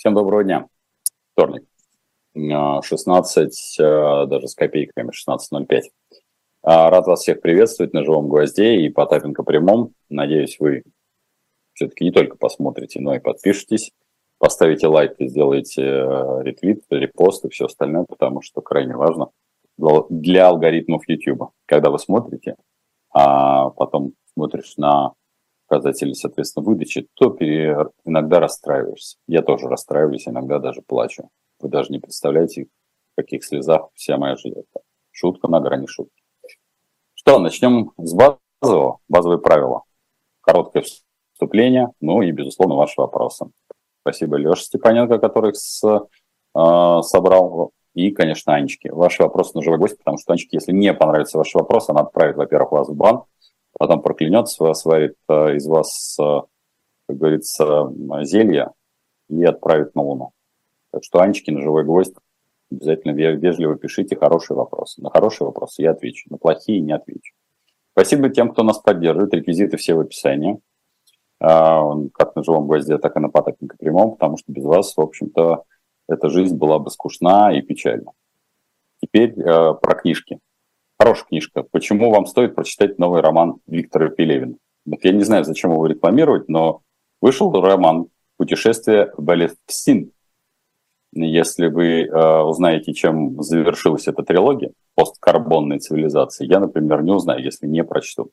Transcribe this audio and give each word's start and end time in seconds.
Всем 0.00 0.14
доброго 0.14 0.42
дня. 0.42 0.66
Вторник. 1.34 1.64
16, 2.34 3.80
а, 3.80 4.22
а, 4.22 4.26
даже 4.26 4.48
с 4.48 4.54
копейками, 4.54 5.10
16.05. 5.10 5.82
А, 6.62 6.88
рад 6.88 7.06
вас 7.06 7.20
всех 7.20 7.42
приветствовать 7.42 7.92
на 7.92 8.02
живом 8.02 8.30
гвозде 8.30 8.76
и 8.76 8.88
Потапенко 8.88 9.42
прямом. 9.42 9.92
Надеюсь, 10.08 10.58
вы 10.58 10.84
все-таки 11.74 12.04
не 12.04 12.12
только 12.12 12.38
посмотрите, 12.38 12.98
но 12.98 13.14
и 13.14 13.18
подпишитесь, 13.18 13.92
поставите 14.38 14.86
лайк 14.86 15.16
и 15.18 15.28
сделаете 15.28 15.82
ретвит, 15.82 16.82
репост 16.88 17.44
и 17.44 17.50
все 17.50 17.66
остальное, 17.66 18.06
потому 18.08 18.40
что 18.40 18.62
крайне 18.62 18.96
важно 18.96 19.28
для 20.08 20.48
алгоритмов 20.48 21.06
YouTube. 21.08 21.50
Когда 21.66 21.90
вы 21.90 21.98
смотрите, 21.98 22.56
а 23.12 23.68
потом 23.68 24.14
смотришь 24.32 24.78
на 24.78 25.12
показатели, 25.70 26.12
соответственно, 26.14 26.66
выдачи, 26.66 27.06
то 27.14 27.36
иногда 28.04 28.40
расстраиваешься. 28.40 29.16
Я 29.28 29.42
тоже 29.42 29.68
расстраиваюсь, 29.68 30.26
иногда 30.26 30.58
даже 30.58 30.82
плачу. 30.82 31.28
Вы 31.60 31.68
даже 31.68 31.92
не 31.92 32.00
представляете, 32.00 32.66
в 33.12 33.20
каких 33.20 33.44
слезах 33.44 33.88
вся 33.94 34.18
моя 34.18 34.34
жизнь. 34.34 34.62
Шутка 35.12 35.46
на 35.46 35.60
грани 35.60 35.86
шутки. 35.86 36.22
Что, 37.14 37.38
начнем 37.38 37.92
с 37.98 38.14
базового, 38.14 38.98
базовые 39.08 39.38
правила. 39.38 39.84
Короткое 40.40 40.84
вступление, 41.34 41.90
ну 42.00 42.20
и, 42.22 42.32
безусловно, 42.32 42.74
ваши 42.74 43.00
вопросы. 43.00 43.46
Спасибо 44.00 44.38
Леше 44.38 44.64
Степаненко, 44.64 45.18
который 45.18 45.54
с, 45.54 45.84
э, 45.84 47.02
собрал, 47.02 47.70
и, 47.94 48.10
конечно, 48.10 48.54
Анечки. 48.54 48.88
Ваши 48.88 49.22
вопросы 49.22 49.52
на 49.54 49.62
живой 49.62 49.78
гость, 49.78 49.98
потому 49.98 50.18
что 50.18 50.32
Анечке, 50.32 50.56
если 50.56 50.72
не 50.72 50.92
понравится 50.94 51.38
ваш 51.38 51.54
вопрос, 51.54 51.88
она 51.90 52.00
отправит, 52.00 52.36
во-первых, 52.36 52.72
вас 52.72 52.88
в 52.88 52.94
бан, 52.96 53.22
потом 53.80 54.02
проклянется, 54.02 54.74
сварит 54.74 55.16
э, 55.30 55.56
из 55.56 55.66
вас, 55.66 56.14
э, 56.20 56.40
как 57.08 57.16
говорится, 57.16 57.90
зелье 58.24 58.72
и 59.30 59.42
отправит 59.42 59.94
на 59.94 60.02
Луну. 60.02 60.32
Так 60.92 61.02
что, 61.02 61.20
Анечки, 61.20 61.50
на 61.50 61.62
живой 61.62 61.84
гвоздь, 61.84 62.14
обязательно 62.70 63.12
вежливо 63.12 63.76
пишите 63.76 64.16
хорошие 64.16 64.54
вопросы. 64.54 65.00
На 65.00 65.08
хорошие 65.08 65.46
вопросы 65.46 65.80
я 65.80 65.92
отвечу, 65.92 66.28
на 66.28 66.36
плохие 66.36 66.80
не 66.80 66.92
отвечу. 66.92 67.32
Спасибо 67.92 68.28
тем, 68.28 68.52
кто 68.52 68.64
нас 68.64 68.78
поддерживает. 68.78 69.32
Реквизиты 69.32 69.78
все 69.78 69.94
в 69.94 70.00
описании. 70.00 70.60
А, 71.40 71.82
как 72.12 72.36
на 72.36 72.44
живом 72.44 72.66
гвозде, 72.66 72.98
так 72.98 73.16
и 73.16 73.20
на 73.20 73.30
потопнике 73.30 73.78
прямом, 73.78 74.12
потому 74.12 74.36
что 74.36 74.52
без 74.52 74.64
вас, 74.64 74.94
в 74.94 75.00
общем-то, 75.00 75.64
эта 76.06 76.28
жизнь 76.28 76.54
была 76.54 76.78
бы 76.78 76.90
скучна 76.90 77.56
и 77.56 77.62
печальна. 77.62 78.12
Теперь 79.00 79.32
э, 79.40 79.74
про 79.74 79.94
книжки. 79.94 80.38
Хорошая 81.00 81.28
книжка. 81.28 81.62
Почему 81.62 82.10
вам 82.10 82.26
стоит 82.26 82.54
прочитать 82.54 82.98
новый 82.98 83.22
роман 83.22 83.56
Виктора 83.66 84.10
Пелевина? 84.10 84.56
Вот 84.84 85.02
я 85.02 85.12
не 85.12 85.24
знаю, 85.24 85.44
зачем 85.44 85.72
его 85.72 85.86
рекламировать, 85.86 86.50
но 86.50 86.82
вышел 87.22 87.50
роман 87.52 88.08
«Путешествие 88.36 89.10
в 89.16 89.22
Балевсин». 89.22 90.12
Если 91.14 91.68
вы 91.68 92.02
э, 92.02 92.40
узнаете, 92.42 92.92
чем 92.92 93.42
завершилась 93.42 94.08
эта 94.08 94.22
трилогия 94.22 94.72
посткарбонной 94.94 95.78
цивилизации, 95.78 96.44
я, 96.44 96.60
например, 96.60 97.02
не 97.02 97.12
узнаю, 97.12 97.42
если 97.42 97.66
не 97.66 97.82
прочту. 97.82 98.30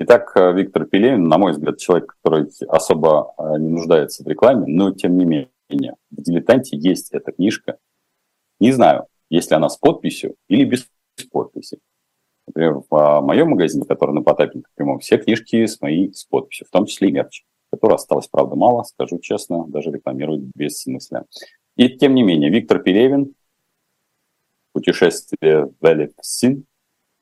Итак, 0.00 0.32
э, 0.34 0.52
Виктор 0.52 0.86
Пелевин, 0.86 1.28
на 1.28 1.38
мой 1.38 1.52
взгляд, 1.52 1.78
человек, 1.78 2.16
который 2.20 2.48
особо 2.66 3.34
э, 3.38 3.58
не 3.60 3.68
нуждается 3.68 4.24
в 4.24 4.26
рекламе, 4.26 4.64
но 4.66 4.92
тем 4.92 5.16
не 5.16 5.24
менее, 5.24 5.94
в 6.10 6.22
«Дилетанте» 6.22 6.76
есть 6.76 7.12
эта 7.12 7.30
книжка. 7.30 7.78
Не 8.58 8.72
знаю, 8.72 9.06
если 9.28 9.54
она 9.54 9.68
с 9.68 9.76
подписью 9.76 10.34
или 10.48 10.64
без 10.64 10.88
подписи. 11.30 11.78
Например, 12.50 12.82
в 12.90 12.94
а, 12.96 13.20
моем 13.20 13.50
магазине, 13.50 13.84
который 13.86 14.12
на 14.12 14.22
Потапенко 14.22 14.68
прямом, 14.74 14.98
все 14.98 15.18
книжки 15.18 15.66
с 15.66 15.80
моей 15.80 16.12
с 16.12 16.24
подписью, 16.24 16.66
в 16.66 16.70
том 16.70 16.84
числе 16.84 17.08
и 17.08 17.12
мерч, 17.12 17.44
которого 17.70 17.94
осталось, 17.94 18.26
правда, 18.26 18.56
мало, 18.56 18.82
скажу 18.82 19.20
честно, 19.20 19.66
даже 19.68 19.92
рекламировать 19.92 20.40
без 20.56 20.78
смысла. 20.80 21.26
И 21.76 21.88
тем 21.90 22.16
не 22.16 22.24
менее, 22.24 22.50
Виктор 22.50 22.80
Перевин, 22.80 23.34
«Путешествие 24.72 25.70
в 25.80 25.86
Элексин», 25.86 26.64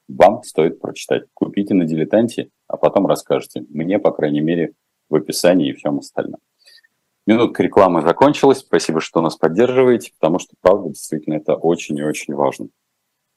вам 0.09 0.43
стоит 0.45 0.81
прочитать. 0.81 1.25
Купите 1.35 1.75
на 1.75 1.85
«Дилетанте», 1.85 2.49
а 2.67 2.79
потом 2.79 3.07
расскажете. 3.07 3.67
Мне, 3.69 3.99
по 3.99 4.11
крайней 4.11 4.41
мере, 4.41 4.73
в 5.11 5.15
описании 5.15 5.69
и 5.69 5.75
всем 5.75 5.99
остальном. 5.99 6.41
Минутка 7.27 7.63
рекламы 7.63 8.01
закончилась. 8.01 8.61
Спасибо, 8.61 9.03
что 9.03 9.21
нас 9.21 9.37
поддерживаете, 9.37 10.13
потому 10.19 10.39
что, 10.39 10.55
правда, 10.63 10.89
действительно, 10.89 11.35
это 11.35 11.55
очень 11.55 11.99
и 11.99 12.03
очень 12.03 12.35
важно. 12.35 12.69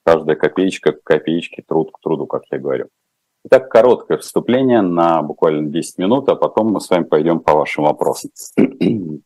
Каждая 0.03 0.35
копеечка 0.35 0.93
к 0.93 1.03
копеечке, 1.03 1.63
труд 1.67 1.91
к 1.91 1.99
труду, 2.01 2.25
как 2.25 2.43
я 2.51 2.57
говорю. 2.57 2.87
Итак, 3.43 3.69
короткое 3.69 4.17
вступление 4.19 4.81
на 4.81 5.21
буквально 5.21 5.67
10 5.69 5.97
минут, 5.97 6.29
а 6.29 6.35
потом 6.35 6.71
мы 6.71 6.79
с 6.79 6.89
вами 6.89 7.03
пойдем 7.03 7.39
по 7.39 7.53
вашим 7.53 7.85
вопросам. 7.85 8.31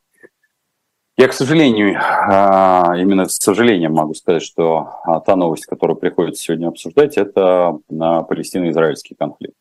Я, 1.18 1.30
к 1.30 1.34
сожалению, 1.34 1.98
а, 1.98 2.94
именно 2.98 3.26
с 3.26 3.38
сожалением 3.38 3.94
могу 3.94 4.14
сказать, 4.14 4.44
что 4.44 5.00
а, 5.04 5.22
та 5.22 5.38
новость, 5.38 5.66
которую 5.66 5.96
приходится 5.98 6.44
сегодня 6.44 6.68
обсуждать, 6.68 7.18
это 7.18 7.80
на 7.90 8.24
палестино-израильский 8.24 9.16
конфликт. 9.16 9.56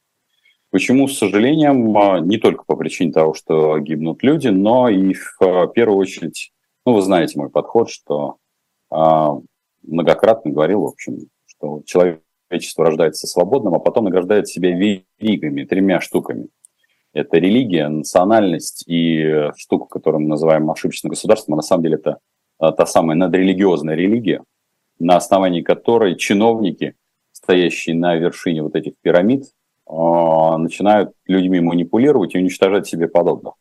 Почему 0.70 1.06
с 1.06 1.16
сожалением? 1.16 1.96
А, 1.96 2.18
не 2.18 2.38
только 2.38 2.64
по 2.64 2.74
причине 2.74 3.12
того, 3.12 3.34
что 3.34 3.78
гибнут 3.78 4.24
люди, 4.24 4.48
но 4.48 4.88
и 4.88 5.14
в 5.14 5.68
первую 5.74 5.98
очередь, 5.98 6.52
ну, 6.84 6.94
вы 6.94 7.02
знаете 7.02 7.38
мой 7.38 7.50
подход, 7.50 7.88
что 7.88 8.36
многократно 9.86 10.50
говорил, 10.50 10.82
в 10.82 10.86
общем, 10.86 11.28
что 11.46 11.82
человечество 11.84 12.86
рождается 12.86 13.26
свободным, 13.26 13.74
а 13.74 13.78
потом 13.78 14.04
награждает 14.04 14.48
себя 14.48 14.70
веригами, 14.70 15.64
тремя 15.64 16.00
штуками. 16.00 16.48
Это 17.12 17.38
религия, 17.38 17.88
национальность 17.88 18.84
и 18.88 19.50
штука, 19.56 19.86
которую 19.86 20.22
мы 20.22 20.28
называем 20.28 20.70
ошибочным 20.70 21.10
государством, 21.10 21.54
а 21.54 21.56
на 21.58 21.62
самом 21.62 21.84
деле 21.84 21.94
это 21.96 22.18
а, 22.58 22.72
та 22.72 22.86
самая 22.86 23.16
надрелигиозная 23.16 23.94
религия, 23.94 24.42
на 24.98 25.16
основании 25.16 25.62
которой 25.62 26.16
чиновники, 26.16 26.94
стоящие 27.32 27.94
на 27.94 28.16
вершине 28.16 28.62
вот 28.62 28.74
этих 28.74 28.94
пирамид, 29.00 29.44
а, 29.86 30.58
начинают 30.58 31.12
людьми 31.26 31.60
манипулировать 31.60 32.34
и 32.34 32.38
уничтожать 32.38 32.86
себе 32.86 33.06
подобных. 33.06 33.54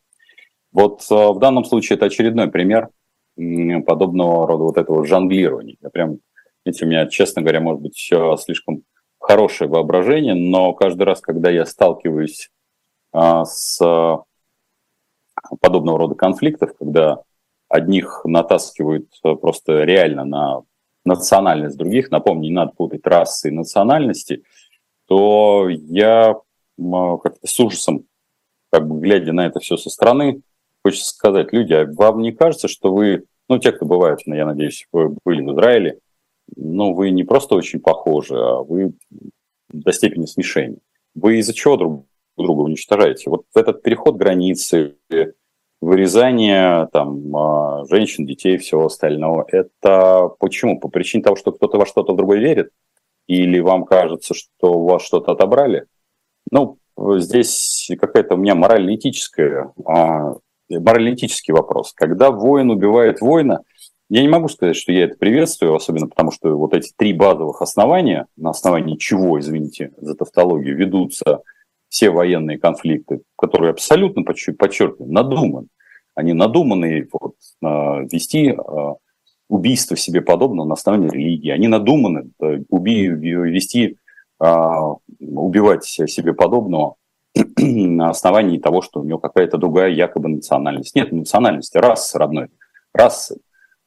Вот 0.72 1.04
в 1.08 1.38
данном 1.38 1.66
случае 1.66 1.98
это 1.98 2.06
очередной 2.06 2.50
пример 2.50 2.90
подобного 3.36 4.48
рода 4.48 4.64
вот 4.64 4.78
этого 4.78 5.06
жонглирования. 5.06 5.76
Я 5.82 5.90
прям, 5.90 6.20
видите, 6.66 6.86
у 6.86 6.88
меня, 6.88 7.08
честно 7.08 7.42
говоря, 7.42 7.62
может 7.62 7.82
быть, 7.82 7.96
все 7.96 8.36
слишком 8.38 8.84
хорошее 9.20 9.70
воображение, 9.70 10.36
но 10.36 10.74
каждый 10.74 11.04
раз, 11.04 11.22
когда 11.22 11.50
я 11.50 11.66
сталкиваюсь 11.66 12.50
а, 13.12 13.46
с 13.46 13.80
подобного 15.60 15.98
рода 15.98 16.16
конфликтов, 16.16 16.74
когда 16.78 17.22
одних 17.70 18.22
натаскивают 18.26 19.10
просто 19.22 19.84
реально 19.84 20.26
на 20.26 20.62
национальность 21.06 21.78
других, 21.78 22.12
напомню, 22.12 22.44
не 22.44 22.56
надо 22.56 22.74
путать 22.74 23.06
расы 23.06 23.50
и 23.50 23.52
национальности, 23.52 24.44
то 25.08 25.68
я 25.70 26.36
как-то 26.78 27.48
с 27.48 27.60
ужасом, 27.60 28.06
как 28.72 28.88
бы 28.88 29.00
глядя 29.00 29.34
на 29.34 29.46
это 29.46 29.60
все 29.60 29.78
со 29.78 29.90
стороны, 29.90 30.42
хочется 30.84 31.14
сказать, 31.14 31.54
люди, 31.54 31.74
а 31.74 31.86
вам 31.86 32.22
не 32.22 32.32
кажется, 32.32 32.68
что 32.68 32.94
вы, 32.94 33.24
ну, 33.50 33.58
те, 33.58 33.72
кто 33.72 33.86
бывает, 33.86 34.20
я 34.26 34.46
надеюсь, 34.46 34.88
вы 34.92 35.16
были 35.24 35.42
в 35.42 35.54
Израиле, 35.54 36.00
ну, 36.56 36.94
вы 36.94 37.12
не 37.12 37.24
просто 37.24 37.56
очень 37.56 37.80
похожи, 37.80 38.36
а 38.36 38.62
вы 38.62 38.94
до 39.70 39.92
степени 39.92 40.26
смешения. 40.26 40.78
Вы 41.16 41.38
из-за 41.38 41.54
чего 41.54 41.78
друг 41.78 42.06
друга 42.38 42.62
уничтожаете? 42.62 43.30
Вот 43.30 43.46
этот 43.56 43.82
переход 43.82 44.18
границы, 44.18 44.98
вырезание 45.82 46.88
там, 46.92 47.36
а, 47.36 47.86
женщин, 47.86 48.26
детей, 48.26 48.58
всего 48.58 48.86
остального, 48.86 49.46
это 49.48 50.30
почему? 50.40 50.80
По 50.80 50.88
причине 50.88 51.24
того, 51.24 51.36
что 51.36 51.52
кто-то 51.52 51.78
во 51.78 51.86
что-то 51.86 52.14
другое 52.14 52.40
верит? 52.40 52.72
Или 53.28 53.60
вам 53.60 53.86
кажется, 53.86 54.34
что 54.34 54.74
у 54.74 54.86
вас 54.86 55.02
что-то 55.02 55.32
отобрали? 55.32 55.86
Ну, 56.52 56.78
здесь 56.98 57.90
какая-то 58.00 58.36
у 58.36 58.38
меня 58.38 58.56
морально-этическая 58.56 59.72
а, 60.76 60.80
моралитический 60.80 61.54
вопрос. 61.54 61.94
Когда 61.94 62.32
воин 62.32 62.70
убивает 62.70 63.22
воина, 63.22 63.62
я 64.10 64.22
не 64.22 64.28
могу 64.28 64.48
сказать, 64.48 64.76
что 64.76 64.92
я 64.92 65.06
это 65.06 65.18
приветствую, 65.18 65.76
особенно 65.76 66.08
потому, 66.08 66.32
что 66.32 66.56
вот 66.58 66.74
эти 66.74 66.92
три 66.96 67.14
базовых 67.14 67.62
основания, 67.62 68.28
на 68.36 68.52
основании 68.52 68.98
чего, 68.98 69.40
извините 69.40 69.92
за 69.98 70.16
тавтологию, 70.16 70.76
ведутся 70.76 71.42
все 71.90 72.10
военные 72.10 72.58
конфликты, 72.58 73.22
которые 73.38 73.72
абсолютно, 73.72 74.24
подчеркиваю, 74.24 75.12
надуманы. 75.12 75.68
Они 76.16 76.34
надуманы 76.34 77.08
вот, 77.12 77.36
вести 77.62 78.50
а, 78.52 78.96
убийство 79.50 79.98
себе 79.98 80.22
подобного 80.22 80.68
на 80.68 80.74
основании 80.74 81.10
религии. 81.10 81.50
Они 81.50 81.68
надуманы 81.68 82.30
э, 82.42 82.60
уби, 82.70 83.08
вести, 83.08 83.98
убивать 85.20 85.86
себе 85.86 86.34
подобного 86.34 86.96
на 87.58 88.10
основании 88.10 88.60
того, 88.60 88.82
что 88.82 89.02
у 89.02 89.04
него 89.04 89.20
какая-то 89.20 89.58
другая 89.58 89.90
якобы 89.90 90.30
национальность. 90.30 90.96
Нет 90.96 91.12
национальности, 91.12 91.78
расы 91.78 92.18
родной, 92.18 92.50
расы. 92.94 93.40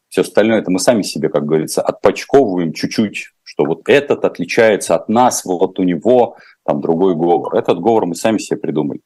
Все 0.08 0.22
остальное 0.22 0.60
это 0.60 0.70
мы 0.70 0.78
сами 0.78 1.02
себе, 1.02 1.28
как 1.28 1.44
говорится, 1.44 1.82
отпочковываем 1.82 2.72
чуть-чуть, 2.72 3.32
что 3.42 3.64
вот 3.64 3.88
этот 3.88 4.24
отличается 4.24 4.94
от 4.94 5.08
нас, 5.08 5.44
вот 5.44 5.78
у 5.78 5.82
него 5.82 6.36
там 6.64 6.80
другой 6.80 7.14
говор. 7.14 7.54
Этот 7.54 7.80
говор 7.80 8.06
мы 8.06 8.14
сами 8.14 8.38
себе 8.38 8.58
придумали. 8.58 9.00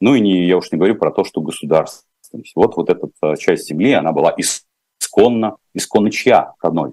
Ну 0.00 0.14
и 0.14 0.20
не, 0.20 0.46
я 0.46 0.56
уж 0.56 0.70
не 0.72 0.78
говорю 0.78 0.96
про 0.96 1.10
то, 1.10 1.24
что 1.24 1.40
государство. 1.40 2.06
Вот, 2.54 2.76
вот 2.76 2.90
эта 2.90 3.36
часть 3.36 3.68
земли, 3.68 3.92
она 3.92 4.12
была 4.12 4.34
исконно, 4.36 5.56
исконно 5.74 6.10
чья 6.10 6.54
одной. 6.60 6.92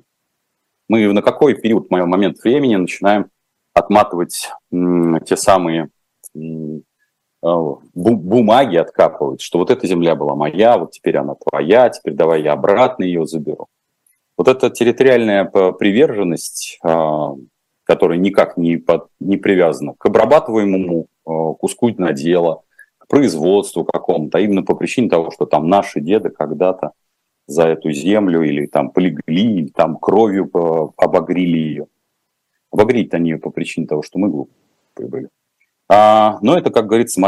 Мы 0.87 1.11
на 1.11 1.21
какой 1.21 1.55
период, 1.55 1.87
в 1.89 1.91
момент 1.91 2.37
времени 2.43 2.75
начинаем 2.75 3.31
отматывать 3.73 4.49
те 4.71 5.35
самые 5.35 5.89
бумаги 7.93 8.77
откапывать, 8.77 9.41
что 9.41 9.59
вот 9.59 9.69
эта 9.69 9.85
земля 9.87 10.15
была 10.15 10.35
моя, 10.35 10.77
вот 10.77 10.91
теперь 10.91 11.17
она 11.17 11.35
твоя, 11.35 11.89
теперь 11.89 12.13
давай 12.13 12.41
я 12.41 12.53
обратно 12.53 13.03
ее 13.03 13.25
заберу. 13.25 13.67
Вот 14.37 14.47
эта 14.47 14.69
территориальная 14.69 15.45
приверженность, 15.45 16.79
а, 16.83 17.35
которая 17.83 18.17
никак 18.17 18.57
не, 18.57 18.77
под, 18.77 19.07
не 19.19 19.37
привязана 19.37 19.93
к 19.97 20.05
обрабатываемому 20.05 21.07
а, 21.25 21.53
куску 21.53 21.89
надела, 21.97 22.63
к 22.97 23.07
производству 23.07 23.85
какому-то, 23.85 24.39
а 24.39 24.41
именно 24.41 24.63
по 24.63 24.75
причине 24.75 25.09
того, 25.09 25.29
что 25.31 25.45
там 25.45 25.69
наши 25.69 26.01
деды 26.01 26.29
когда-то 26.29 26.91
за 27.47 27.67
эту 27.67 27.91
землю 27.91 28.41
или 28.41 28.65
там 28.65 28.89
полегли, 28.89 29.59
или 29.59 29.67
там 29.67 29.97
кровью 29.97 30.49
обогрели 30.97 31.59
ее. 31.59 31.87
Обогреть 32.71 33.13
они 33.13 33.31
ее 33.31 33.37
по 33.37 33.51
причине 33.51 33.85
того, 33.85 34.01
что 34.01 34.17
мы 34.17 34.29
глупые 34.29 35.07
были. 35.07 35.29
А, 35.87 36.39
но 36.41 36.57
это, 36.57 36.71
как 36.71 36.87
говорится, 36.87 37.21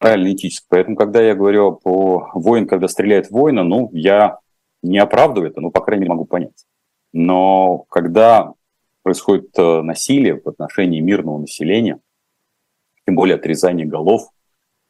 морально-этическое. 0.00 0.66
Поэтому, 0.68 0.96
когда 0.96 1.22
я 1.22 1.34
говорю 1.34 1.72
по 1.72 2.30
воин, 2.34 2.66
когда 2.66 2.88
стреляет 2.88 3.30
воина, 3.30 3.62
ну, 3.62 3.90
я 3.92 4.38
не 4.82 4.98
оправдываю 4.98 5.50
это, 5.50 5.60
но, 5.60 5.70
по 5.70 5.80
крайней 5.80 6.02
мере, 6.02 6.12
могу 6.12 6.24
понять. 6.24 6.66
Но 7.12 7.84
когда 7.88 8.52
происходит 9.02 9.50
э, 9.58 9.82
насилие 9.82 10.40
в 10.40 10.48
отношении 10.48 11.00
мирного 11.00 11.38
населения, 11.38 12.00
тем 13.06 13.16
более 13.16 13.36
отрезание 13.36 13.86
голов, 13.86 14.30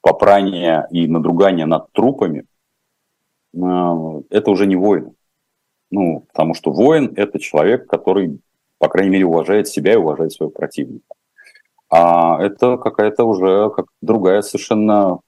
попрание 0.01 0.87
и 0.91 1.07
надругание 1.07 1.67
над 1.67 1.91
трупами, 1.93 2.45
э, 3.55 4.23
это 4.31 4.51
уже 4.51 4.67
не 4.67 4.77
воин. 4.77 5.15
Ну, 5.91 6.21
потому 6.33 6.55
что 6.55 6.73
воин– 6.73 7.13
это 7.17 7.39
человек, 7.39 7.87
который, 7.87 8.41
по 8.79 8.89
крайней 8.89 9.11
мере, 9.11 9.27
уважает 9.27 9.69
себя 9.69 9.93
и 9.93 9.97
уважает 9.97 10.33
своего 10.33 10.51
противника. 10.51 11.15
А 11.93 12.43
это 12.43 12.79
какая-то 12.79 13.25
уже 13.25 13.69
как 13.69 13.85
другая 14.01 14.41
совершенно 14.41 15.21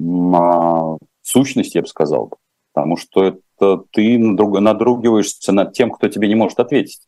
а, 0.00 0.96
сущность, 1.20 1.74
я 1.74 1.82
бы 1.82 1.88
сказал. 1.88 2.32
Потому 2.72 2.96
что 2.96 3.24
это 3.24 3.84
ты 3.92 4.18
надругиваешься 4.18 5.52
над 5.52 5.74
тем, 5.74 5.90
кто 5.90 6.08
тебе 6.08 6.28
не 6.28 6.34
может 6.34 6.58
ответить. 6.58 7.02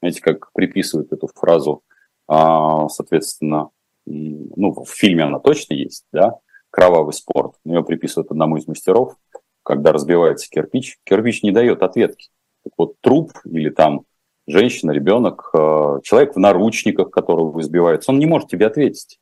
Знаете, 0.00 0.22
как 0.22 0.50
приписывают 0.54 1.12
эту 1.12 1.28
фразу, 1.34 1.82
а, 2.26 2.88
соответственно, 2.88 3.68
ну, 4.06 4.72
в 4.72 4.88
фильме 4.88 5.24
она 5.24 5.40
точно 5.40 5.74
есть, 5.74 6.06
да, 6.10 6.38
«Кровавый 6.70 7.12
спорт». 7.12 7.56
Ее 7.66 7.84
приписывают 7.84 8.30
одному 8.30 8.56
из 8.56 8.66
мастеров, 8.66 9.14
когда 9.62 9.92
разбивается 9.92 10.48
кирпич. 10.48 10.96
Кирпич 11.04 11.42
не 11.42 11.52
дает 11.52 11.82
ответки. 11.82 12.30
Так 12.64 12.72
вот, 12.78 12.94
труп 13.02 13.32
или 13.44 13.68
там 13.68 14.06
женщина, 14.46 14.90
ребенок, 14.90 15.50
э, 15.54 16.00
человек 16.02 16.34
в 16.34 16.38
наручниках, 16.38 17.10
которого 17.10 17.60
избивается, 17.60 18.10
он 18.10 18.18
не 18.18 18.26
может 18.26 18.48
тебе 18.48 18.66
ответить. 18.66 19.18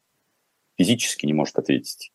Физически 0.79 1.27
не 1.27 1.33
может 1.33 1.59
ответить. 1.59 2.13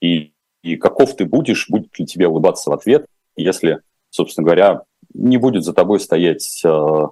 И, 0.00 0.32
и 0.62 0.76
каков 0.76 1.16
ты 1.16 1.24
будешь, 1.24 1.68
будет 1.68 1.98
ли 1.98 2.06
тебе 2.06 2.28
улыбаться 2.28 2.70
в 2.70 2.72
ответ, 2.72 3.06
если, 3.36 3.82
собственно 4.10 4.44
говоря, 4.44 4.82
не 5.14 5.36
будет 5.36 5.64
за 5.64 5.72
тобой 5.72 6.00
стоять 6.00 6.62
э, 6.64 7.06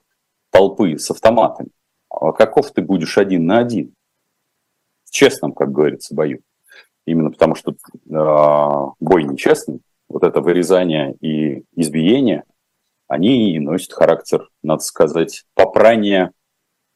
толпы 0.50 0.98
с 0.98 1.10
автоматами. 1.10 1.70
А 2.10 2.32
каков 2.32 2.70
ты 2.72 2.82
будешь 2.82 3.18
один 3.18 3.46
на 3.46 3.58
один? 3.58 3.94
В 5.04 5.10
честном, 5.10 5.52
как 5.52 5.72
говорится, 5.72 6.14
бою. 6.14 6.40
Именно 7.06 7.30
потому, 7.30 7.54
что 7.54 7.72
э, 7.72 8.92
бой 9.00 9.24
нечестный, 9.24 9.80
вот 10.08 10.22
это 10.24 10.40
вырезание 10.40 11.14
и 11.20 11.64
избиение– 11.76 12.44
они 13.08 13.58
носят 13.58 13.92
характер, 13.92 14.48
надо 14.62 14.82
сказать, 14.82 15.44
попрания 15.54 16.32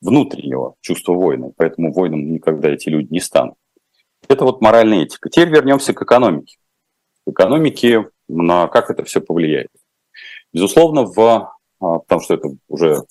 внутреннего 0.01 0.75
чувства 0.81 1.15
воина. 1.15 1.51
Поэтому 1.57 1.93
воином 1.93 2.31
никогда 2.33 2.71
эти 2.71 2.89
люди 2.89 3.13
не 3.13 3.21
станут. 3.21 3.55
Это 4.29 4.45
вот 4.45 4.61
моральная 4.61 5.05
этика. 5.05 5.31
Теперь 5.31 5.49
вернемся 5.49 5.95
к 5.95 6.03
экономике. 6.03 6.59
К 7.27 7.31
экономике, 7.31 8.11
на 8.29 8.69
как 8.69 8.91
это 8.91 9.05
все 9.05 9.21
повлияет. 9.21 9.71
Безусловно, 10.53 11.05
в, 11.05 11.19
а, 11.81 11.99
потому 11.99 12.21
что 12.21 12.35
это 12.35 12.49
уже 12.69 13.05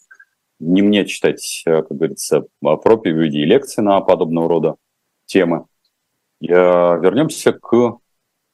не 0.59 0.81
мне 0.83 1.06
читать, 1.06 1.63
как 1.65 1.88
говорится, 1.89 2.45
проповеди 2.62 3.38
и 3.38 3.45
лекции 3.45 3.81
на 3.81 4.00
подобного 4.01 4.47
рода 4.47 4.75
темы. 5.25 5.65
Я, 6.39 7.00
вернемся 7.01 7.51
к 7.54 7.97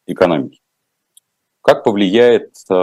экономике. 0.05 0.59
Как 1.67 1.83
повлияет 1.83 2.53
э, 2.69 2.73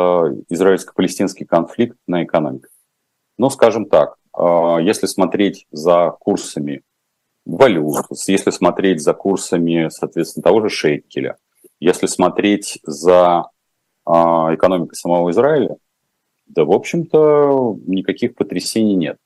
израильско-палестинский 0.51 1.47
конфликт 1.47 1.97
на 2.07 2.23
экономику? 2.23 2.69
Ну, 3.39 3.49
скажем 3.49 3.87
так, 3.87 4.17
э, 4.39 4.77
если 4.83 5.07
смотреть 5.07 5.67
за 5.71 6.15
курсами 6.21 6.83
валют, 7.47 8.05
если 8.27 8.51
смотреть 8.51 9.03
за 9.03 9.15
курсами, 9.15 9.89
соответственно, 9.89 10.43
того 10.43 10.61
же 10.61 10.69
шейкеля, 10.69 11.39
если 11.81 12.05
смотреть 12.05 12.79
за 12.83 13.47
э, 14.07 14.11
экономикой 14.11 14.97
самого 14.97 15.31
Израиля, 15.31 15.79
да, 16.45 16.67
в 16.67 16.73
общем-то, 16.73 17.79
никаких 17.87 18.35
потрясений 18.35 18.97
нет. 18.97 19.17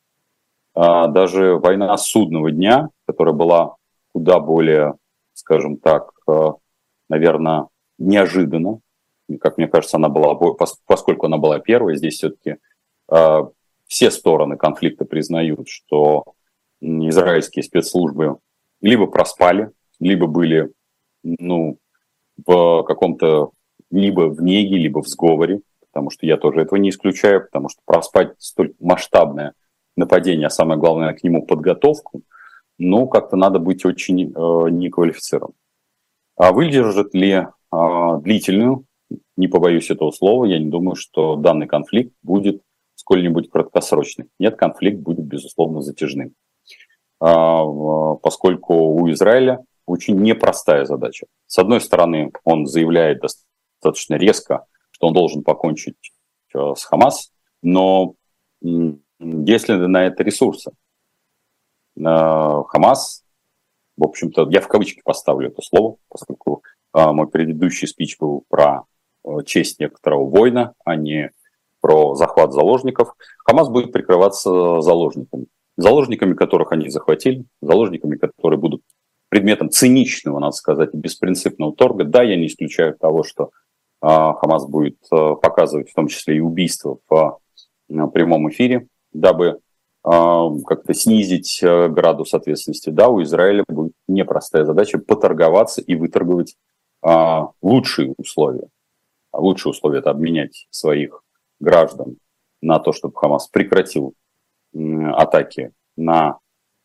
Э, 0.77 1.09
даже 1.09 1.57
война 1.57 1.97
судного 1.97 2.53
дня, 2.53 2.91
которая 3.09 3.35
была 3.35 3.75
куда 4.13 4.39
более, 4.39 4.95
скажем 5.35 5.79
так, 5.79 6.13
э, 6.29 6.53
наверное, 7.09 7.67
неожиданно 7.99 8.83
как 9.37 9.59
мне 9.59 9.69
кажется, 9.69 9.99
она 9.99 10.09
была, 10.09 10.35
поскольку 10.87 11.27
она 11.27 11.37
была 11.37 11.59
первой, 11.59 11.97
здесь 11.97 12.15
все-таки 12.15 12.57
э, 13.11 13.43
все 13.87 14.11
стороны 14.11 14.57
конфликта 14.57 15.05
признают, 15.05 15.69
что 15.69 16.25
израильские 16.81 17.63
спецслужбы 17.63 18.39
либо 18.81 19.07
проспали, 19.07 19.71
либо 20.01 20.27
были 20.27 20.73
ну, 21.23 21.79
в 22.47 22.83
каком-то 22.85 23.51
либо 23.91 24.29
в 24.29 24.43
неге, 24.43 24.77
либо 24.77 25.03
в 25.03 25.09
сговоре, 25.09 25.63
потому 25.81 26.11
что 26.11 26.27
я 26.27 26.37
тоже 26.37 26.61
этого 26.61 26.79
не 26.79 26.91
исключаю, 26.91 27.45
потому 27.45 27.69
что 27.69 27.81
проспать 27.85 28.35
столь 28.39 28.75
масштабное 28.79 29.55
нападение, 29.97 30.47
а 30.47 30.51
самое 30.51 30.79
главное 30.79 31.13
к 31.15 31.25
нему 31.25 31.45
подготовку, 31.45 32.23
ну, 32.79 33.09
как-то 33.09 33.37
надо 33.37 33.59
быть 33.59 33.85
очень 33.85 34.31
э, 34.31 34.71
неквалифицированным. 34.71 35.57
А 36.37 36.53
выдержит 36.53 37.13
ли 37.15 37.33
э, 37.33 37.47
длительную 38.23 38.85
не 39.39 39.47
побоюсь 39.49 39.91
этого 39.91 40.11
слова, 40.11 40.45
я 40.45 40.59
не 40.59 40.69
думаю, 40.69 40.97
что 40.97 41.37
данный 41.37 41.67
конфликт 41.67 42.13
будет 42.23 42.61
сколь-нибудь 42.97 43.49
краткосрочный. 43.51 44.27
Нет, 44.39 44.57
конфликт 44.57 45.01
будет, 45.01 45.25
безусловно, 45.25 45.81
затяжным. 45.81 46.35
А, 47.21 47.65
поскольку 48.17 48.75
у 48.75 49.11
Израиля 49.13 49.65
очень 49.87 50.17
непростая 50.21 50.85
задача. 50.85 51.27
С 51.47 51.59
одной 51.59 51.81
стороны, 51.81 52.33
он 52.45 52.67
заявляет 52.67 53.21
достаточно 53.21 54.17
резко, 54.17 54.67
что 54.91 55.07
он 55.07 55.15
должен 55.15 55.43
покончить 55.43 55.97
э, 56.55 56.75
с 56.77 56.85
Хамас, 56.85 57.33
но 57.63 58.15
есть 58.61 59.69
ли 59.69 59.77
на 59.77 60.05
это 60.05 60.23
ресурсы? 60.25 60.73
Э, 61.97 62.63
Хамас, 62.69 63.25
в 63.97 64.05
общем-то, 64.05 64.49
я 64.51 64.61
в 64.61 64.69
кавычки 64.69 65.01
поставлю 65.03 65.49
это 65.49 65.63
слово, 65.63 65.97
поскольку 66.09 66.63
а, 66.93 67.13
мой 67.13 67.29
предыдущий 67.29 67.89
спич 67.89 68.19
был 68.19 68.45
про 68.49 68.85
честь 69.45 69.81
некоторого 69.81 70.25
воина, 70.25 70.75
а 70.85 70.97
не 70.97 71.31
про 71.81 72.15
захват 72.15 72.53
заложников, 72.53 73.15
Хамас 73.45 73.69
будет 73.69 73.93
прикрываться 73.93 74.81
заложниками. 74.81 75.47
Заложниками, 75.77 76.35
которых 76.35 76.73
они 76.73 76.89
захватили, 76.89 77.45
заложниками, 77.63 78.17
которые 78.17 78.59
будут 78.59 78.83
предметом 79.29 79.71
циничного, 79.71 80.39
надо 80.39 80.53
сказать, 80.53 80.93
беспринципного 80.93 81.75
торга. 81.75 82.05
Да, 82.05 82.23
я 82.23 82.37
не 82.37 82.47
исключаю 82.47 82.97
того, 82.97 83.23
что 83.23 83.51
а, 84.01 84.33
Хамас 84.35 84.67
будет 84.67 84.99
а, 85.11 85.35
показывать 85.35 85.91
в 85.91 85.95
том 85.95 86.09
числе 86.09 86.39
и 86.39 86.41
убийства 86.41 86.99
в 87.09 87.41
прямом 87.89 88.51
эфире, 88.51 88.89
дабы 89.13 89.61
а, 90.03 90.51
как-то 90.67 90.95
снизить 90.95 91.61
а, 91.63 91.89
градус 91.89 92.35
ответственности. 92.35 92.91
Да, 92.91 93.09
у 93.09 93.23
Израиля 93.23 93.65
будет 93.69 93.93
непростая 94.09 94.65
задача 94.65 94.99
поторговаться 94.99 95.81
и 95.81 95.95
выторговать 95.95 96.57
а, 97.03 97.51
лучшие 97.63 98.15
условия 98.17 98.69
лучшие 99.33 99.71
условия– 99.71 99.99
это 100.01 100.11
обменять 100.11 100.67
своих 100.71 101.23
граждан 101.61 102.17
на 102.61 102.79
то, 102.79 102.93
чтобы 102.93 103.19
Хамас 103.19 103.49
прекратил 103.49 104.15
атаки 104.75 105.73
на 105.97 106.39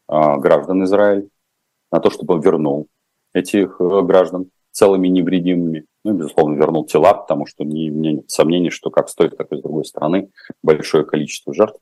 а, 0.07 0.37
граждан 0.37 0.83
Израиля, 0.83 1.27
на 1.91 1.99
то, 1.99 2.09
чтобы 2.09 2.35
он 2.35 2.41
вернул 2.41 2.87
этих 3.33 3.77
э, 3.79 4.01
граждан 4.01 4.49
целыми 4.71 5.07
невредимыми. 5.07 5.85
Ну 6.03 6.13
и, 6.13 6.17
безусловно, 6.17 6.55
вернул 6.55 6.85
тела, 6.85 7.13
потому 7.13 7.45
что 7.45 7.63
не, 7.63 7.89
у 7.89 8.23
сомнений, 8.27 8.69
что 8.69 8.89
как 8.89 9.09
стоит, 9.09 9.37
так 9.37 9.51
и 9.51 9.57
с 9.57 9.61
другой 9.61 9.85
стороны 9.85 10.29
большое 10.61 11.05
количество 11.05 11.53
жертв. 11.53 11.79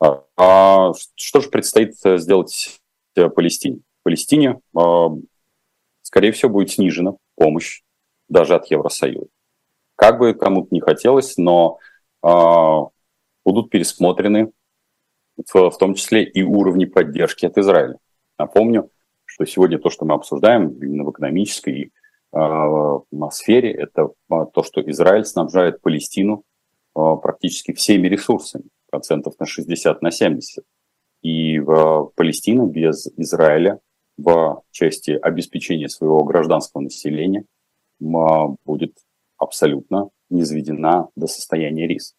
А, 0.00 0.24
а 0.36 0.92
что 1.14 1.40
же 1.40 1.48
предстоит 1.48 1.94
э, 2.04 2.18
сделать 2.18 2.80
э, 3.16 3.28
Палестине? 3.28 3.80
Палестине, 4.02 4.60
а, 4.76 5.08
скорее 6.02 6.32
всего, 6.32 6.50
будет 6.50 6.70
снижена 6.70 7.14
помощь 7.34 7.82
даже 8.28 8.54
от 8.54 8.66
Евросоюза. 8.70 9.28
Как 9.98 10.20
бы 10.20 10.32
кому-то 10.32 10.68
не 10.70 10.80
хотелось, 10.80 11.36
но 11.38 11.78
э, 12.22 12.28
будут 13.44 13.68
пересмотрены 13.68 14.52
в, 15.36 15.70
в 15.70 15.76
том 15.76 15.94
числе 15.94 16.22
и 16.22 16.44
уровни 16.44 16.84
поддержки 16.84 17.46
от 17.46 17.58
Израиля. 17.58 17.98
Напомню, 18.38 18.90
что 19.24 19.44
сегодня 19.44 19.80
то, 19.80 19.90
что 19.90 20.04
мы 20.04 20.14
обсуждаем 20.14 20.68
именно 20.68 21.02
в 21.02 21.10
экономической 21.10 21.90
э, 22.32 22.98
сфере, 23.32 23.72
это 23.72 24.10
то, 24.28 24.62
что 24.62 24.88
Израиль 24.88 25.24
снабжает 25.24 25.80
Палестину 25.80 26.44
э, 26.94 27.00
практически 27.20 27.72
всеми 27.72 28.06
ресурсами, 28.06 28.66
процентов 28.92 29.34
на 29.40 29.46
60, 29.46 30.00
на 30.00 30.12
70. 30.12 30.64
И 31.22 31.58
в 31.58 32.12
Палестина 32.14 32.66
без 32.66 33.08
Израиля 33.16 33.80
в 34.16 34.62
части 34.70 35.10
обеспечения 35.10 35.88
своего 35.88 36.22
гражданского 36.22 36.82
населения 36.82 37.44
будет 37.98 38.92
абсолютно 39.38 40.10
низведена 40.30 41.08
до 41.16 41.26
состояния 41.26 41.86
риска. 41.86 42.16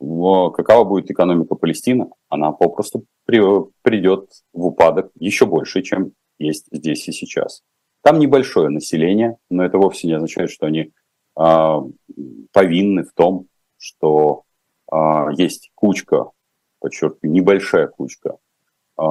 Какова 0.00 0.84
будет 0.84 1.10
экономика 1.10 1.54
Палестины? 1.54 2.10
Она 2.28 2.52
попросту 2.52 3.04
придет 3.26 4.30
в 4.52 4.66
упадок 4.66 5.10
еще 5.14 5.46
больше, 5.46 5.82
чем 5.82 6.12
есть 6.38 6.66
здесь 6.72 7.06
и 7.08 7.12
сейчас. 7.12 7.62
Там 8.02 8.18
небольшое 8.18 8.70
население, 8.70 9.36
но 9.50 9.64
это 9.64 9.76
вовсе 9.76 10.06
не 10.06 10.14
означает, 10.14 10.50
что 10.50 10.66
они 10.66 10.80
э, 11.38 11.76
повинны 12.52 13.04
в 13.04 13.12
том, 13.12 13.46
что 13.76 14.44
э, 14.90 14.96
есть 15.36 15.70
кучка, 15.74 16.30
подчеркиваю, 16.78 17.30
небольшая 17.30 17.88
кучка 17.88 18.38
э, 18.98 19.04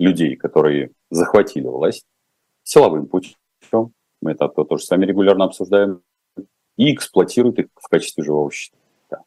людей, 0.00 0.34
которые 0.34 0.90
захватили 1.10 1.68
власть 1.68 2.06
силовым 2.64 3.06
путем, 3.06 3.92
мы 4.20 4.32
это 4.32 4.48
тоже 4.48 4.84
сами 4.84 5.04
регулярно 5.04 5.44
обсуждаем, 5.44 6.02
и 6.76 6.92
эксплуатируют 6.94 7.58
их 7.58 7.66
в 7.74 7.88
качестве 7.88 8.24
живого 8.24 8.50
щита. 8.50 9.22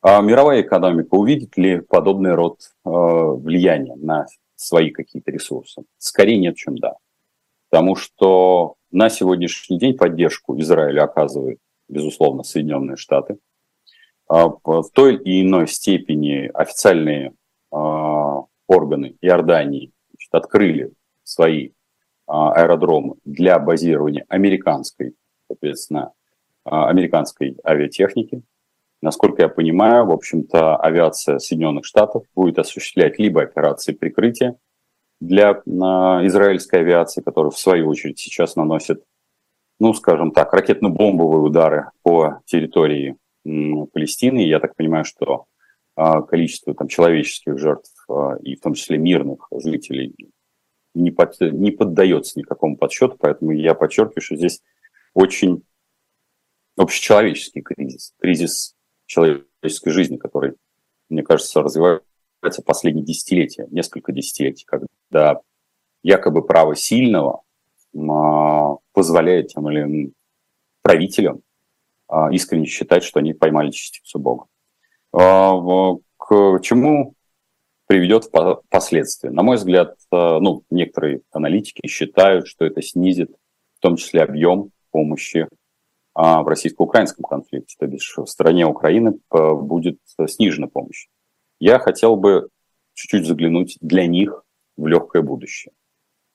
А 0.00 0.20
мировая 0.20 0.62
экономика 0.62 1.14
увидит 1.14 1.56
ли 1.56 1.80
подобный 1.80 2.34
род 2.34 2.58
э, 2.84 2.90
влияния 2.90 3.94
на 3.96 4.26
свои 4.56 4.90
какие-то 4.90 5.30
ресурсы? 5.30 5.82
Скорее 5.98 6.38
нет, 6.38 6.56
чем 6.56 6.76
да. 6.78 6.94
Потому 7.70 7.96
что 7.96 8.74
на 8.90 9.08
сегодняшний 9.08 9.78
день 9.78 9.96
поддержку 9.96 10.58
Израиля 10.60 11.04
оказывают, 11.04 11.58
безусловно, 11.88 12.42
Соединенные 12.42 12.96
Штаты. 12.96 13.38
А 14.28 14.48
в 14.48 14.90
той 14.92 15.16
или 15.16 15.42
иной 15.42 15.66
степени 15.68 16.50
официальные 16.52 17.34
а, 17.70 18.44
органы 18.66 19.16
Иордании 19.20 19.92
значит, 20.10 20.34
открыли 20.34 20.92
свои 21.22 21.70
а, 22.26 22.52
аэродромы 22.52 23.16
для 23.24 23.58
базирования 23.58 24.24
американской, 24.28 25.14
соответственно, 25.48 26.12
американской 26.64 27.56
авиатехники. 27.64 28.42
Насколько 29.00 29.42
я 29.42 29.48
понимаю, 29.48 30.06
в 30.06 30.12
общем-то, 30.12 30.76
авиация 30.76 31.38
Соединенных 31.38 31.84
Штатов 31.84 32.24
будет 32.34 32.58
осуществлять 32.58 33.18
либо 33.18 33.42
операции 33.42 33.92
прикрытия 33.92 34.56
для 35.20 35.52
израильской 35.52 36.80
авиации, 36.80 37.20
которая 37.20 37.50
в 37.50 37.58
свою 37.58 37.88
очередь 37.88 38.18
сейчас 38.18 38.54
наносит, 38.54 39.02
ну, 39.80 39.92
скажем 39.94 40.30
так, 40.30 40.54
ракетно-бомбовые 40.54 41.40
удары 41.40 41.90
по 42.02 42.40
территории 42.44 43.16
Палестины. 43.44 44.38
Я 44.38 44.60
так 44.60 44.76
понимаю, 44.76 45.04
что 45.04 45.46
а, 45.96 46.22
количество 46.22 46.74
там, 46.74 46.88
человеческих 46.88 47.58
жертв 47.58 47.92
а, 48.08 48.36
и 48.42 48.56
в 48.56 48.60
том 48.60 48.74
числе 48.74 48.98
мирных 48.98 49.48
жителей 49.52 50.14
не, 50.94 51.10
под, 51.10 51.40
не 51.40 51.70
поддается 51.70 52.38
никакому 52.38 52.76
подсчету, 52.76 53.16
поэтому 53.18 53.50
я 53.50 53.74
подчеркиваю, 53.74 54.22
что 54.22 54.36
здесь 54.36 54.62
очень 55.14 55.64
общечеловеческий 56.76 57.62
кризис, 57.62 58.14
кризис 58.18 58.74
человеческой 59.06 59.90
жизни, 59.90 60.16
который, 60.16 60.54
мне 61.08 61.22
кажется, 61.22 61.62
развивается 61.62 62.62
последние 62.64 63.04
десятилетия, 63.04 63.66
несколько 63.70 64.12
десятилетий, 64.12 64.64
когда 64.64 65.40
якобы 66.02 66.44
право 66.44 66.74
сильного 66.74 67.42
а, 67.94 68.76
позволяет 68.92 69.48
тем 69.48 69.70
или 69.70 69.82
иным 69.82 70.12
правителям 70.82 71.42
а, 72.08 72.32
искренне 72.32 72.66
считать, 72.66 73.04
что 73.04 73.20
они 73.20 73.34
поймали 73.34 73.70
частицу 73.70 74.18
Бога. 74.18 74.46
А, 75.12 75.52
к 76.16 76.60
чему 76.62 77.14
приведет 77.86 78.24
впоследствии? 78.24 79.28
На 79.28 79.42
мой 79.42 79.56
взгляд, 79.56 79.96
ну, 80.10 80.62
некоторые 80.70 81.20
аналитики 81.30 81.86
считают, 81.86 82.46
что 82.46 82.64
это 82.64 82.80
снизит 82.80 83.30
в 83.76 83.80
том 83.80 83.96
числе 83.96 84.22
объем 84.22 84.70
помощи 84.92 85.48
в 86.14 86.46
российско-украинском 86.46 87.24
конфликте, 87.24 87.74
то 87.78 87.86
бишь 87.86 88.14
в 88.16 88.26
стране 88.26 88.66
Украины 88.66 89.18
э, 89.30 89.54
будет 89.54 89.98
снижена 90.26 90.66
помощь. 90.66 91.06
Я 91.58 91.78
хотел 91.78 92.16
бы 92.16 92.48
чуть-чуть 92.94 93.26
заглянуть 93.26 93.78
для 93.80 94.06
них 94.06 94.44
в 94.76 94.86
легкое 94.86 95.22
будущее. 95.22 95.72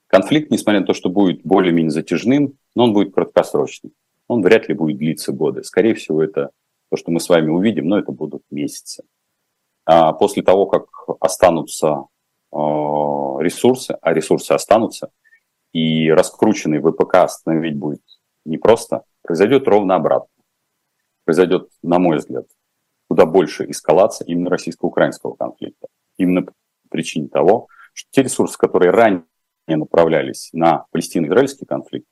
Конфликт, 0.08 0.52
несмотря 0.52 0.80
на 0.80 0.86
то, 0.86 0.94
что 0.94 1.10
будет 1.10 1.44
более-менее 1.44 1.92
затяжным, 1.92 2.58
но 2.76 2.86
он 2.86 2.94
будет 2.94 3.14
краткосрочным. 3.14 3.92
Он 4.28 4.42
вряд 4.42 4.68
ли 4.68 4.74
будет 4.74 4.98
длиться 4.98 5.32
годы. 5.32 5.64
Скорее 5.64 5.94
всего, 5.94 6.24
это 6.24 6.52
то, 6.90 6.98
что 6.98 7.12
мы 7.12 7.20
с 7.20 7.30
вами 7.30 7.50
увидим, 7.50 7.88
но 7.88 8.00
это 8.00 8.12
будут 8.12 8.44
месяцы. 8.50 9.04
А 9.86 10.14
после 10.14 10.44
того, 10.44 10.66
как 10.66 10.88
останутся 11.20 12.06
э, 12.52 12.56
ресурсы, 12.56 13.98
а 14.02 14.14
ресурсы 14.14 14.54
останутся, 14.54 15.12
и 15.74 16.10
раскрученный 16.10 16.80
ВПК 16.80 17.16
остановить 17.16 17.78
будет 17.78 18.02
непросто, 18.46 19.04
произойдет 19.28 19.68
ровно 19.68 19.96
обратно. 19.96 20.30
Произойдет, 21.26 21.70
на 21.84 22.00
мой 22.00 22.18
взгляд, 22.18 22.46
куда 23.10 23.26
больше 23.26 23.70
эскалация 23.70 24.26
именно 24.26 24.50
российско-украинского 24.50 25.36
конфликта. 25.36 25.88
Именно 26.18 26.44
по 26.44 26.54
причине 26.90 27.28
того, 27.28 27.68
что 27.94 28.10
те 28.12 28.24
ресурсы, 28.24 28.58
которые 28.58 28.92
ранее 28.92 29.26
направлялись 29.68 30.50
на 30.54 30.86
палестино-израильский 30.92 31.66
конфликт, 31.66 32.08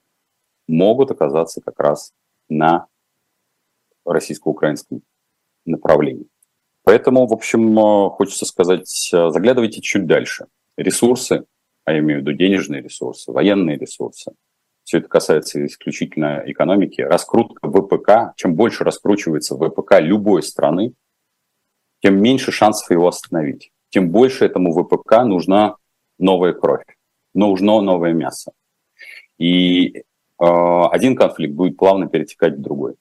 могут 0.68 1.12
оказаться 1.12 1.62
как 1.62 1.80
раз 1.80 2.12
на 2.50 2.88
российско-украинском 4.04 5.02
направлении. 5.66 6.28
Поэтому, 6.84 7.26
в 7.26 7.34
общем, 7.34 7.80
э, 7.80 8.10
хочется 8.12 8.46
сказать, 8.46 9.10
э, 9.14 9.30
заглядывайте 9.30 9.82
чуть 9.82 10.06
дальше. 10.06 10.48
Ресурсы, 10.78 11.46
а 11.86 11.94
я 11.94 12.00
имею 12.00 12.20
в 12.20 12.22
виду 12.22 12.34
денежные 12.34 12.82
ресурсы, 12.82 13.32
военные 13.32 13.78
ресурсы, 13.78 14.34
все 14.86 15.00
это 15.00 15.08
касается 15.10 15.66
исключительно 15.66 16.44
экономики, 16.46 17.02
раскрутка 17.02 17.68
ВПК, 17.68 18.36
чем 18.36 18.54
больше 18.54 18.84
раскручивается 18.84 19.56
ВПК 19.56 20.00
любой 20.00 20.44
страны, 20.44 20.94
тем 22.02 22.22
меньше 22.22 22.52
шансов 22.52 22.92
его 22.92 23.08
остановить. 23.08 23.72
Тем 23.90 24.12
больше 24.12 24.46
этому 24.46 24.72
ВПК 24.74 25.24
нужна 25.24 25.78
новая 26.20 26.54
кровь, 26.54 26.86
нужно 27.34 27.82
новое 27.82 28.14
мясо. 28.14 28.52
И 29.40 29.88
э, 29.98 30.04
один 30.38 31.16
конфликт 31.16 31.56
будет 31.56 31.78
плавно 31.78 32.08
перетекать 32.08 32.54
в 32.54 32.62
другой, 32.62 32.96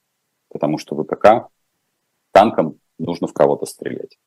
потому 0.49 0.79
что 0.79 0.95
ВПК 0.95 1.49
танком 2.31 2.79
нужно 2.97 3.27
в 3.27 3.33
кого-то 3.33 3.67
стрелять. 3.67 4.17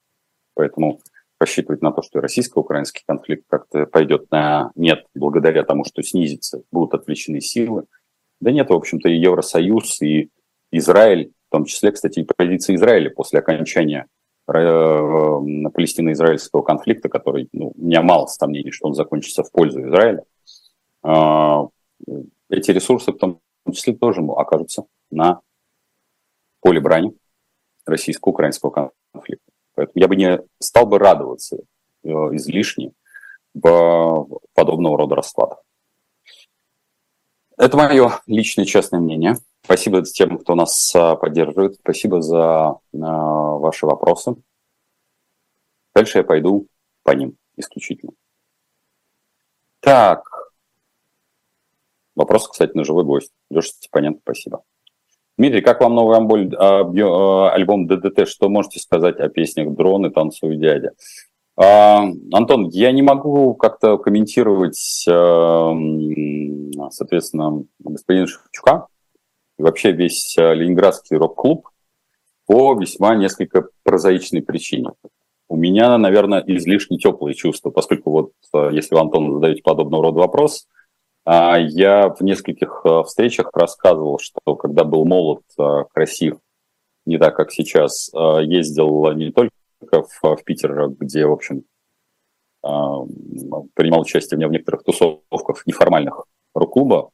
Поэтому 0.55 1.01
рассчитывать 1.41 1.83
на 1.83 1.93
то, 1.93 2.03
что 2.03 2.21
российско-украинский 2.21 3.03
конфликт 3.07 3.45
как-то 3.49 3.87
пойдет 3.87 4.31
на 4.31 4.73
нет, 4.75 5.07
благодаря 5.15 5.65
тому, 5.65 5.85
что 5.85 6.03
снизится, 6.03 6.63
будут 6.73 6.95
отвлечены 6.95 7.41
силы. 7.41 7.85
Да 8.41 8.53
нет, 8.53 8.71
в 8.71 8.73
общем-то, 8.73 9.09
и 9.09 9.19
Евросоюз, 9.19 10.01
и 10.03 10.31
Израиль, 10.71 11.33
в 11.49 11.53
том 11.53 11.65
числе, 11.65 11.93
кстати, 11.93 12.21
и 12.21 12.25
позиция 12.25 12.77
Израиля 12.77 13.11
после 13.11 13.41
окончания 13.41 14.07
э, 14.49 14.53
палестино-израильского 14.53 16.63
конфликта, 16.63 17.09
который, 17.09 17.49
ну, 17.53 17.73
у 17.75 17.85
меня 17.85 18.03
мало 18.03 18.27
сомнений, 18.27 18.71
что 18.71 18.89
он 18.89 18.95
закончится 18.95 19.43
в 19.43 19.51
пользу 19.51 19.87
Израиля, 19.87 20.25
а, 21.03 21.69
эти 22.51 22.71
ресурсы 22.71 23.13
в 23.13 23.19
том 23.19 23.41
числе 23.73 23.95
тоже 23.95 24.21
окажутся 24.21 24.85
на 25.11 25.41
поле 26.61 26.81
брани 26.81 27.17
российско-украинского 27.87 28.93
конфликта. 29.13 29.53
Поэтому 29.79 29.93
я 29.95 30.09
бы 30.09 30.17
не 30.17 30.41
стал 30.59 30.87
бы 30.87 30.99
радоваться 30.99 31.59
э, 32.03 32.09
излишне 32.09 32.91
в 33.55 34.27
подобного 34.55 34.99
рода 34.99 35.15
раскладах. 35.15 35.63
Это 37.57 37.77
мое 37.77 38.21
личное 38.27 38.65
честное 38.65 38.99
мнение. 38.99 39.37
Спасибо 39.63 40.03
тем, 40.03 40.39
кто 40.39 40.57
нас 40.57 40.93
а, 40.97 41.15
поддерживает. 41.15 41.77
Спасибо 41.77 42.21
за 42.21 42.41
а, 42.41 42.79
ваши 42.93 43.87
вопросы. 43.87 44.35
Дальше 45.95 46.19
я 46.19 46.25
пойду 46.25 46.67
по 47.05 47.13
ним 47.13 47.37
исключительно. 47.57 48.13
Так. 49.79 50.25
Вопрос, 52.17 52.49
кстати, 52.49 52.77
на 52.77 52.83
живой 52.83 53.05
гость. 53.05 53.31
Леша 53.49 53.69
Степаненко, 53.69 54.19
спасибо. 54.23 54.65
Дмитрий, 55.39 55.61
как 55.61 55.81
вам 55.81 55.95
новый 55.95 56.17
амболь, 56.17 56.53
а, 56.57 56.81
а, 56.83 57.51
альбом 57.53 57.87
ДДТ? 57.87 58.27
Что 58.29 58.49
можете 58.49 58.81
сказать 58.81 59.21
о 59.21 59.29
песнях 59.29 59.73
«Дроны», 59.73 60.11
«Танцуй, 60.11 60.57
дядя»? 60.57 60.95
А, 61.57 62.03
Антон, 62.33 62.69
я 62.71 62.91
не 62.91 63.03
могу 63.03 63.55
как-то 63.55 63.99
комментировать, 63.99 64.75
соответственно, 66.91 67.63
господина 67.79 68.27
Шевчука. 68.27 68.89
и 69.59 69.63
вообще 69.63 69.93
весь 69.93 70.35
ленинградский 70.37 71.17
рок-клуб 71.17 71.69
по 72.47 72.75
весьма 72.75 73.15
несколько 73.15 73.69
прозаичной 73.85 74.43
причине. 74.43 74.91
У 75.49 75.55
меня, 75.55 75.97
наверное, 75.99 76.43
излишне 76.47 76.99
теплые 76.99 77.35
чувства, 77.35 77.71
поскольку 77.71 78.11
вот 78.11 78.33
если 78.73 78.97
вы, 78.97 79.03
Антон, 79.03 79.35
задаете 79.35 79.63
подобного 79.63 80.03
рода 80.03 80.19
вопрос, 80.19 80.67
я 81.31 82.09
в 82.09 82.21
нескольких 82.23 82.85
встречах 83.07 83.51
рассказывал, 83.53 84.19
что 84.19 84.57
когда 84.57 84.85
был 84.85 85.05
молод, 85.05 85.43
красив, 85.93 86.39
не 87.05 87.19
так, 87.19 87.37
как 87.37 87.51
сейчас, 87.51 88.11
ездил 88.15 89.13
не 89.13 89.31
только 89.31 89.53
в, 89.81 90.45
Питер, 90.45 90.89
где, 90.91 91.27
в 91.27 91.33
общем, 91.33 91.65
принимал 92.63 94.01
участие 94.01 94.47
в 94.47 94.51
некоторых 94.51 94.85
тусовках 94.85 95.67
неформальных 95.67 96.25
рок-клуба, 96.55 97.11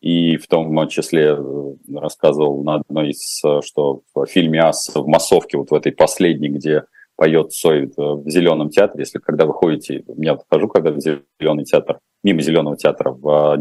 и 0.00 0.36
в 0.36 0.46
том 0.46 0.88
числе 0.88 1.36
э, 1.36 1.74
рассказывал 1.94 2.62
на 2.62 2.76
одной 2.76 3.10
из, 3.10 3.42
что 3.64 4.02
в 4.14 4.26
фильме 4.26 4.60
«Ас» 4.60 4.90
в 4.94 5.06
массовке, 5.06 5.58
вот 5.58 5.70
в 5.70 5.74
этой 5.74 5.92
последней, 5.92 6.48
где 6.48 6.84
поет 7.16 7.52
Цой 7.52 7.90
в 7.96 8.28
Зеленом 8.28 8.68
театре, 8.68 9.02
если 9.02 9.18
когда 9.18 9.46
вы 9.46 9.54
ходите, 9.54 10.04
я 10.18 10.34
вот 10.34 10.44
хожу, 10.48 10.68
когда 10.68 10.90
в 10.90 11.00
Зеленый 11.00 11.64
театр, 11.64 11.98
мимо 12.26 12.42
Зеленого 12.42 12.76
театра 12.76 13.12
в 13.12 13.56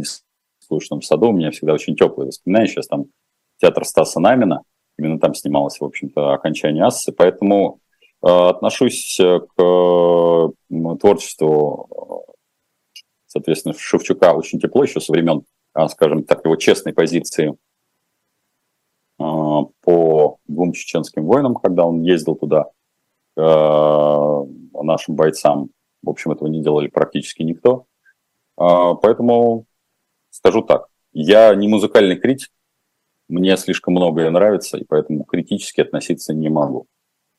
Неслушном 0.61 1.01
саду, 1.01 1.29
у 1.29 1.33
меня 1.33 1.51
всегда 1.51 1.73
очень 1.73 1.95
теплые 1.95 2.27
воспоминания, 2.27 2.67
сейчас 2.67 2.87
там 2.87 3.05
театр 3.57 3.85
Стаса 3.85 4.19
Намина, 4.19 4.63
именно 4.97 5.19
там 5.19 5.33
снималось, 5.33 5.79
в 5.79 5.85
общем-то, 5.85 6.33
окончание 6.33 6.83
Ассы, 6.83 7.11
поэтому 7.11 7.79
э, 8.21 8.27
отношусь 8.27 9.19
к 9.19 10.51
творчеству, 10.99 12.25
соответственно, 13.27 13.75
Шевчука 13.77 14.33
очень 14.33 14.59
тепло 14.59 14.83
еще 14.83 14.99
со 14.99 15.11
времен 15.11 15.43
а, 15.75 15.89
скажем 15.89 16.23
так, 16.23 16.43
его 16.45 16.55
честной 16.55 16.93
позиции 16.93 17.57
а, 19.19 19.63
по 19.81 20.37
двум 20.47 20.71
чеченским 20.71 21.25
воинам, 21.25 21.53
когда 21.53 21.85
он 21.85 22.01
ездил 22.01 22.35
туда, 22.35 22.67
а, 23.37 24.43
нашим 24.73 25.15
бойцам. 25.15 25.69
В 26.01 26.09
общем, 26.09 26.31
этого 26.31 26.47
не 26.47 26.63
делали 26.63 26.87
практически 26.87 27.43
никто. 27.43 27.85
Поэтому 28.55 29.65
скажу 30.29 30.61
так, 30.61 30.87
я 31.11 31.53
не 31.55 31.67
музыкальный 31.67 32.17
критик, 32.17 32.49
мне 33.27 33.57
слишком 33.57 33.93
многое 33.95 34.29
нравится, 34.29 34.77
и 34.77 34.83
поэтому 34.83 35.23
критически 35.23 35.81
относиться 35.81 36.33
не 36.33 36.49
могу. 36.49 36.87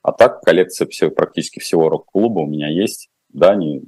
А 0.02 0.12
так, 0.12 0.40
коллекция 0.40 0.86
все, 0.88 1.10
практически 1.10 1.58
всего 1.58 1.88
рок-клуба 1.88 2.40
у 2.40 2.46
меня 2.46 2.68
есть. 2.68 3.08
Да, 3.28 3.54
не, 3.54 3.82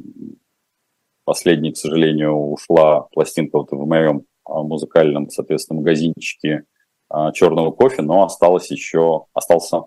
последний, 1.24 1.72
к 1.72 1.76
сожалению, 1.76 2.34
ушла 2.34 3.02
пластинка 3.12 3.58
вот 3.58 3.70
в 3.70 3.86
моем 3.86 4.24
музыкальном, 4.46 5.30
соответственно, 5.30 5.80
магазинчике 5.80 6.64
а, 7.08 7.32
черного 7.32 7.70
кофе, 7.70 8.02
но 8.02 8.24
осталось 8.24 8.70
еще, 8.70 9.26
остался 9.32 9.84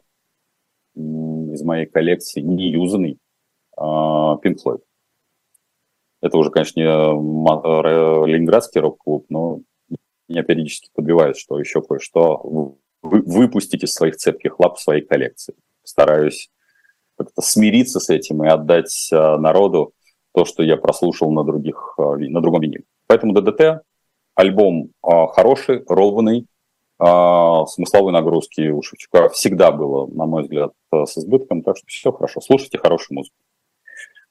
из 0.96 1.62
моей 1.64 1.86
коллекции 1.86 2.42
неюзанный 2.42 3.18
а, 3.78 4.38
Pink 4.44 4.58
Floyd. 4.66 4.82
Это 6.22 6.38
уже, 6.38 6.52
конечно, 6.52 6.80
не 6.80 6.86
ленинградский 6.86 8.80
рок-клуб, 8.80 9.26
но 9.30 9.62
меня 10.30 10.44
периодически 10.44 10.90
подбивают, 10.94 11.38
что 11.38 11.60
еще 11.60 11.82
кое-что 11.82 12.78
выпустить 13.02 13.84
из 13.84 13.94
своих 13.94 14.16
цепких 14.18 14.60
лап 14.60 14.78
в 14.78 14.82
своей 14.82 15.02
коллекции. 15.02 15.56
Стараюсь 15.84 16.52
как-то 17.18 17.42
смириться 17.42 18.00
с 18.00 18.10
этим 18.10 18.44
и 18.44 18.48
отдать 18.48 19.10
а, 19.12 19.38
народу 19.38 19.94
то, 20.34 20.46
что 20.46 20.64
я 20.64 20.78
прослушал 20.78 21.32
на, 21.32 21.44
других, 21.44 21.96
на 21.98 22.42
другом 22.42 22.62
виниле. 22.62 22.84
Поэтому 23.08 23.34
ДДТ 23.34 23.84
альбом 24.36 24.92
хороший, 25.02 25.84
ровный, 25.88 26.48
смысловой 26.98 28.14
нагрузки 28.14 28.70
у 28.70 28.82
Шевчука 28.82 29.28
всегда 29.30 29.72
было, 29.72 30.08
на 30.08 30.26
мой 30.26 30.44
взгляд, 30.44 30.72
с 30.94 31.18
избытком, 31.18 31.64
так 31.64 31.76
что 31.78 31.88
все 31.88 32.12
хорошо. 32.12 32.40
Слушайте 32.42 32.78
хорошую 32.78 33.18
музыку. 33.18 33.36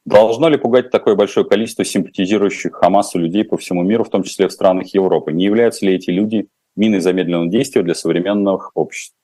Должно 0.07 0.49
ли 0.49 0.57
пугать 0.57 0.91
такое 0.91 1.15
большое 1.15 1.47
количество 1.47 1.85
симпатизирующих 1.85 2.73
Хамасу 2.73 3.19
людей 3.19 3.45
по 3.45 3.57
всему 3.57 3.83
миру, 3.83 4.05
в 4.05 4.09
том 4.09 4.23
числе 4.23 4.49
в 4.49 4.53
странах 4.53 4.95
Европы? 4.95 5.33
Не 5.33 5.45
являются 5.45 5.85
ли 5.85 5.95
эти 5.95 6.11
люди 6.11 6.49
миной 6.75 7.01
замедленного 7.01 7.51
действия 7.51 7.83
для 7.83 7.95
современных 7.95 8.71
обществ? 8.75 9.15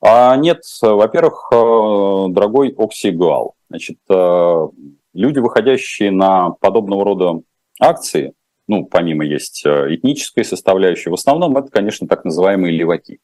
А 0.00 0.36
нет, 0.36 0.62
во-первых, 0.80 1.48
э, 1.52 2.26
дорогой 2.30 2.74
Оксигуал, 2.76 3.54
значит, 3.68 3.98
э, 4.08 4.68
люди, 5.14 5.38
выходящие 5.38 6.10
на 6.10 6.50
подобного 6.50 7.04
рода 7.04 7.40
акции, 7.80 8.34
ну, 8.68 8.84
помимо 8.84 9.24
есть 9.24 9.64
э, 9.64 9.94
этнической 9.94 10.44
составляющей, 10.44 11.10
в 11.10 11.14
основном 11.14 11.56
это, 11.56 11.70
конечно, 11.70 12.06
так 12.06 12.24
называемые 12.24 12.76
леваки. 12.76 13.20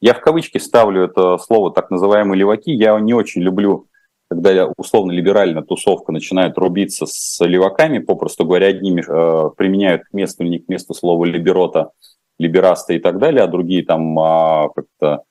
Я 0.00 0.14
в 0.14 0.20
кавычки 0.20 0.58
ставлю 0.58 1.04
это 1.04 1.38
слово 1.38 1.72
так 1.72 1.90
называемые 1.90 2.38
леваки. 2.38 2.70
Я 2.70 2.98
не 3.00 3.14
очень 3.14 3.42
люблю, 3.42 3.86
когда 4.28 4.66
условно-либерально 4.76 5.62
тусовка 5.62 6.12
начинает 6.12 6.58
рубиться 6.58 7.06
с 7.06 7.44
леваками, 7.44 7.98
попросту 7.98 8.44
говоря, 8.44 8.68
одни 8.68 8.98
э, 8.98 9.50
применяют 9.56 10.04
к 10.04 10.12
месту 10.12 10.42
или 10.42 10.50
не 10.50 10.58
к 10.58 10.68
месту 10.68 10.94
слово 10.94 11.24
либерота, 11.24 11.90
либераста 12.38 12.92
и 12.92 12.98
так 12.98 13.18
далее, 13.18 13.42
а 13.42 13.48
другие 13.48 13.84
там 13.84 14.18
э, 14.18 14.68
как-то 14.74 15.22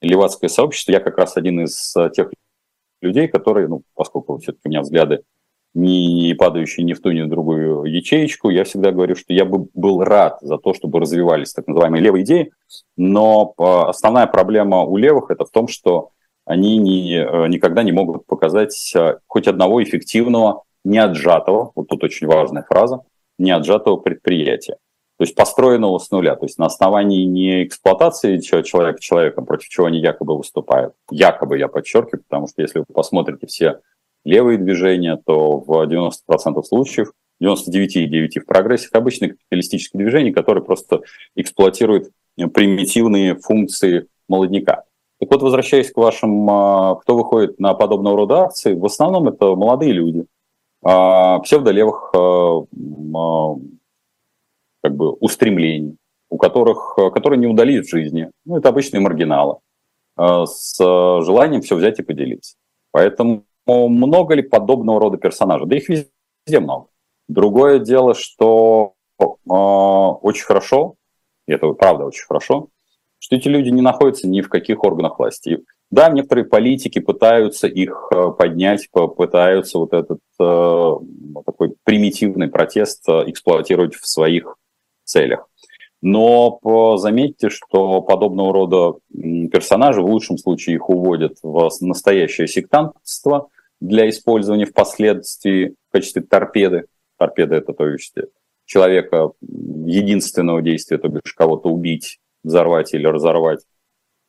левацкое 0.00 0.48
сообщество. 0.48 0.92
Я 0.92 1.00
как 1.00 1.18
раз 1.18 1.36
один 1.36 1.64
из 1.64 1.94
э, 1.96 2.10
тех 2.14 2.30
людей, 3.00 3.28
которые, 3.28 3.68
ну, 3.68 3.82
поскольку 3.94 4.38
все-таки 4.38 4.62
у 4.66 4.68
меня 4.70 4.80
взгляды 4.80 5.22
не 5.76 6.34
падающие 6.34 6.84
ни 6.86 6.94
в 6.94 7.02
ту, 7.02 7.10
ни 7.10 7.20
в 7.20 7.28
другую 7.28 7.84
ячеечку. 7.84 8.48
Я 8.48 8.64
всегда 8.64 8.92
говорю, 8.92 9.14
что 9.14 9.34
я 9.34 9.44
бы 9.44 9.68
был 9.74 10.02
рад 10.02 10.38
за 10.40 10.56
то, 10.56 10.72
чтобы 10.72 11.00
развивались 11.00 11.52
так 11.52 11.66
называемые 11.66 12.02
левые 12.02 12.24
идеи, 12.24 12.52
но 12.96 13.52
а, 13.58 13.90
основная 13.90 14.26
проблема 14.26 14.84
у 14.84 14.96
левых 14.96 15.30
это 15.30 15.44
в 15.44 15.50
том, 15.50 15.68
что 15.68 16.12
они 16.46 16.78
не, 16.78 17.16
э, 17.16 17.48
никогда 17.48 17.82
не 17.82 17.92
могут 17.92 18.24
показать 18.26 18.92
э, 18.94 19.18
хоть 19.26 19.48
одного 19.48 19.82
эффективного, 19.82 20.62
не 20.84 20.98
отжатого, 20.98 21.72
вот 21.74 21.88
тут 21.88 22.04
очень 22.04 22.28
важная 22.28 22.62
фраза, 22.62 23.02
не 23.38 23.50
отжатого 23.50 23.96
предприятия. 23.96 24.76
То 25.18 25.24
есть 25.24 25.34
построенного 25.34 25.98
с 25.98 26.10
нуля, 26.10 26.36
то 26.36 26.44
есть 26.44 26.58
на 26.58 26.66
основании 26.66 27.24
не 27.24 27.64
эксплуатации 27.64 28.38
человека 28.38 29.00
человеком, 29.00 29.46
против 29.46 29.68
чего 29.68 29.86
они 29.86 29.98
якобы 29.98 30.36
выступают. 30.36 30.94
Якобы, 31.10 31.58
я 31.58 31.68
подчеркиваю, 31.68 32.22
потому 32.28 32.46
что 32.48 32.62
если 32.62 32.80
вы 32.80 32.84
посмотрите 32.92 33.46
все 33.46 33.80
левые 34.24 34.58
движения, 34.58 35.18
то 35.24 35.58
в 35.58 35.70
90% 35.70 36.62
случаев, 36.64 37.12
99,9% 37.42 38.40
в 38.40 38.46
прогрессе, 38.46 38.88
это 38.88 38.98
обычные 38.98 39.30
капиталистические 39.32 40.02
движения, 40.02 40.32
которые 40.32 40.62
просто 40.62 41.00
эксплуатируют 41.34 42.10
примитивные 42.36 43.36
функции 43.36 44.06
молодняка. 44.28 44.84
Так 45.18 45.30
вот, 45.30 45.42
возвращаясь 45.42 45.90
к 45.90 45.96
вашим, 45.96 46.48
а, 46.50 46.96
кто 46.96 47.16
выходит 47.16 47.58
на 47.58 47.72
подобного 47.72 48.16
рода 48.16 48.42
акции, 48.42 48.74
в 48.74 48.84
основном 48.84 49.28
это 49.28 49.54
молодые 49.54 49.92
люди, 49.92 50.26
а, 50.84 51.38
псевдолевых 51.38 52.12
а, 52.14 52.64
как 54.82 54.94
бы 54.94 55.12
устремлений, 55.12 55.96
у 56.28 56.36
которых, 56.36 56.96
которые 57.14 57.40
не 57.40 57.46
удались 57.46 57.86
в 57.86 57.90
жизни. 57.90 58.30
Ну, 58.44 58.58
это 58.58 58.68
обычные 58.68 59.00
маргиналы 59.00 59.56
с 60.18 60.78
желанием 60.78 61.60
все 61.60 61.76
взять 61.76 61.98
и 61.98 62.02
поделиться. 62.02 62.56
Поэтому 62.92 63.44
много 63.66 64.34
ли 64.34 64.42
подобного 64.42 65.00
рода 65.00 65.18
персонажей? 65.18 65.66
Да 65.66 65.76
их 65.76 65.88
везде 65.88 66.60
много. 66.60 66.86
Другое 67.28 67.80
дело, 67.80 68.14
что 68.14 68.94
очень 69.18 70.44
хорошо, 70.44 70.94
и 71.46 71.52
это 71.52 71.70
правда 71.72 72.04
очень 72.04 72.24
хорошо, 72.24 72.68
что 73.18 73.36
эти 73.36 73.48
люди 73.48 73.70
не 73.70 73.82
находятся 73.82 74.28
ни 74.28 74.40
в 74.40 74.48
каких 74.48 74.84
органах 74.84 75.18
власти. 75.18 75.64
Да, 75.90 76.08
некоторые 76.08 76.44
политики 76.44 76.98
пытаются 76.98 77.68
их 77.68 78.08
э, 78.12 78.30
поднять, 78.36 78.88
пытаются 78.90 79.78
вот 79.78 79.92
этот 79.92 80.18
э, 80.40 80.92
такой 81.44 81.74
примитивный 81.84 82.48
протест 82.48 83.08
э, 83.08 83.24
эксплуатировать 83.26 83.94
в 83.94 84.06
своих 84.06 84.56
целях. 85.04 85.48
Но 86.02 86.60
заметьте, 86.98 87.48
что 87.48 88.02
подобного 88.02 88.52
рода 88.52 88.98
персонажи 89.50 90.02
в 90.02 90.06
лучшем 90.06 90.38
случае 90.38 90.76
их 90.76 90.90
уводят 90.90 91.38
в 91.42 91.70
настоящее 91.80 92.48
сектантство, 92.48 93.48
для 93.80 94.08
использования 94.08 94.66
впоследствии 94.66 95.74
в 95.88 95.92
качестве 95.92 96.22
торпеды. 96.22 96.86
Торпеда– 97.18 97.56
это 97.56 97.72
то 97.72 97.88
есть 97.88 98.14
человека 98.64 99.30
единственного 99.40 100.62
действия, 100.62 100.98
то 100.98 101.08
бишь 101.08 101.32
кого-то 101.34 101.68
убить, 101.68 102.18
взорвать 102.46 102.94
или 102.94 103.06
разорвать. 103.06 103.60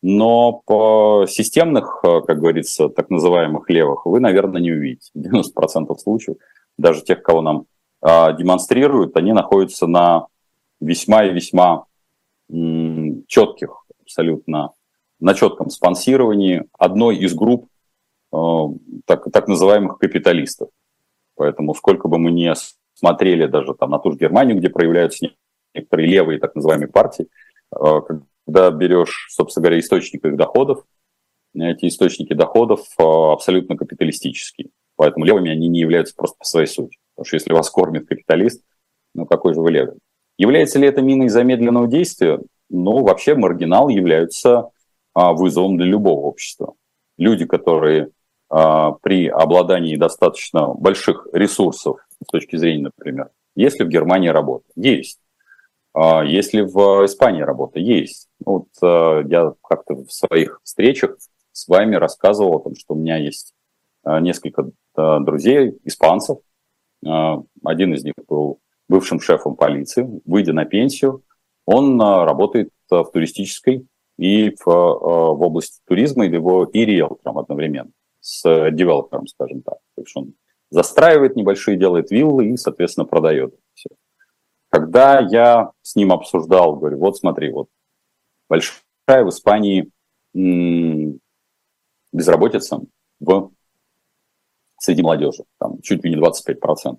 Но 0.01 0.61
по 0.65 1.25
системных, 1.27 2.01
как 2.01 2.39
говорится, 2.39 2.89
так 2.89 3.09
называемых 3.09 3.69
левых 3.69 4.05
вы, 4.05 4.19
наверное, 4.19 4.61
не 4.61 4.71
увидите. 4.71 5.11
90% 5.15 5.95
случаев, 5.97 6.37
даже 6.77 7.01
тех, 7.01 7.23
кого 7.23 7.41
нам 7.41 7.65
а, 8.01 8.31
демонстрируют, 8.33 9.17
они 9.17 9.33
находятся 9.33 9.87
на 9.87 10.27
весьма 10.79 11.25
и 11.25 11.33
весьма 11.33 11.85
м, 12.51 13.23
четких, 13.27 13.85
абсолютно 14.01 14.71
на 15.19 15.33
четком 15.33 15.69
спонсировании 15.69 16.65
одной 16.77 17.17
из 17.17 17.33
групп 17.33 17.67
Э, 18.33 18.37
так, 19.05 19.25
так 19.31 19.47
называемых 19.47 19.97
капиталистов. 19.97 20.69
Поэтому 21.35 21.73
сколько 21.73 22.07
бы 22.07 22.17
мы 22.17 22.31
ни 22.31 22.51
смотрели 22.93 23.47
даже 23.47 23.73
там 23.73 23.91
на 23.91 23.99
ту 23.99 24.11
же 24.11 24.17
Германию, 24.17 24.57
где 24.57 24.69
проявляются 24.69 25.29
некоторые 25.73 26.09
левые 26.09 26.39
так 26.39 26.55
называемые 26.55 26.89
партии, 26.89 27.25
э, 27.25 27.27
когда 27.71 28.71
берешь, 28.71 29.27
собственно 29.29 29.63
говоря, 29.63 29.79
источник 29.79 30.25
их 30.25 30.35
доходов, 30.37 30.83
эти 31.53 31.87
источники 31.87 32.33
доходов 32.33 32.81
абсолютно 32.97 33.75
капиталистические. 33.75 34.69
Поэтому 34.95 35.25
левыми 35.25 35.51
они 35.51 35.67
не 35.67 35.79
являются 35.79 36.15
просто 36.15 36.37
по 36.37 36.45
своей 36.45 36.67
сути. 36.67 36.97
Потому 37.15 37.25
что 37.25 37.35
если 37.35 37.53
вас 37.53 37.69
кормит 37.69 38.07
капиталист, 38.07 38.63
ну 39.13 39.25
какой 39.25 39.53
же 39.53 39.61
вы 39.61 39.71
левый? 39.71 39.97
Является 40.37 40.79
ли 40.79 40.87
это 40.87 41.01
миной 41.01 41.29
замедленного 41.29 41.87
действия? 41.87 42.39
Ну, 42.69 43.03
вообще 43.03 43.35
маргинал 43.35 43.89
являются 43.89 44.69
а, 45.13 45.33
вызовом 45.33 45.77
для 45.77 45.87
любого 45.87 46.21
общества. 46.27 46.73
Люди, 47.17 47.45
которые 47.45 48.09
а, 48.49 48.91
при 48.91 49.27
обладании 49.27 49.95
достаточно 49.95 50.67
больших 50.67 51.27
ресурсов 51.33 51.97
с 52.23 52.31
точки 52.31 52.55
зрения, 52.55 52.83
например, 52.83 53.29
есть 53.55 53.79
ли 53.79 53.85
в 53.85 53.89
Германии 53.89 54.29
работа? 54.29 54.65
Есть. 54.75 55.19
А, 55.99 56.23
есть 56.23 56.53
ли 56.53 56.61
в 56.61 57.05
Испании 57.05 57.41
работа? 57.41 57.79
Есть. 57.79 58.29
Ну, 58.45 58.51
вот 58.53 58.67
а, 58.83 59.21
я 59.27 59.53
как-то 59.63 59.95
в 59.95 60.11
своих 60.11 60.59
встречах 60.63 61.17
с 61.51 61.67
вами 61.67 61.95
рассказывал 61.95 62.57
о 62.57 62.59
том, 62.59 62.75
что 62.75 62.93
у 62.93 62.97
меня 62.97 63.17
есть 63.17 63.55
а, 64.03 64.19
несколько 64.19 64.69
а, 64.95 65.19
друзей, 65.19 65.79
испанцев. 65.83 66.37
Один 67.03 67.93
из 67.93 68.03
них 68.03 68.13
был 68.27 68.59
бывшим 68.89 69.19
шефом 69.19 69.55
полиции, 69.55 70.07
выйдя 70.25 70.53
на 70.53 70.65
пенсию, 70.65 71.23
он 71.65 72.01
работает 72.01 72.71
в 72.89 73.05
туристической 73.13 73.85
и 74.17 74.49
в, 74.49 74.65
в 74.65 75.41
области 75.41 75.79
туризма, 75.85 76.25
и, 76.25 76.31
его, 76.31 76.65
и 76.65 76.85
риэлтором 76.85 77.37
одновременно, 77.37 77.91
с 78.19 78.41
девелопером, 78.71 79.27
скажем 79.27 79.61
так. 79.61 79.77
То 79.95 80.01
есть 80.01 80.15
он 80.15 80.33
застраивает 80.71 81.35
небольшие, 81.35 81.77
делает 81.77 82.09
виллы 82.09 82.47
и, 82.47 82.57
соответственно, 82.57 83.05
продает 83.05 83.53
все. 83.75 83.89
Когда 84.69 85.19
я 85.19 85.71
с 85.81 85.95
ним 85.95 86.11
обсуждал, 86.11 86.75
говорю, 86.75 86.97
вот 86.99 87.17
смотри, 87.17 87.51
вот 87.51 87.69
большая 88.49 89.23
в 89.23 89.29
Испании 89.29 89.89
безработица 92.11 92.81
в 93.19 93.51
среди 94.79 95.01
молодежи, 95.01 95.43
там 95.57 95.81
чуть 95.81 96.03
ли 96.03 96.15
не 96.15 96.21
25%. 96.21 96.97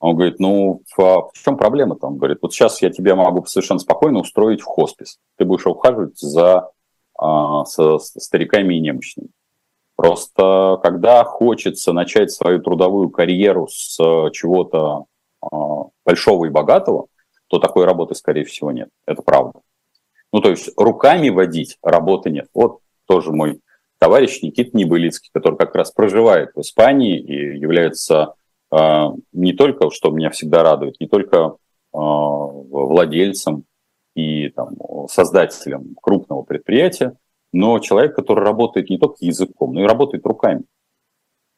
Он 0.00 0.16
говорит, 0.16 0.40
ну, 0.40 0.82
в, 0.96 1.30
в 1.32 1.44
чем 1.44 1.56
проблема-то? 1.56 2.08
Он 2.08 2.16
говорит, 2.18 2.38
вот 2.42 2.52
сейчас 2.52 2.82
я 2.82 2.90
тебя 2.90 3.14
могу 3.14 3.44
совершенно 3.44 3.78
спокойно 3.78 4.18
устроить 4.18 4.60
в 4.60 4.64
хоспис. 4.64 5.20
Ты 5.36 5.44
будешь 5.44 5.64
ухаживать 5.64 6.18
за 6.18 6.72
а, 7.16 7.64
со, 7.66 7.98
со 7.98 8.18
стариками 8.18 8.74
и 8.74 8.80
немощными. 8.80 9.28
Просто 9.94 10.80
когда 10.82 11.22
хочется 11.22 11.92
начать 11.92 12.32
свою 12.32 12.60
трудовую 12.60 13.10
карьеру 13.10 13.68
с 13.68 13.96
чего-то 14.32 14.78
а, 14.88 15.04
большого 16.04 16.46
и 16.46 16.50
богатого, 16.50 17.06
то 17.48 17.58
такой 17.58 17.84
работы, 17.84 18.14
скорее 18.14 18.44
всего, 18.44 18.70
нет. 18.72 18.88
Это 19.06 19.22
правда. 19.22 19.60
Ну, 20.32 20.40
то 20.40 20.50
есть 20.50 20.70
руками 20.76 21.28
водить 21.28 21.78
работы 21.82 22.30
нет. 22.30 22.48
Вот 22.54 22.78
тоже 23.06 23.32
мой 23.32 23.60
товарищ 23.98 24.40
Никита 24.42 24.76
Небылицкий, 24.76 25.30
который 25.32 25.56
как 25.56 25.74
раз 25.74 25.90
проживает 25.92 26.50
в 26.54 26.60
Испании 26.60 27.20
и 27.20 27.58
является 27.58 28.34
э, 28.72 29.06
не 29.32 29.52
только, 29.52 29.90
что 29.90 30.10
меня 30.10 30.30
всегда 30.30 30.62
радует, 30.62 30.98
не 30.98 31.06
только 31.06 31.36
э, 31.36 31.48
владельцем 31.92 33.64
и 34.14 34.48
там, 34.48 34.70
создателем 35.08 35.94
крупного 36.00 36.42
предприятия, 36.42 37.16
но 37.52 37.78
человек, 37.80 38.16
который 38.16 38.44
работает 38.44 38.88
не 38.88 38.98
только 38.98 39.16
языком, 39.20 39.74
но 39.74 39.82
и 39.82 39.86
работает 39.86 40.24
руками. 40.26 40.64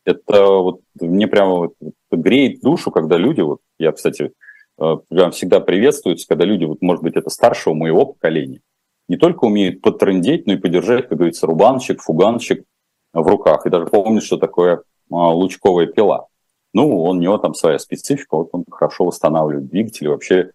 Это 0.04 0.46
вот 0.46 0.80
мне 1.00 1.26
прямо 1.26 1.54
вот, 1.54 1.74
греет 2.10 2.60
душу, 2.60 2.90
когда 2.90 3.16
люди, 3.16 3.40
вот 3.40 3.60
я, 3.78 3.92
кстати, 3.92 4.32
э, 4.78 4.96
прям 5.08 5.30
всегда 5.30 5.60
приветствуется, 5.60 6.26
когда 6.28 6.44
люди, 6.44 6.64
вот, 6.64 6.82
может 6.82 7.02
быть, 7.02 7.16
это 7.16 7.30
старшего 7.30 7.74
моего 7.74 8.06
поколения, 8.06 8.60
не 9.08 9.16
только 9.16 9.44
умеют 9.44 9.80
потрындеть, 9.80 10.46
но 10.46 10.54
и 10.54 10.58
подержать, 10.58 11.08
как 11.08 11.18
говорится, 11.18 11.46
рубанчик, 11.46 12.00
фуганчик 12.00 12.64
в 13.12 13.26
руках. 13.26 13.66
И 13.66 13.70
даже 13.70 13.86
помнит, 13.86 14.22
что 14.22 14.36
такое 14.36 14.82
а, 15.10 15.34
лучковая 15.34 15.86
пила. 15.86 16.26
Ну, 16.72 17.02
у 17.02 17.14
него 17.14 17.38
там 17.38 17.54
своя 17.54 17.78
специфика, 17.78 18.36
вот 18.36 18.48
он 18.52 18.64
хорошо 18.70 19.04
восстанавливает 19.04 19.68
двигатель, 19.68 20.08
вообще 20.08 20.52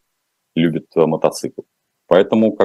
любит 0.55 0.87
а, 0.95 1.05
мотоцикл. 1.05 1.61
Поэтому, 2.07 2.57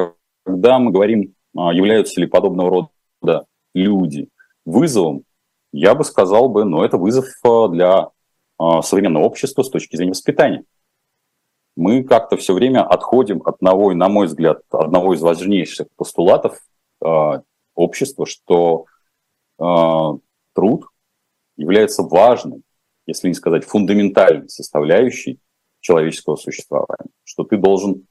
когда 0.45 0.79
мы 0.79 0.91
говорим, 0.91 1.35
а, 1.57 1.73
являются 1.73 2.21
ли 2.21 2.27
подобного 2.27 2.89
рода 3.23 3.47
люди 3.75 4.29
вызовом, 4.65 5.25
я 5.79 5.95
бы 5.95 6.05
сказал 6.05 6.49
бы, 6.49 6.65
ну, 6.65 6.83
это 6.83 6.97
вызов 6.97 7.27
для 7.71 8.11
современного 8.83 9.25
общества 9.25 9.63
с 9.63 9.71
точки 9.71 9.97
зрения 9.97 10.13
воспитания 10.13 10.65
мы 11.77 12.05
как-то 12.05 12.37
все 12.37 12.55
время 12.55 12.87
отходим 12.87 13.43
от 13.45 13.57
одного, 13.57 13.93
на 13.95 14.09
мой 14.09 14.27
взгляд, 14.27 14.63
одного 14.71 15.15
из 15.15 15.23
важнейших 15.23 15.89
постулатов 15.97 16.59
э, 17.05 17.41
общества, 17.75 18.27
что 18.27 18.87
э, 19.59 19.65
труд 20.55 20.87
является 21.57 22.03
важным, 22.03 22.63
если 23.07 23.29
не 23.29 23.35
сказать 23.35 23.65
фундаментальной 23.65 24.49
составляющей 24.49 25.41
человеческого 25.81 26.37
существования, 26.37 27.11
что 27.25 27.45
ты 27.45 27.57
должен 27.57 28.07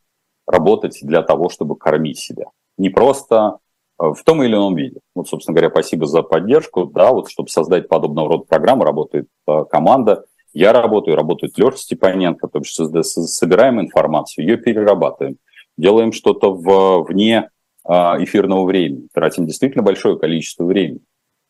работать 0.45 0.99
для 1.01 1.21
того, 1.23 1.49
чтобы 1.49 1.77
кормить 1.77 2.19
себя. 2.19 2.45
Не 2.77 2.89
просто 2.89 3.59
в 3.97 4.17
том 4.23 4.43
или 4.43 4.53
ином 4.53 4.75
виде. 4.75 4.99
Вот, 5.15 5.27
собственно 5.27 5.55
говоря, 5.55 5.69
спасибо 5.69 6.05
за 6.05 6.23
поддержку. 6.23 6.85
Да, 6.85 7.11
вот 7.11 7.29
чтобы 7.29 7.49
создать 7.49 7.87
подобного 7.87 8.29
рода 8.29 8.43
программу, 8.45 8.83
работает 8.83 9.27
команда 9.69 10.25
я 10.53 10.71
работаю, 10.71 11.15
работает 11.15 11.57
Леша 11.57 11.77
Степаненко, 11.77 12.47
то 12.47 12.59
есть 12.59 12.75
собираем 13.03 13.81
информацию, 13.81 14.45
ее 14.45 14.57
перерабатываем, 14.57 15.37
делаем 15.77 16.11
что-то 16.11 16.53
в, 16.53 17.03
вне 17.05 17.49
а, 17.83 18.23
эфирного 18.23 18.63
времени, 18.65 19.07
тратим 19.13 19.47
действительно 19.47 19.83
большое 19.83 20.17
количество 20.17 20.63
времени. 20.63 21.01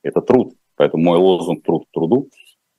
Это 0.03 0.21
труд, 0.21 0.53
поэтому 0.75 1.03
мой 1.03 1.17
лозунг 1.17 1.63
«труд 1.63 1.86
к 1.86 1.93
труду» 1.93 2.29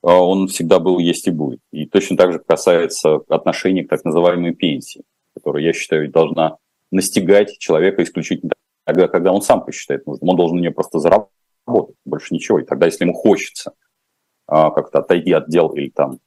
он 0.01 0.47
всегда 0.47 0.77
был, 0.79 0.99
есть 0.99 1.27
и 1.27 1.31
будет. 1.31 1.59
И 1.71 1.87
точно 1.87 2.15
так 2.15 2.31
же 2.31 2.39
касается 2.39 3.21
отношений 3.27 3.83
к 3.83 3.89
так 3.89 4.03
называемой 4.03 4.53
пенсии, 4.53 5.01
которая, 5.35 5.63
я 5.63 5.73
считаю, 5.73 6.11
должна 6.11 6.57
настигать 6.91 7.57
человека 7.57 8.03
исключительно 8.03 8.51
тогда, 8.85 9.07
когда 9.07 9.31
он 9.33 9.41
сам 9.41 9.63
посчитает 9.63 10.05
нужным. 10.07 10.29
Он 10.29 10.35
должен 10.37 10.57
на 10.57 10.61
нее 10.61 10.71
просто 10.71 10.99
заработать, 10.99 11.95
больше 12.05 12.33
ничего. 12.33 12.59
И 12.59 12.65
тогда, 12.65 12.85
если 12.85 13.03
ему 13.03 13.13
хочется– 13.13 13.73
а, 14.47 14.71
как-то 14.71 14.99
отойти 14.99 15.31
от 15.31 15.49
дел 15.49 15.69
или 15.69 15.89
там 15.89 16.19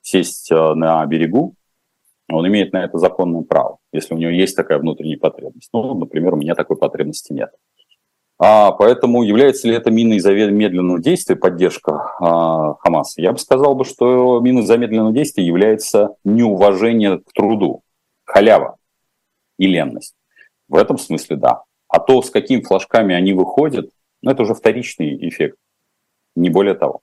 сесть 0.00 0.50
а, 0.50 0.74
на 0.74 1.04
берегу, 1.06 1.54
он 2.30 2.46
имеет 2.48 2.72
на 2.72 2.84
это 2.84 2.98
законное 2.98 3.42
право, 3.42 3.78
если 3.92 4.14
у 4.14 4.18
него 4.18 4.30
есть 4.30 4.56
такая 4.56 4.78
внутренняя 4.78 5.18
потребность. 5.18 5.70
Ну, 5.72 5.94
например, 5.94 6.34
у 6.34 6.36
меня 6.36 6.54
такой 6.54 6.76
потребности 6.76 7.32
нет. 7.32 7.50
А, 8.38 8.72
поэтому 8.72 9.22
является 9.22 9.66
ли 9.66 9.74
это 9.74 9.90
миной 9.90 10.20
замедленного 10.20 11.00
действия 11.00 11.36
поддержка 11.36 12.14
а, 12.20 12.74
Хамаса? 12.74 13.20
Я 13.20 13.32
бы 13.32 13.38
сказал, 13.38 13.74
бы, 13.74 13.84
что 13.84 14.40
миной 14.40 14.64
замедленного 14.64 15.12
действия 15.12 15.44
является 15.44 16.16
неуважение 16.24 17.18
к 17.18 17.32
труду, 17.34 17.82
халява 18.24 18.76
и 19.58 19.66
ленность. 19.66 20.14
В 20.68 20.76
этом 20.76 20.98
смысле 20.98 21.36
да. 21.36 21.64
А 21.88 22.00
то, 22.00 22.22
с 22.22 22.30
какими 22.30 22.60
флажками 22.60 23.14
они 23.14 23.32
выходят, 23.32 23.90
ну, 24.22 24.30
это 24.30 24.42
уже 24.42 24.54
вторичный 24.54 25.28
эффект, 25.28 25.56
не 26.36 26.50
более 26.50 26.74
того. 26.74 27.00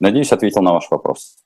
Надеюсь, 0.00 0.32
ответил 0.32 0.62
на 0.62 0.72
ваш 0.72 0.90
вопрос. 0.90 1.38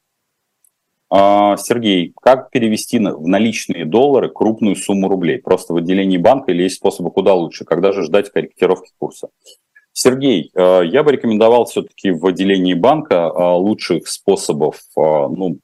А, 1.11 1.57
Сергей, 1.57 2.12
как 2.20 2.51
перевести 2.51 2.98
в 2.98 3.27
наличные 3.27 3.87
доллары 3.87 4.29
крупную 4.29 4.77
сумму 4.77 5.09
рублей? 5.09 5.38
Просто 5.38 5.72
в 5.72 5.77
отделении 5.77 6.18
банка 6.18 6.53
или 6.53 6.64
есть 6.64 6.77
способы 6.77 7.11
куда 7.11 7.35
лучше? 7.35 7.64
Когда 7.64 7.92
же 7.92 8.03
ждать 8.03 8.31
корректировки 8.31 8.90
курса? 8.98 9.29
Сергей, 9.92 10.51
а, 10.55 10.83
я 10.83 11.03
бы 11.03 11.12
рекомендовал 11.12 11.64
все-таки 11.64 12.11
в 12.11 12.27
отделении 12.27 12.74
банка 12.74 13.27
а, 13.27 13.57
лучших 13.57 14.07
способов, 14.09 14.81
ну, 14.94 15.59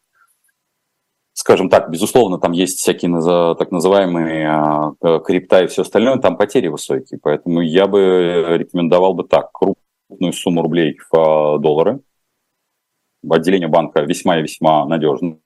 скажем 1.44 1.68
так, 1.68 1.90
безусловно, 1.90 2.38
там 2.38 2.52
есть 2.52 2.78
всякие 2.78 3.54
так 3.54 3.70
называемые 3.70 4.94
крипта 5.26 5.64
и 5.64 5.66
все 5.66 5.82
остальное, 5.82 6.16
там 6.16 6.38
потери 6.38 6.68
высокие, 6.68 7.20
поэтому 7.22 7.60
я 7.60 7.86
бы 7.86 8.46
рекомендовал 8.56 9.12
бы 9.12 9.24
так, 9.24 9.52
крупную 9.52 10.32
сумму 10.32 10.62
рублей 10.62 10.98
в 11.12 11.58
доллары– 11.58 12.00
отделение 13.30 13.68
банка 13.68 14.00
весьма 14.00 14.38
и 14.38 14.42
весьма 14.42 14.86
надежно. 14.86 15.38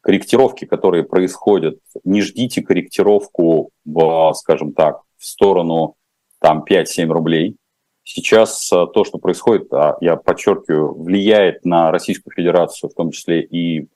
Корректировки, 0.00 0.64
которые 0.64 1.04
происходят, 1.04 1.80
не 2.04 2.22
ждите 2.22 2.62
корректировку, 2.62 3.70
в, 3.84 4.32
скажем 4.32 4.72
так, 4.72 5.02
в 5.18 5.26
сторону 5.26 5.96
там 6.40 6.64
5-7 6.66 7.08
рублей. 7.08 7.56
Сейчас 8.04 8.68
то, 8.70 9.04
что 9.04 9.18
происходит, 9.18 9.70
а, 9.74 9.98
я 10.00 10.16
подчеркиваю, 10.16 10.94
влияет 10.94 11.66
на 11.66 11.90
Российскую 11.90 12.32
Федерацию, 12.34 12.88
в 12.88 12.94
том 12.94 13.10
числе 13.10 13.42
и 13.42 13.86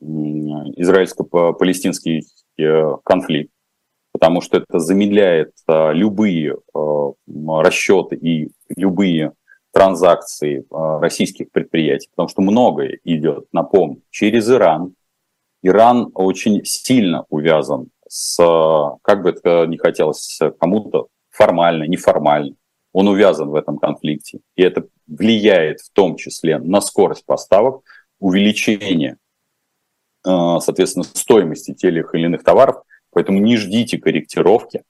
израильско-палестинский 0.00 2.24
э, 2.58 2.96
конфликт, 3.04 3.50
потому 4.12 4.40
что 4.40 4.58
это 4.58 4.78
замедляет 4.78 5.52
э, 5.68 5.92
любые 5.92 6.56
э, 6.74 7.12
расчеты 7.62 8.16
и 8.16 8.50
любые 8.76 9.32
транзакций 9.72 10.64
а, 10.70 11.00
российских 11.00 11.50
предприятий, 11.50 12.08
потому 12.10 12.30
что 12.30 12.40
многое 12.40 12.98
идет, 13.04 13.44
напомню, 13.52 14.00
через 14.08 14.50
Иран. 14.50 14.94
Иран 15.62 16.10
очень 16.14 16.64
сильно 16.64 17.26
увязан 17.28 17.90
с, 18.08 18.36
как 19.02 19.22
бы 19.22 19.30
это 19.30 19.66
ни 19.66 19.76
хотелось 19.76 20.38
кому-то, 20.58 21.08
формально, 21.28 21.84
неформально, 21.84 22.54
он 22.94 23.08
увязан 23.08 23.50
в 23.50 23.54
этом 23.54 23.76
конфликте. 23.76 24.38
И 24.54 24.62
это 24.62 24.88
влияет 25.06 25.80
в 25.80 25.90
том 25.92 26.16
числе 26.16 26.58
на 26.58 26.80
скорость 26.80 27.26
поставок, 27.26 27.82
увеличение, 28.18 29.18
соответственно, 30.60 31.04
стоимости 31.04 31.74
тех 31.74 32.14
или 32.14 32.24
иных 32.24 32.42
товаров. 32.42 32.82
Поэтому 33.12 33.38
не 33.38 33.56
ждите 33.56 33.98
корректировки 33.98 34.82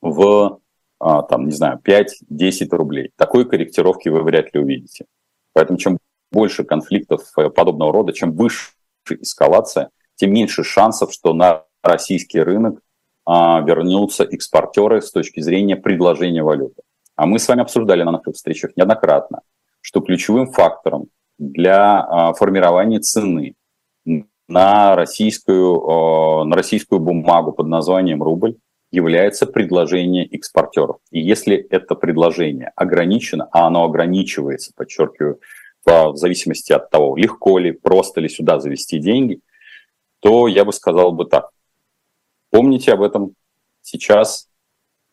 в, 0.00 0.60
э, 1.04 1.22
там, 1.28 1.46
не 1.46 1.52
знаю, 1.52 1.80
5-10 1.84 2.68
рублей. 2.70 3.10
Такой 3.16 3.48
корректировки 3.48 4.08
вы 4.08 4.22
вряд 4.22 4.54
ли 4.54 4.60
увидите. 4.60 5.06
Поэтому 5.52 5.78
чем 5.78 5.98
больше 6.32 6.64
конфликтов 6.64 7.22
э, 7.36 7.50
подобного 7.50 7.92
рода, 7.92 8.12
чем 8.12 8.32
выше 8.32 8.72
эскалация, 9.08 9.90
тем 10.14 10.32
меньше 10.32 10.64
шансов, 10.64 11.12
что 11.12 11.34
на 11.34 11.64
российский 11.82 12.40
рынок 12.40 12.80
а, 13.24 13.60
вернутся 13.60 14.24
экспортеры 14.24 15.02
с 15.02 15.10
точки 15.10 15.40
зрения 15.40 15.76
предложения 15.76 16.42
валюты. 16.42 16.82
А 17.16 17.26
мы 17.26 17.38
с 17.38 17.48
вами 17.48 17.62
обсуждали 17.62 18.02
на 18.02 18.12
наших 18.12 18.34
встречах 18.34 18.76
неоднократно, 18.76 19.40
что 19.80 20.00
ключевым 20.00 20.52
фактором 20.52 21.08
для 21.38 22.00
а, 22.00 22.32
формирования 22.34 23.00
цены 23.00 23.54
на 24.48 24.94
российскую, 24.96 25.80
а, 25.88 26.44
на 26.44 26.56
российскую 26.56 27.00
бумагу 27.00 27.52
под 27.52 27.66
названием 27.66 28.22
рубль 28.22 28.56
является 28.90 29.46
предложение 29.46 30.26
экспортеров. 30.26 30.98
И 31.10 31.20
если 31.20 31.56
это 31.56 31.94
предложение 31.94 32.72
ограничено, 32.76 33.48
а 33.50 33.66
оно 33.66 33.84
ограничивается, 33.84 34.72
подчеркиваю, 34.74 35.40
в 35.86 36.16
зависимости 36.16 36.72
от 36.72 36.90
того, 36.90 37.16
легко 37.16 37.58
ли, 37.58 37.70
просто 37.70 38.20
ли 38.20 38.28
сюда 38.28 38.58
завести 38.58 38.98
деньги, 38.98 39.40
то 40.20 40.48
я 40.48 40.64
бы 40.64 40.72
сказал 40.72 41.12
бы 41.12 41.26
так. 41.26 41.50
Помните 42.50 42.92
об 42.92 43.02
этом 43.02 43.34
сейчас. 43.82 44.48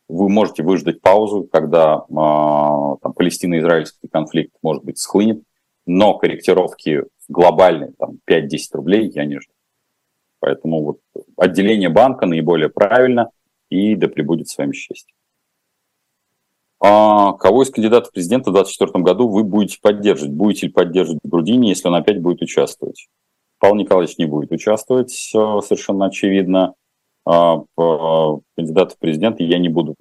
Вы 0.09 0.29
можете 0.29 0.63
выждать 0.63 1.01
паузу, 1.01 1.47
когда 1.51 2.05
э, 2.09 3.09
палестино-израильский 3.15 4.07
конфликт, 4.07 4.53
может 4.61 4.83
быть, 4.83 4.97
схлынет, 4.97 5.43
но 5.85 6.17
корректировки 6.17 7.03
глобальные, 7.27 7.93
там, 7.97 8.19
5-10 8.29 8.57
рублей 8.73 9.11
я 9.13 9.25
не 9.25 9.39
жду. 9.39 9.53
Поэтому 10.39 10.83
вот 10.83 10.99
отделение 11.37 11.89
банка 11.89 12.25
наиболее 12.25 12.69
правильно, 12.69 13.31
и 13.69 13.95
да 13.95 14.07
пребудет 14.07 14.49
с 14.49 14.57
вами 14.57 14.73
счастье. 14.73 15.13
А 16.85 17.31
кого 17.33 17.63
из 17.63 17.69
кандидатов 17.69 18.09
в 18.09 18.13
президента 18.13 18.49
в 18.49 18.53
2024 18.53 19.03
году 19.03 19.29
вы 19.29 19.45
будете 19.45 19.79
поддерживать? 19.81 20.33
Будете 20.33 20.67
ли 20.67 20.73
поддерживать 20.73 21.21
Грудини, 21.23 21.69
если 21.69 21.87
он 21.87 21.95
опять 21.95 22.21
будет 22.21 22.41
участвовать? 22.41 23.07
Павел 23.59 23.75
Николаевич 23.75 24.17
не 24.17 24.25
будет 24.25 24.51
участвовать, 24.51 25.11
совершенно 25.11 26.07
очевидно. 26.07 26.73
А, 27.25 27.61
кандидата 28.57 28.95
в 28.95 28.99
президенты 28.99 29.43
я 29.43 29.59
не 29.59 29.69
буду, 29.69 29.95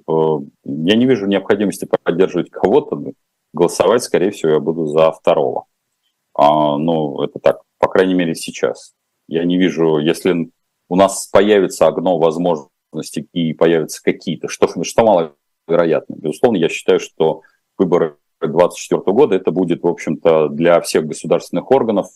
я 0.64 0.96
не 0.96 1.06
вижу 1.06 1.26
необходимости 1.26 1.88
поддерживать 2.02 2.50
кого-то, 2.50 3.12
голосовать, 3.52 4.02
скорее 4.02 4.32
всего, 4.32 4.50
я 4.50 4.58
буду 4.58 4.86
за 4.86 5.12
второго. 5.12 5.66
А, 6.34 6.76
ну, 6.76 7.22
это 7.22 7.38
так, 7.38 7.62
по 7.78 7.88
крайней 7.88 8.14
мере, 8.14 8.34
сейчас. 8.34 8.94
Я 9.28 9.44
не 9.44 9.58
вижу, 9.58 9.98
если 9.98 10.50
у 10.88 10.96
нас 10.96 11.26
появится 11.26 11.86
окно 11.86 12.18
возможностей 12.18 13.28
и 13.32 13.54
появятся 13.54 14.02
какие-то, 14.02 14.48
что, 14.48 14.68
что 14.84 15.04
маловероятно. 15.04 16.14
Безусловно, 16.14 16.56
я 16.56 16.68
считаю, 16.68 17.00
что 17.00 17.42
выборы 17.78 18.16
2024 18.40 19.02
года 19.14 19.36
это 19.36 19.50
будет, 19.50 19.82
в 19.82 19.86
общем-то, 19.86 20.48
для 20.48 20.80
всех 20.80 21.06
государственных 21.06 21.70
органов 21.70 22.08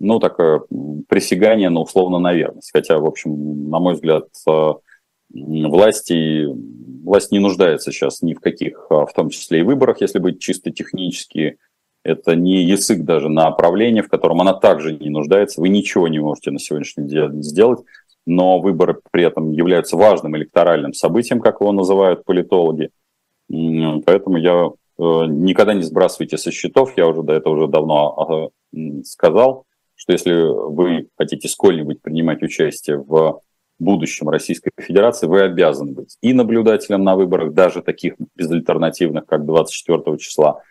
ну, 0.00 0.18
такое 0.18 0.62
присягание 1.08 1.70
на 1.70 1.80
условно 1.80 2.18
на 2.18 2.32
верность. 2.32 2.70
Хотя, 2.72 2.98
в 2.98 3.06
общем, 3.06 3.70
на 3.70 3.78
мой 3.78 3.94
взгляд, 3.94 4.28
э, 4.48 4.72
власти, 5.30 6.46
власть 7.04 7.32
не 7.32 7.38
нуждается 7.38 7.92
сейчас 7.92 8.22
ни 8.22 8.34
в 8.34 8.40
каких, 8.40 8.86
а, 8.90 9.06
в 9.06 9.12
том 9.12 9.30
числе 9.30 9.60
и 9.60 9.62
выборах, 9.62 10.00
если 10.00 10.18
быть 10.18 10.40
чисто 10.40 10.70
технически. 10.70 11.58
Это 12.04 12.36
не 12.36 12.62
язык 12.62 13.00
даже 13.00 13.30
на 13.30 13.46
направление, 13.46 14.02
в 14.02 14.08
котором 14.08 14.42
она 14.42 14.52
также 14.52 14.92
не 14.94 15.08
нуждается. 15.08 15.60
Вы 15.60 15.70
ничего 15.70 16.06
не 16.06 16.18
можете 16.18 16.50
на 16.50 16.58
сегодняшний 16.58 17.08
день 17.08 17.42
сделать, 17.42 17.80
но 18.26 18.60
выборы 18.60 19.00
при 19.10 19.24
этом 19.24 19.52
являются 19.52 19.96
важным 19.96 20.36
электоральным 20.36 20.92
событием, 20.92 21.40
как 21.40 21.60
его 21.60 21.72
называют 21.72 22.24
политологи. 22.24 22.90
Поэтому 23.48 24.36
я 24.36 24.66
э, 24.66 25.02
никогда 25.28 25.74
не 25.74 25.82
сбрасывайте 25.82 26.38
со 26.38 26.50
счетов, 26.50 26.92
я 26.96 27.06
уже 27.06 27.22
до 27.22 27.32
этого 27.32 27.54
уже 27.54 27.68
давно 27.68 28.50
а, 28.72 29.02
сказал, 29.04 29.64
что 29.94 30.12
если 30.12 30.32
вы 30.32 31.08
хотите 31.16 31.48
сколь-нибудь 31.48 32.02
принимать 32.02 32.42
участие 32.42 32.98
в 32.98 33.40
будущем 33.78 34.28
Российской 34.28 34.70
Федерации, 34.78 35.26
вы 35.26 35.42
обязаны 35.42 35.92
быть 35.92 36.16
и 36.20 36.32
наблюдателем 36.32 37.02
на 37.02 37.16
выборах, 37.16 37.52
даже 37.52 37.82
таких 37.82 38.14
безальтернативных, 38.34 39.26
как 39.26 39.44
24 39.44 40.18
числа, 40.18 40.62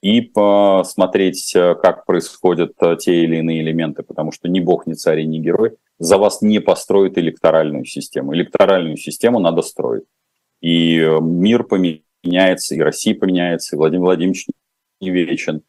и 0.00 0.20
посмотреть, 0.20 1.52
как 1.52 2.06
происходят 2.06 2.72
те 3.00 3.24
или 3.24 3.36
иные 3.36 3.62
элементы, 3.62 4.02
потому 4.02 4.32
что 4.32 4.48
ни 4.48 4.60
бог, 4.60 4.86
ни 4.86 4.94
царь, 4.94 5.24
ни 5.24 5.38
герой 5.38 5.76
за 5.98 6.18
вас 6.18 6.42
не 6.42 6.60
построит 6.60 7.18
электоральную 7.18 7.84
систему. 7.84 8.34
Электоральную 8.34 8.96
систему 8.96 9.40
надо 9.40 9.62
строить. 9.62 10.04
И 10.60 11.04
мир 11.20 11.64
поменяется, 11.64 12.74
и 12.74 12.80
Россия 12.80 13.14
поменяется, 13.14 13.74
и 13.74 13.78
Владимир 13.78 14.04
Владимирович 14.04 14.46
не 15.00 15.10
вечен. 15.10 15.62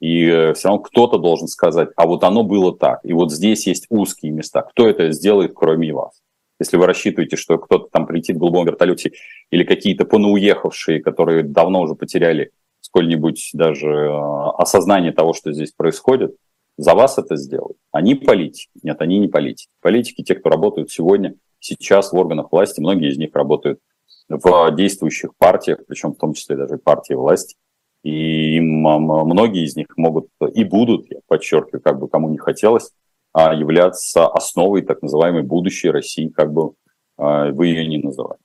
И 0.00 0.24
э, 0.26 0.54
все 0.54 0.68
равно 0.68 0.82
кто-то 0.82 1.18
должен 1.18 1.46
сказать, 1.46 1.90
а 1.94 2.06
вот 2.06 2.24
оно 2.24 2.42
было 2.42 2.74
так, 2.74 3.00
и 3.04 3.12
вот 3.12 3.30
здесь 3.30 3.66
есть 3.66 3.84
узкие 3.90 4.32
места. 4.32 4.62
Кто 4.62 4.88
это 4.88 5.12
сделает, 5.12 5.52
кроме 5.54 5.92
вас? 5.92 6.22
Если 6.58 6.78
вы 6.78 6.86
рассчитываете, 6.86 7.36
что 7.36 7.58
кто-то 7.58 7.88
там 7.90 8.06
прилетит 8.06 8.36
в 8.36 8.38
голубом 8.38 8.66
вертолете 8.66 9.12
или 9.50 9.62
какие-то 9.64 10.06
понауехавшие, 10.06 11.00
которые 11.00 11.42
давно 11.42 11.82
уже 11.82 11.94
потеряли 11.94 12.50
сколь-нибудь 12.90 13.50
даже 13.54 13.88
э, 13.88 14.50
осознание 14.58 15.12
того, 15.12 15.32
что 15.32 15.52
здесь 15.52 15.72
происходит, 15.72 16.36
за 16.76 16.94
вас 16.94 17.18
это 17.18 17.36
сделают. 17.36 17.76
Они 17.92 18.14
политики. 18.14 18.70
Нет, 18.82 19.00
они 19.00 19.18
не 19.18 19.28
политики. 19.28 19.70
Политики, 19.80 20.22
те, 20.22 20.34
кто 20.34 20.50
работают 20.50 20.90
сегодня, 20.90 21.34
сейчас 21.60 22.12
в 22.12 22.16
органах 22.16 22.50
власти, 22.50 22.80
многие 22.80 23.10
из 23.10 23.18
них 23.18 23.34
работают 23.34 23.80
в 24.28 24.70
действующих 24.72 25.34
партиях, 25.36 25.80
причем 25.86 26.12
в 26.12 26.18
том 26.18 26.32
числе 26.34 26.56
даже 26.56 26.78
партии 26.78 27.14
власти. 27.14 27.56
И 28.02 28.60
многие 28.60 29.64
из 29.64 29.76
них 29.76 29.88
могут 29.96 30.28
и 30.54 30.64
будут, 30.64 31.10
я 31.10 31.18
подчеркиваю, 31.26 31.82
как 31.82 31.98
бы 31.98 32.08
кому 32.08 32.30
не 32.30 32.38
хотелось, 32.38 32.92
а, 33.32 33.54
являться 33.54 34.26
основой 34.26 34.82
так 34.82 35.02
называемой 35.02 35.42
будущей 35.42 35.90
России, 35.90 36.28
как 36.28 36.52
бы 36.52 36.72
а, 37.18 37.50
вы 37.50 37.66
ее 37.66 37.86
не 37.86 37.98
называли. 37.98 38.40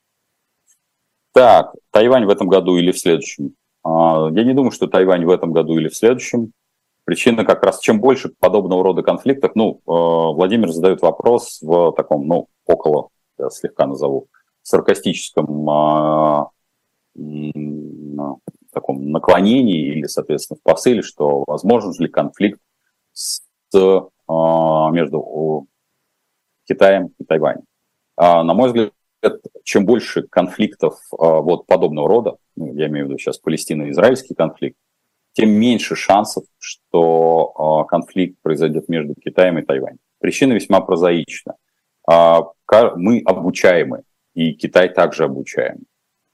Так, 1.33 1.73
Тайвань 1.91 2.25
в 2.25 2.29
этом 2.29 2.49
году 2.49 2.77
или 2.77 2.91
в 2.91 2.99
следующем? 2.99 3.55
А, 3.85 4.29
я 4.31 4.43
не 4.43 4.53
думаю, 4.53 4.71
что 4.71 4.87
Тайвань 4.87 5.25
в 5.25 5.29
этом 5.29 5.53
году 5.53 5.77
или 5.77 5.87
в 5.87 5.95
следующем. 5.95 6.51
Причина 7.05 7.45
как 7.45 7.63
раз, 7.63 7.79
чем 7.79 8.01
больше 8.01 8.33
подобного 8.39 8.83
рода 8.83 9.03
конфликтов, 9.03 9.51
ну, 9.53 9.79
Владимир 9.85 10.71
задает 10.71 11.03
вопрос 11.03 11.59
в 11.61 11.91
таком, 11.91 12.27
ну, 12.27 12.47
около, 12.65 13.09
я 13.37 13.51
слегка 13.51 13.85
назову, 13.85 14.27
саркастическом 14.63 16.49
таком 18.75 19.09
наклонении 19.11 19.87
или, 19.87 20.05
соответственно, 20.05 20.59
в 20.59 20.61
посыле, 20.61 21.01
что 21.01 21.43
возможен 21.47 21.93
ли 21.97 22.07
конфликт 22.07 22.59
с, 23.13 23.41
а, 24.27 24.91
между 24.91 25.67
Китаем 26.65 27.09
и 27.17 27.23
Тайванем. 27.23 27.63
А, 28.17 28.43
на 28.43 28.53
мой 28.53 28.67
взгляд, 28.67 28.91
чем 29.63 29.85
больше 29.85 30.23
конфликтов 30.23 30.95
а, 31.11 31.41
вот 31.41 31.65
подобного 31.65 32.07
рода, 32.07 32.37
ну, 32.55 32.73
я 32.73 32.87
имею 32.87 33.05
в 33.05 33.09
виду 33.09 33.19
сейчас 33.19 33.37
Палестино-израильский 33.37 34.33
конфликт, 34.35 34.77
тем 35.33 35.49
меньше 35.49 35.95
шансов, 35.95 36.45
что 36.59 37.85
конфликт 37.89 38.37
произойдет 38.41 38.87
между 38.87 39.15
Китаем 39.15 39.59
и 39.59 39.63
Тайванем. 39.63 39.97
Причина 40.19 40.53
весьма 40.53 40.79
прозаична. 40.79 41.55
Мы 42.07 43.21
обучаемы, 43.25 44.03
и 44.33 44.53
Китай 44.53 44.87
также 44.87 45.25
обучаем. 45.25 45.85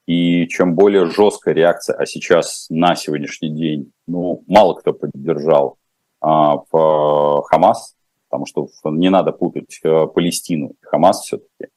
И 0.07 0.47
чем 0.47 0.75
более 0.75 1.05
жесткая 1.05 1.53
реакция, 1.53 1.95
а 1.95 2.05
сейчас 2.05 2.65
на 2.69 2.95
сегодняшний 2.95 3.49
день, 3.49 3.91
ну, 4.07 4.43
мало 4.47 4.73
кто 4.73 4.91
поддержал 4.93 5.77
а, 6.19 6.57
в 6.71 7.43
Хамас, 7.43 7.95
потому 8.27 8.45
что 8.45 8.67
не 8.85 9.09
надо 9.09 9.31
путать 9.31 9.79
а, 9.83 10.07
Палестину 10.07 10.71
и 10.71 10.85
Хамас 10.85 11.21
все-таки. 11.21 11.71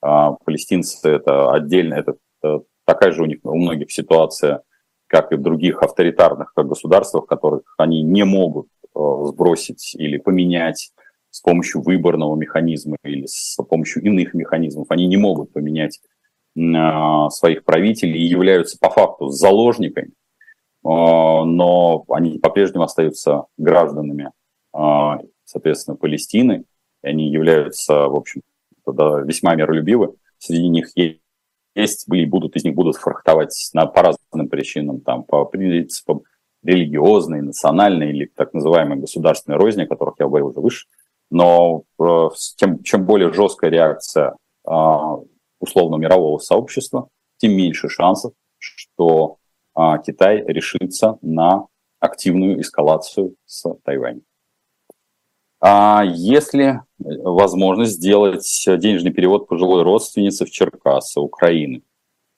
А, 0.00 0.32
палестинцы 0.44 1.08
это 1.08 1.52
отдельно, 1.52 1.94
это, 1.94 2.16
это 2.42 2.62
такая 2.84 3.12
же 3.12 3.22
у 3.22 3.26
них 3.26 3.38
у 3.42 3.56
многих 3.56 3.90
ситуация, 3.90 4.62
как 5.06 5.32
и 5.32 5.36
в 5.36 5.42
других 5.42 5.82
авторитарных 5.82 6.52
государствах, 6.54 7.26
которых 7.26 7.62
они 7.78 8.02
не 8.02 8.24
могут 8.24 8.68
а, 8.94 9.24
сбросить 9.24 9.94
или 9.94 10.18
поменять 10.18 10.92
с 11.30 11.40
помощью 11.40 11.82
выборного 11.82 12.36
механизма 12.36 12.96
или 13.04 13.26
с 13.26 13.56
помощью 13.68 14.02
иных 14.02 14.34
механизмов. 14.34 14.86
Они 14.90 15.06
не 15.06 15.16
могут 15.16 15.52
поменять 15.52 16.00
Э, 16.58 17.28
своих 17.30 17.64
правителей 17.64 18.20
и 18.20 18.26
являются 18.26 18.78
по 18.80 18.90
факту 18.90 19.28
заложниками, 19.28 20.08
э, 20.08 20.10
но 20.82 22.04
они 22.08 22.38
по-прежнему 22.38 22.82
остаются 22.82 23.44
гражданами, 23.56 24.32
э, 24.74 25.10
соответственно, 25.44 25.96
Палестины, 25.96 26.64
и 27.04 27.06
они 27.06 27.30
являются, 27.30 28.08
в 28.08 28.16
общем 28.16 28.42
да, 28.92 29.20
весьма 29.20 29.54
миролюбивы. 29.54 30.14
Среди 30.38 30.68
них 30.68 30.90
есть, 31.74 32.08
были 32.08 32.22
и 32.22 32.26
будут, 32.26 32.56
из 32.56 32.64
них 32.64 32.74
будут 32.74 32.96
фрахтовать 32.96 33.70
на, 33.72 33.86
по 33.86 34.02
разным 34.02 34.48
причинам, 34.48 35.00
там, 35.00 35.24
по 35.24 35.44
принципам 35.44 36.22
религиозной, 36.62 37.42
национальной 37.42 38.10
или 38.10 38.26
так 38.26 38.52
называемой 38.52 38.98
государственной 38.98 39.58
розни, 39.58 39.82
о 39.82 39.86
которых 39.86 40.14
я 40.18 40.26
говорил 40.26 40.48
уже 40.48 40.60
выше. 40.60 40.86
Но 41.30 41.84
э, 42.00 42.28
тем, 42.56 42.82
чем 42.82 43.04
более 43.04 43.32
жесткая 43.32 43.70
реакция 43.70 44.34
э, 44.66 44.70
условно 45.60 45.96
мирового 45.96 46.38
сообщества, 46.38 47.08
тем 47.36 47.52
меньше 47.52 47.88
шансов, 47.88 48.32
что 48.58 49.36
э, 49.76 49.80
Китай 50.04 50.42
решится 50.46 51.18
на 51.22 51.66
активную 52.00 52.60
эскалацию 52.60 53.34
с 53.44 53.64
Тайванем. 53.84 54.22
А 55.60 56.04
если 56.04 56.80
возможность 56.98 57.92
сделать 57.92 58.64
денежный 58.66 59.12
перевод 59.12 59.48
пожилой 59.48 59.82
родственницы 59.82 60.44
в 60.44 60.50
Черкассы, 60.50 61.20
Украины? 61.20 61.82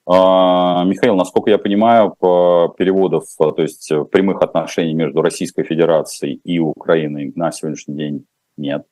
А, 0.06 0.84
Михаил, 0.84 1.14
насколько 1.16 1.50
я 1.50 1.58
понимаю, 1.58 2.14
по 2.18 2.74
переводов, 2.76 3.24
то 3.38 3.54
есть 3.58 3.90
прямых 4.10 4.42
отношений 4.42 4.94
между 4.94 5.22
Российской 5.22 5.64
Федерацией 5.64 6.40
и 6.44 6.58
Украиной 6.58 7.32
на 7.34 7.52
сегодняшний 7.52 7.96
день 7.96 8.26
нет. 8.56 8.84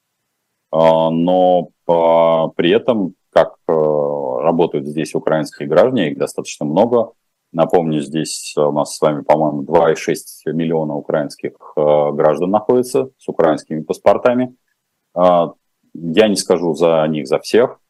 А, 0.71 1.11
но 1.11 1.71
при 1.87 2.71
этом, 2.71 3.15
как 3.31 3.57
э, 3.69 3.73
работают 3.73 4.87
здесь 4.87 5.15
украинские 5.15 5.69
граждане, 5.69 6.11
их 6.11 6.19
достаточно 6.19 6.67
много, 6.67 7.13
Напомню, 7.51 8.01
здесь 8.03 8.55
у 8.59 8.73
нас 8.73 8.95
с 8.95 9.01
вами, 9.01 9.23
по-моему, 9.23 9.63
2,6 9.63 10.53
миллиона 10.53 10.95
украинских 10.95 11.53
э, 11.77 12.13
граждан 12.13 12.51
находится 12.51 13.11
с 13.17 13.27
украинскими 13.27 13.81
паспортами. 13.83 14.55
А, 15.19 15.53
я 15.95 16.29
не 16.29 16.37
скажу 16.37 16.75
за 16.75 17.05
них, 17.09 17.27
за 17.27 17.39
всех, 17.39 17.81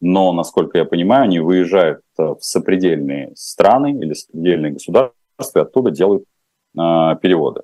но, 0.00 0.32
насколько 0.32 0.78
я 0.78 0.84
понимаю, 0.84 1.24
они 1.24 1.38
выезжают 1.40 2.02
э, 2.18 2.22
в 2.22 2.38
сопредельные 2.40 3.32
страны 3.36 3.92
или 3.92 4.12
сопредельные 4.12 4.72
государства 4.72 5.14
и 5.56 5.62
оттуда 5.62 5.90
делают 5.90 6.24
э, 6.24 6.80
переводы. 7.22 7.62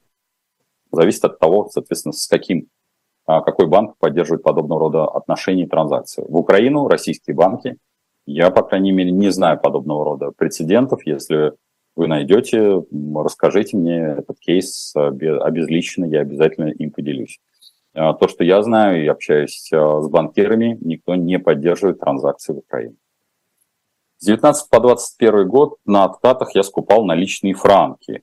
Зависит 0.90 1.24
от 1.24 1.38
того, 1.38 1.68
соответственно, 1.70 2.12
с 2.12 2.26
каким, 2.26 2.68
а, 3.26 3.42
какой 3.42 3.66
банк 3.66 3.96
поддерживает 3.98 4.42
подобного 4.42 4.80
рода 4.80 5.04
отношения 5.04 5.64
и 5.64 5.68
транзакции. 5.68 6.24
В 6.26 6.36
Украину 6.36 6.88
российские 6.88 7.36
банки– 7.36 7.76
я, 8.26 8.50
по 8.50 8.62
крайней 8.62 8.92
мере, 8.92 9.10
не 9.10 9.30
знаю 9.30 9.58
подобного 9.60 10.04
рода 10.04 10.30
прецедентов. 10.30 11.04
Если 11.04 11.52
вы 11.96 12.06
найдете, 12.06 12.84
расскажите 13.14 13.76
мне 13.76 13.98
этот 14.18 14.38
кейс 14.38 14.92
обезличенно, 14.94 16.04
я 16.04 16.20
обязательно 16.20 16.66
им 16.66 16.92
поделюсь. 16.92 17.40
А, 17.94 18.14
то, 18.14 18.28
что 18.28 18.44
я 18.44 18.62
знаю 18.62 19.04
и 19.04 19.08
общаюсь 19.08 19.70
а, 19.72 20.00
с 20.00 20.08
банкирами, 20.08 20.78
никто 20.80 21.14
не 21.14 21.38
поддерживает 21.38 22.00
транзакции 22.00 22.52
в 22.52 22.58
Украине. 22.58 22.96
С 24.18 24.26
19 24.26 24.68
по 24.68 24.80
21 24.80 25.48
год 25.48 25.78
на 25.84 26.04
откатах 26.04 26.54
я 26.54 26.62
скупал 26.62 27.04
наличные 27.04 27.54
франки. 27.54 28.22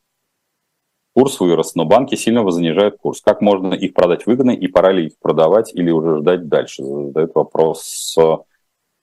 Курс 1.14 1.40
вырос, 1.40 1.74
но 1.74 1.86
банки 1.86 2.16
сильно 2.16 2.50
занижают 2.52 2.98
курс. 2.98 3.22
Как 3.22 3.42
можно 3.42 3.74
их 3.74 3.94
продать 3.94 4.28
выгодно 4.28 4.52
и 4.52 4.68
пора 4.68 4.92
ли 4.92 5.08
их 5.08 5.18
продавать 5.20 5.74
или 5.74 5.90
уже 5.90 6.20
ждать 6.20 6.48
дальше? 6.48 6.84
Задает 6.84 7.34
вопрос 7.34 8.16
э, 8.20 8.38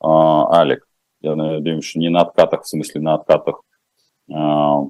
Алик 0.00 0.86
я 1.24 1.34
надеюсь, 1.36 1.84
что 1.84 1.98
не 1.98 2.10
на 2.10 2.20
откатах, 2.20 2.62
в 2.62 2.68
смысле 2.68 3.00
на 3.00 3.14
откатах 3.14 3.62
а, 4.30 4.82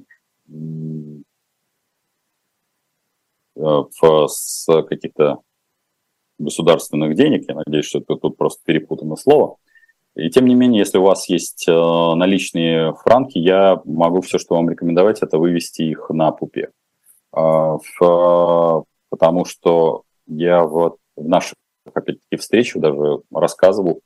в, 3.55 4.27
с 4.27 4.65
каких-то 4.83 5.39
государственных 6.37 7.15
денег. 7.15 7.45
Я 7.47 7.55
надеюсь, 7.55 7.85
что 7.85 7.99
это 7.99 8.15
тут 8.15 8.37
просто 8.37 8.61
перепутано 8.65 9.15
слово. 9.15 9.57
И 10.15 10.29
тем 10.29 10.45
не 10.45 10.55
менее, 10.55 10.79
если 10.79 10.97
у 10.97 11.03
вас 11.03 11.27
есть 11.29 11.65
а, 11.67 12.15
наличные 12.15 12.93
франки, 12.93 13.37
я 13.37 13.81
могу 13.83 14.21
все, 14.21 14.37
что 14.37 14.55
вам 14.55 14.69
рекомендовать, 14.69 15.21
это 15.21 15.37
вывести 15.37 15.81
их 15.83 16.09
на 16.09 16.31
пупе. 16.31 16.71
А, 17.33 17.77
потому 19.09 19.45
что 19.45 20.03
я 20.27 20.63
вот 20.63 20.97
в 21.17 21.27
наших, 21.27 21.55
опять-таки, 21.85 22.37
встречах 22.37 22.81
даже 22.81 23.19
рассказывал, 23.31 24.01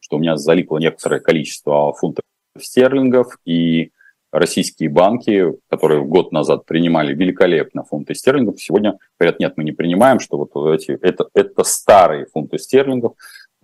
что 0.00 0.16
у 0.16 0.18
меня 0.20 0.36
залипло 0.36 0.78
некоторое 0.78 1.20
количество 1.20 1.92
фунтов 1.94 2.24
стерлингов, 2.58 3.36
и 3.44 3.90
российские 4.34 4.88
банки, 4.88 5.52
которые 5.70 6.04
год 6.04 6.32
назад 6.32 6.66
принимали 6.66 7.14
великолепно 7.14 7.84
фунты 7.84 8.14
стерлингов, 8.14 8.60
сегодня 8.60 8.98
говорят, 9.18 9.38
нет, 9.38 9.54
мы 9.56 9.62
не 9.62 9.72
принимаем, 9.72 10.18
что 10.18 10.36
вот 10.36 10.50
эти, 10.74 10.90
это, 10.90 11.28
это 11.34 11.62
старые 11.62 12.26
фунты 12.26 12.58
стерлингов, 12.58 13.14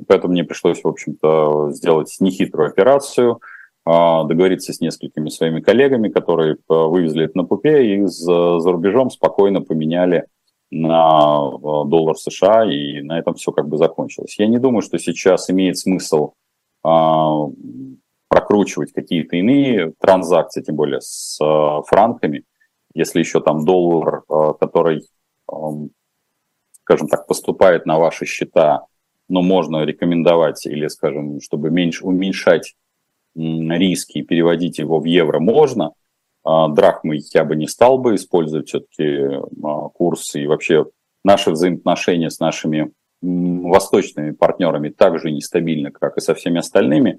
поэтому 0.06 0.32
мне 0.32 0.44
пришлось, 0.44 0.82
в 0.82 0.86
общем-то, 0.88 1.72
сделать 1.72 2.14
нехитрую 2.20 2.68
операцию, 2.68 3.40
а, 3.84 4.22
договориться 4.24 4.72
с 4.72 4.80
несколькими 4.80 5.28
своими 5.28 5.60
коллегами, 5.60 6.08
которые 6.08 6.56
вывезли 6.68 7.24
это 7.24 7.36
на 7.36 7.44
пупе 7.44 7.94
и 7.94 8.06
за, 8.06 8.60
за 8.60 8.70
рубежом 8.70 9.10
спокойно 9.10 9.62
поменяли 9.62 10.26
на 10.70 11.50
э, 11.52 11.88
доллар 11.88 12.16
США, 12.16 12.64
и 12.70 13.00
на 13.00 13.18
этом 13.18 13.34
все 13.34 13.50
как 13.50 13.68
бы 13.68 13.76
закончилось. 13.76 14.36
Я 14.38 14.46
не 14.46 14.58
думаю, 14.58 14.82
что 14.82 14.98
сейчас 14.98 15.50
имеет 15.50 15.76
смысл 15.78 16.34
а, 16.84 17.46
прокручивать 18.30 18.92
какие-то 18.92 19.36
иные 19.36 19.92
транзакции, 19.98 20.62
тем 20.62 20.76
более 20.76 21.00
с 21.00 21.38
а, 21.42 21.82
франками, 21.82 22.44
если 22.94 23.18
еще 23.18 23.40
там 23.40 23.64
доллар, 23.64 24.22
а, 24.28 24.52
который, 24.54 25.02
а, 25.50 25.54
скажем 26.84 27.08
так, 27.08 27.26
поступает 27.26 27.86
на 27.86 27.98
ваши 27.98 28.26
счета, 28.26 28.86
но 29.28 29.42
можно 29.42 29.84
рекомендовать 29.84 30.64
или, 30.64 30.86
скажем, 30.86 31.40
чтобы 31.40 31.70
меньше, 31.70 32.04
уменьшать 32.04 32.76
риски 33.34 34.22
переводить 34.22 34.78
его 34.78 35.00
в 35.00 35.04
евро 35.04 35.40
можно, 35.40 35.92
а, 36.44 36.68
драхмы 36.68 37.18
я 37.34 37.44
бы 37.44 37.56
не 37.56 37.66
стал 37.66 37.98
бы 37.98 38.14
использовать 38.14 38.68
все-таки 38.68 39.42
а, 39.62 39.88
курсы 39.88 40.42
и 40.42 40.46
вообще 40.46 40.86
наши 41.24 41.50
взаимоотношения 41.50 42.30
с 42.30 42.38
нашими 42.40 42.92
восточными 43.22 44.30
партнерами 44.30 44.88
также 44.88 45.30
нестабильны, 45.30 45.90
как 45.90 46.16
и 46.16 46.20
со 46.20 46.34
всеми 46.34 46.58
остальными. 46.58 47.18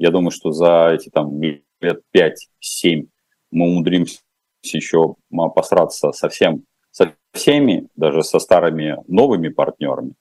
Я 0.00 0.10
думаю, 0.10 0.32
что 0.32 0.50
за 0.50 0.90
эти 0.92 1.08
там 1.10 1.40
лет 1.40 2.02
5-7 2.14 3.06
мы 3.52 3.66
умудримся 3.66 4.18
еще 4.62 5.14
посраться 5.54 6.10
совсем 6.12 6.64
со 6.90 7.14
всеми, 7.32 7.86
даже 7.94 8.24
со 8.24 8.40
старыми 8.40 8.96
новыми 9.06 9.48
партнерами. 9.48 10.14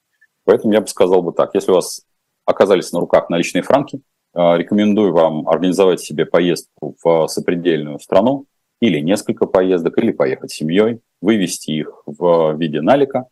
Поэтому 0.44 0.74
я 0.74 0.82
бы 0.82 0.88
сказал 0.88 1.24
бы 1.24 1.34
так, 1.34 1.56
если 1.56 1.72
у 1.72 1.76
вас 1.76 2.06
оказались 2.46 2.92
на 2.92 3.00
руках 3.00 3.30
наличные 3.30 3.64
франки, 3.64 4.02
Э, 4.34 4.58
рекомендую 4.58 5.12
вам 5.12 5.48
организовать 5.48 6.02
себе 6.02 6.26
поездку 6.26 6.96
в 7.04 7.28
сопредельную 7.28 8.00
страну 8.00 8.46
или 8.80 9.00
несколько 9.00 9.46
поездок, 9.48 9.98
или 9.98 10.12
поехать 10.12 10.52
с 10.52 10.56
семьей, 10.56 11.02
вывести 11.20 11.72
их 11.72 12.04
в 12.06 12.56
виде 12.58 12.82
налика, 12.82 13.26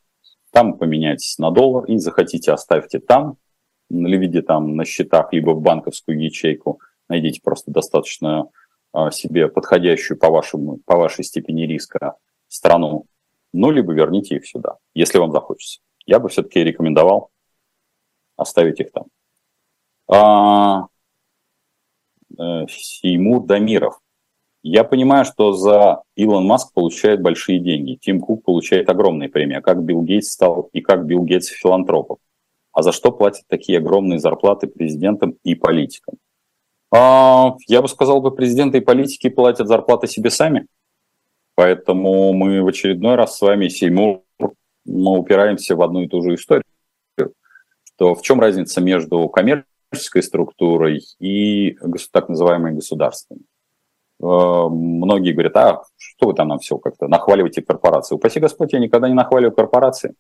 там 0.52 0.78
поменяйтесь 0.78 1.38
на 1.38 1.52
доллар 1.52 1.86
и 1.86 1.98
захотите 1.98 2.52
оставьте 2.52 3.00
там, 3.00 3.38
в 3.90 4.22
виде 4.22 4.42
там 4.42 4.76
на 4.76 4.86
счетах, 4.86 5.32
либо 5.34 5.52
в 5.52 5.62
банковскую 5.62 6.22
ячейку, 6.22 6.80
найдите 7.08 7.42
просто 7.42 7.72
достаточно 7.72 8.50
э, 8.94 9.12
себе 9.12 9.48
подходящую 9.48 10.18
по, 10.18 10.30
вашему, 10.30 10.80
по 10.86 10.98
вашей 10.98 11.24
степени 11.24 11.64
риска 11.64 12.16
страну, 12.48 13.06
ну, 13.54 13.72
либо 13.72 13.94
верните 13.94 14.36
их 14.36 14.48
сюда, 14.48 14.78
если 14.94 15.18
вам 15.18 15.32
захочется. 15.32 15.80
Я 16.06 16.20
бы 16.20 16.30
все-таки 16.30 16.64
рекомендовал 16.64 17.32
оставить 18.36 18.80
их 18.80 18.92
там. 18.92 19.06
А, 20.10 20.88
э, 22.38 22.68
Сеймур 22.70 23.46
Дамиров. 23.46 24.00
Я 24.64 24.84
понимаю, 24.84 25.24
что 25.26 25.54
за 25.54 26.04
Илон 26.16 26.46
Маск 26.46 26.74
получает 26.74 27.22
большие 27.22 27.60
деньги. 27.60 27.96
Тим 27.96 28.20
Кук 28.20 28.44
получает 28.44 28.90
огромные 28.90 29.30
премии. 29.30 29.56
А 29.56 29.62
как 29.62 29.82
Билл 29.84 30.02
Гейтс 30.02 30.32
стал 30.32 30.70
и 30.74 30.82
как 30.82 31.06
Билл 31.06 31.24
Гейтс 31.24 31.48
филантропов? 31.48 32.20
А 32.78 32.84
за 32.84 32.92
что 32.92 33.12
платят 33.12 33.42
такие 33.48 33.80
огромные 33.80 34.20
зарплаты 34.20 34.68
президентам 34.68 35.36
и 35.44 35.56
политикам? 35.56 36.14
А, 36.94 37.56
я 37.68 37.82
бы 37.82 37.88
сказал, 37.88 38.22
бы 38.22 38.30
президенты 38.30 38.78
и 38.78 38.82
политики 38.82 39.30
платят 39.30 39.68
зарплаты 39.68 40.06
себе 40.06 40.30
сами. 40.30 40.68
Поэтому 41.56 42.34
мы 42.34 42.62
в 42.62 42.68
очередной 42.68 43.16
раз 43.16 43.36
с 43.36 43.42
вами, 43.42 43.68
Сеймур, 43.68 44.22
мы 44.86 45.18
упираемся 45.18 45.76
в 45.76 45.82
одну 45.82 46.04
и 46.04 46.08
ту 46.08 46.22
же 46.22 46.36
историю. 46.36 46.66
То 47.98 48.14
в 48.14 48.22
чем 48.22 48.40
разница 48.40 48.80
между 48.80 49.28
коммерческой 49.28 50.22
структурой 50.22 51.02
и 51.18 51.80
так 52.12 52.30
называемой 52.30 52.74
государственной. 52.74 53.42
Э, 54.22 54.68
многие 54.70 55.34
говорят, 55.34 55.58
а 55.58 55.82
что 55.98 56.28
вы 56.28 56.36
там 56.36 56.50
нам 56.50 56.60
все 56.60 56.78
как-то 56.78 57.08
нахваливаете 57.08 57.64
корпорации? 57.64 58.14
Упаси 58.14 58.40
Господь, 58.40 58.74
я 58.74 58.80
никогда 58.80 59.08
не 59.08 59.16
нахваливаю 59.16 59.56
корпорации. 59.56 60.14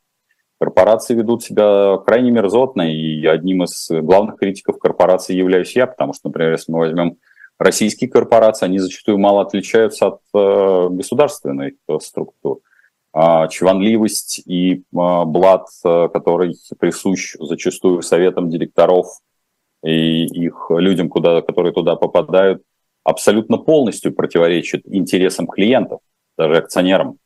Корпорации 0.59 1.13
ведут 1.13 1.43
себя 1.43 1.97
крайне 2.05 2.31
мерзотно, 2.31 2.81
и 2.91 3.25
одним 3.25 3.63
из 3.63 3.89
главных 3.89 4.37
критиков 4.37 4.79
корпораций 4.79 5.35
являюсь 5.35 5.75
я, 5.75 5.85
потому 5.85 6.13
что, 6.13 6.29
например, 6.29 6.53
если 6.53 6.71
мы 6.71 6.79
возьмем 6.79 7.17
российские 7.59 8.09
корпорации, 8.09 8.65
они 8.65 8.79
зачастую 8.79 9.19
мало 9.19 9.41
отличаются 9.41 10.07
от 10.07 10.21
э, 10.33 10.87
государственных 10.89 11.73
э, 11.87 11.97
структур. 12.01 12.61
А, 13.13 13.47
чванливость 13.47 14.43
и 14.45 14.83
блат, 14.91 15.65
который 15.81 16.53
присущ 16.77 17.35
зачастую 17.39 18.03
советам 18.03 18.49
директоров 18.49 19.07
и 19.83 20.25
их 20.25 20.67
людям, 20.69 21.09
куда, 21.09 21.41
которые 21.41 21.73
туда 21.73 21.95
попадают, 21.95 22.61
абсолютно 23.03 23.57
полностью 23.57 24.13
противоречит 24.13 24.83
интересам 24.85 25.47
клиентов, 25.47 26.01
даже 26.37 26.57
акционерам. 26.57 27.17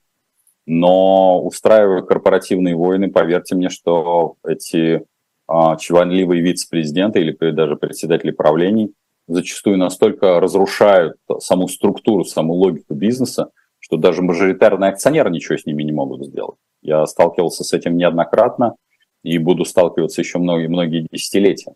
Но 0.66 1.43
устраивая 1.43 2.01
корпоративные 2.01 2.76
войны, 2.76 3.12
поверьте 3.12 3.55
мне, 3.55 3.70
что 3.70 4.36
эти 4.45 5.03
а, 5.47 5.76
чванливые 5.76 6.41
вице-президенты 6.41 7.20
или 7.20 7.36
даже 7.51 7.76
председатели 7.76 8.32
правлений 8.32 8.93
зачастую 9.28 9.78
настолько 9.78 10.39
разрушают 10.39 11.18
саму 11.39 11.68
структуру, 11.68 12.26
саму 12.26 12.53
логику 12.53 12.93
бизнеса, 12.93 13.49
что 13.80 13.97
даже 13.97 14.22
мажоритарные 14.22 14.91
акционеры 14.91 15.32
ничего 15.32 15.57
с 15.57 15.66
ними 15.66 15.84
не 15.84 15.91
могут 15.91 16.26
сделать. 16.26 16.57
Я 16.82 17.05
сталкивался 17.05 17.64
с 17.64 17.74
этим 17.74 17.97
неоднократно 17.97 18.76
и 19.24 19.38
буду 19.38 19.66
сталкиваться 19.66 20.22
еще 20.22 20.39
многие-многие 20.39 21.07
десятилетия. 21.12 21.74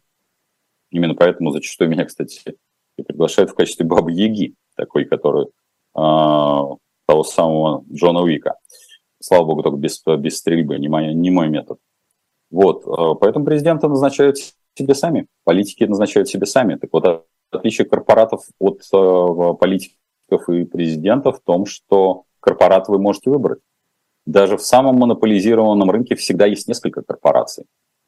Именно 0.92 1.16
поэтому 1.16 1.52
зачастую 1.52 1.90
меня, 1.90 2.06
кстати, 2.06 2.56
и 2.98 3.04
приглашают 3.04 3.52
в 3.52 3.56
качестве 3.56 3.86
бабы 3.86 4.12
Яги, 4.12 4.56
такой, 4.76 5.06
который 5.06 5.48
э, 5.98 6.76
того 7.16 7.24
самого 7.24 7.86
Джона 7.92 8.22
Уика. 8.22 8.56
Слава 9.22 9.46
богу, 9.46 9.64
только 9.64 9.78
без, 9.78 10.04
без 10.06 10.38
стрельбы, 10.38 10.78
не 10.78 10.90
мой, 10.90 11.14
не 11.14 11.32
мой 11.32 11.48
метод. 11.48 11.80
Вот, 12.52 12.86
э, 12.86 13.16
поэтому 13.20 13.46
президенты 13.46 13.88
назначают 13.88 14.38
себе 14.76 14.94
сами, 14.94 15.28
политики 15.46 15.86
назначают 15.86 16.28
себе 16.28 16.46
сами. 16.46 16.76
Так 16.76 16.90
вот, 16.92 17.26
отличие 17.52 17.88
корпоратов 17.88 18.44
от 18.60 18.82
э, 18.94 19.54
политиков 19.60 20.50
и 20.50 20.66
президентов 20.66 21.40
в 21.40 21.44
том, 21.44 21.66
что 21.66 22.24
корпорат 22.40 22.88
вы 22.90 23.00
можете 23.00 23.30
выбрать. 23.30 23.60
Даже 24.26 24.58
в 24.58 24.62
самом 24.62 24.96
монополизированном 24.98 25.90
рынке 25.90 26.16
всегда 26.16 26.46
есть 26.46 26.68
несколько 26.68 27.02
корпораций. 27.02 27.66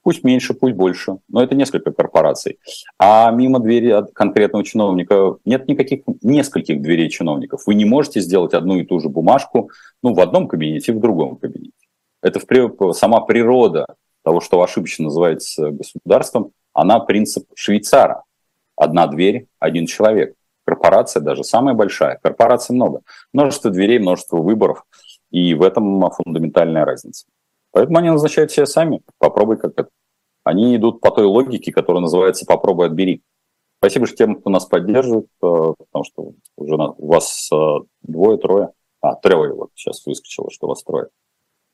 Пусть 0.08 0.24
меньше, 0.24 0.54
пусть 0.54 0.74
больше, 0.74 1.18
но 1.28 1.44
это 1.44 1.54
несколько 1.54 1.92
корпораций. 1.92 2.60
А 2.98 3.30
мимо 3.30 3.60
двери 3.60 3.90
от 3.90 4.14
конкретного 4.14 4.64
чиновника 4.64 5.36
нет 5.44 5.68
никаких, 5.68 6.04
нескольких 6.22 6.82
дверей 6.82 7.10
чиновников. 7.10 7.64
Вы 7.66 7.76
не 7.76 7.84
можете 7.84 8.22
сделать 8.22 8.54
одну 8.54 8.78
и 8.78 8.86
ту 8.86 9.02
же 9.02 9.10
бумажку 9.10 9.70
ну, 10.02 10.14
в 10.14 10.22
одном 10.22 10.48
кабинете 10.48 10.94
и 10.94 10.96
в 10.96 11.02
другом 11.02 11.36
кабинете. 11.36 11.74
Это 12.22 12.40
в, 12.40 12.94
сама 12.94 13.20
природа 13.20 13.98
того, 14.24 14.40
что 14.40 14.64
ошибочно 14.64 15.04
называется 15.04 15.72
государством, 15.72 16.52
она 16.72 17.02
принцип 17.02 17.44
швейцара. 17.54 18.24
Одна 18.78 19.08
дверь, 19.08 19.48
один 19.60 19.88
человек. 19.88 20.36
Корпорация 20.64 21.20
даже 21.20 21.44
самая 21.44 21.76
большая. 21.76 22.18
Корпораций 22.24 22.74
много. 22.74 23.02
Множество 23.34 23.72
дверей, 23.72 24.00
множество 24.00 24.38
выборов. 24.38 24.86
И 25.32 25.54
в 25.54 25.64
этом 25.64 26.10
фундаментальная 26.12 26.86
разница. 26.86 27.26
Поэтому 27.78 28.00
они 28.00 28.10
назначают 28.10 28.50
себя 28.50 28.66
сами. 28.66 29.02
Попробуй 29.20 29.58
как 29.58 29.74
это. 29.78 29.90
Они 30.44 30.76
идут 30.76 31.00
по 31.00 31.12
той 31.12 31.26
логике, 31.26 31.72
которая 31.72 32.02
называется 32.02 32.44
«попробуй, 32.48 32.88
отбери». 32.88 33.22
Спасибо 33.78 34.08
же 34.08 34.16
тем, 34.16 34.38
кто 34.38 34.50
нас 34.50 34.66
поддерживает, 34.66 35.26
э, 35.26 35.28
потому 35.78 36.04
что 36.04 36.32
уже 36.56 36.74
у 36.74 37.06
вас 37.06 37.48
э, 37.54 37.56
двое-трое. 38.02 38.72
А, 39.00 39.14
трое 39.14 39.54
вот 39.54 39.70
сейчас 39.76 40.04
выскочило, 40.08 40.50
что 40.50 40.66
у 40.66 40.70
вас 40.70 40.82
трое. 40.82 41.10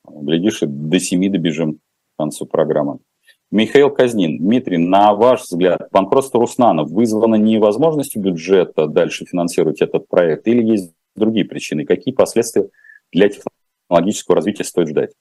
Глядишь, 0.06 0.62
и 0.64 0.66
до 0.66 1.00
семи 1.00 1.30
добежим 1.30 1.76
к 1.76 1.80
концу 2.20 2.48
программы. 2.48 3.00
Михаил 3.50 3.90
Казнин. 3.90 4.40
Дмитрий, 4.40 4.80
на 4.80 5.14
ваш 5.14 5.44
взгляд, 5.44 5.88
банкротство 5.94 6.42
Руснана 6.42 6.84
вызвано 6.84 7.36
невозможностью 7.36 8.22
бюджета 8.22 8.88
дальше 8.88 9.24
финансировать 9.26 9.80
этот 9.80 10.10
проект 10.10 10.50
или 10.50 10.70
есть 10.70 10.92
другие 11.16 11.46
причины? 11.46 11.86
Какие 11.86 12.14
последствия 12.14 12.68
для 13.14 13.30
технологического 13.30 14.36
развития 14.36 14.66
стоит 14.66 14.90
ждать? 14.90 15.12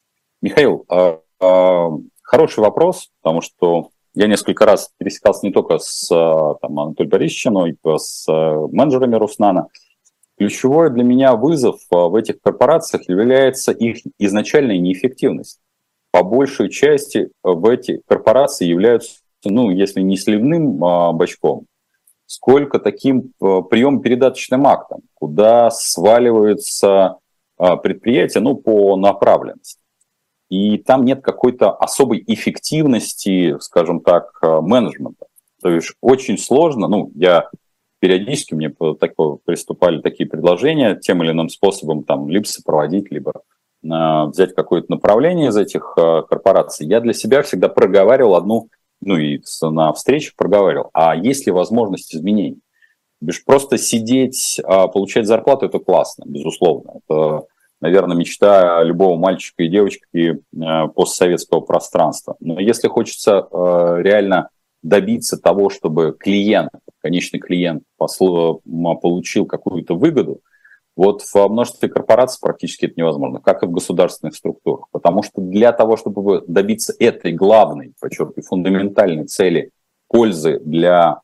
Михаил, 0.42 0.84
а, 0.88 1.20
а, 1.40 1.90
хороший 2.20 2.60
вопрос, 2.60 3.10
потому 3.22 3.40
что 3.42 3.90
я 4.12 4.26
несколько 4.26 4.66
раз 4.66 4.90
пересекался 4.98 5.46
не 5.46 5.52
только 5.52 5.78
с 5.78 6.10
а, 6.10 6.54
там, 6.60 6.80
Анатолием 6.80 7.10
Борисовичем, 7.10 7.52
но 7.52 7.66
и 7.68 7.76
с 7.96 8.26
менеджерами 8.28 9.14
Руснана. 9.14 9.68
Ключевой 10.36 10.90
для 10.90 11.04
меня 11.04 11.36
вызов 11.36 11.76
в 11.90 12.14
этих 12.16 12.40
корпорациях 12.40 13.08
является 13.08 13.70
их 13.70 13.98
изначальная 14.18 14.78
неэффективность 14.78 15.60
по 16.10 16.24
большей 16.24 16.68
части 16.68 17.30
в 17.42 17.66
эти 17.66 18.02
корпорации 18.06 18.66
являются, 18.66 19.20
ну, 19.44 19.70
если 19.70 20.02
не 20.02 20.16
сливным 20.16 20.76
бачком, 20.76 21.66
сколько 22.26 22.80
таким 22.80 23.32
а, 23.40 23.62
прием-передаточным 23.62 24.66
актом, 24.66 25.02
куда 25.14 25.70
сваливаются 25.70 27.18
предприятия, 27.56 28.40
ну, 28.40 28.56
по 28.56 28.96
направленности. 28.96 29.81
И 30.52 30.76
там 30.76 31.06
нет 31.06 31.22
какой-то 31.22 31.70
особой 31.70 32.22
эффективности, 32.26 33.56
скажем 33.60 34.00
так, 34.00 34.38
менеджмента. 34.42 35.24
То 35.62 35.70
есть 35.70 35.94
очень 36.02 36.36
сложно, 36.36 36.88
ну, 36.88 37.10
я 37.14 37.48
периодически 38.00 38.52
мне 38.52 38.68
такое, 38.68 39.38
приступали 39.46 40.02
такие 40.02 40.28
предложения 40.28 40.94
тем 40.94 41.22
или 41.22 41.30
иным 41.30 41.48
способом 41.48 42.04
там 42.04 42.28
либо 42.28 42.44
сопроводить, 42.44 43.10
либо 43.10 43.32
взять 43.82 44.54
какое-то 44.54 44.90
направление 44.90 45.48
из 45.48 45.56
этих 45.56 45.94
э, 45.96 46.22
корпораций, 46.28 46.86
я 46.86 47.00
для 47.00 47.14
себя 47.14 47.42
всегда 47.42 47.68
проговаривал 47.68 48.36
одну, 48.36 48.68
ну 49.00 49.16
и 49.16 49.40
на 49.62 49.92
встрече 49.94 50.32
проговаривал, 50.36 50.90
а 50.92 51.16
есть 51.16 51.46
ли 51.46 51.52
возможность 51.52 52.14
изменений? 52.14 52.60
Бишь 53.22 53.42
просто 53.42 53.78
сидеть, 53.78 54.60
получать 54.92 55.26
зарплату, 55.26 55.66
это 55.66 55.78
классно, 55.78 56.24
безусловно. 56.26 57.00
Это, 57.08 57.46
наверное, 57.82 58.16
мечта 58.16 58.82
любого 58.82 59.18
мальчика 59.18 59.64
и 59.64 59.68
девочки 59.68 60.38
э, 60.38 60.88
постсоветского 60.94 61.60
пространства. 61.60 62.36
Но 62.40 62.58
если 62.58 62.88
хочется 62.88 63.46
э, 63.50 63.96
реально 64.00 64.48
добиться 64.82 65.36
того, 65.36 65.68
чтобы 65.68 66.16
клиент, 66.18 66.70
конечный 67.00 67.40
клиент 67.40 67.82
получил 67.98 69.46
какую-то 69.46 69.96
выгоду, 69.96 70.40
вот 70.94 71.22
в 71.22 71.48
множестве 71.48 71.88
корпораций 71.88 72.38
практически 72.40 72.86
это 72.86 72.94
невозможно, 72.96 73.40
как 73.40 73.62
и 73.62 73.66
в 73.66 73.72
государственных 73.72 74.36
структурах. 74.36 74.86
Потому 74.92 75.22
что 75.22 75.40
для 75.40 75.72
того, 75.72 75.96
чтобы 75.96 76.44
добиться 76.46 76.94
этой 76.98 77.32
главной, 77.32 77.94
подчеркиваю, 78.00 78.44
фундаментальной 78.44 79.24
цели 79.24 79.70
пользы 80.06 80.60
для 80.60 81.20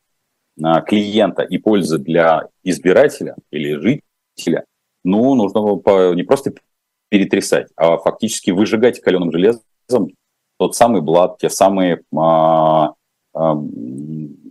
а, 0.62 0.80
клиента 0.80 1.42
и 1.42 1.58
пользы 1.58 1.98
для 1.98 2.48
избирателя 2.64 3.36
или 3.50 4.00
жителя, 4.36 4.64
ну, 5.08 5.34
нужно 5.34 5.60
не 6.14 6.22
просто 6.22 6.52
перетрясать, 7.08 7.68
а 7.76 7.96
фактически 7.96 8.50
выжигать 8.50 9.00
каленым 9.00 9.32
железом 9.32 10.10
тот 10.58 10.74
самый 10.74 11.00
блат, 11.00 11.38
те 11.38 11.48
самые 11.48 12.02
а, 12.14 12.92
а, 13.32 13.54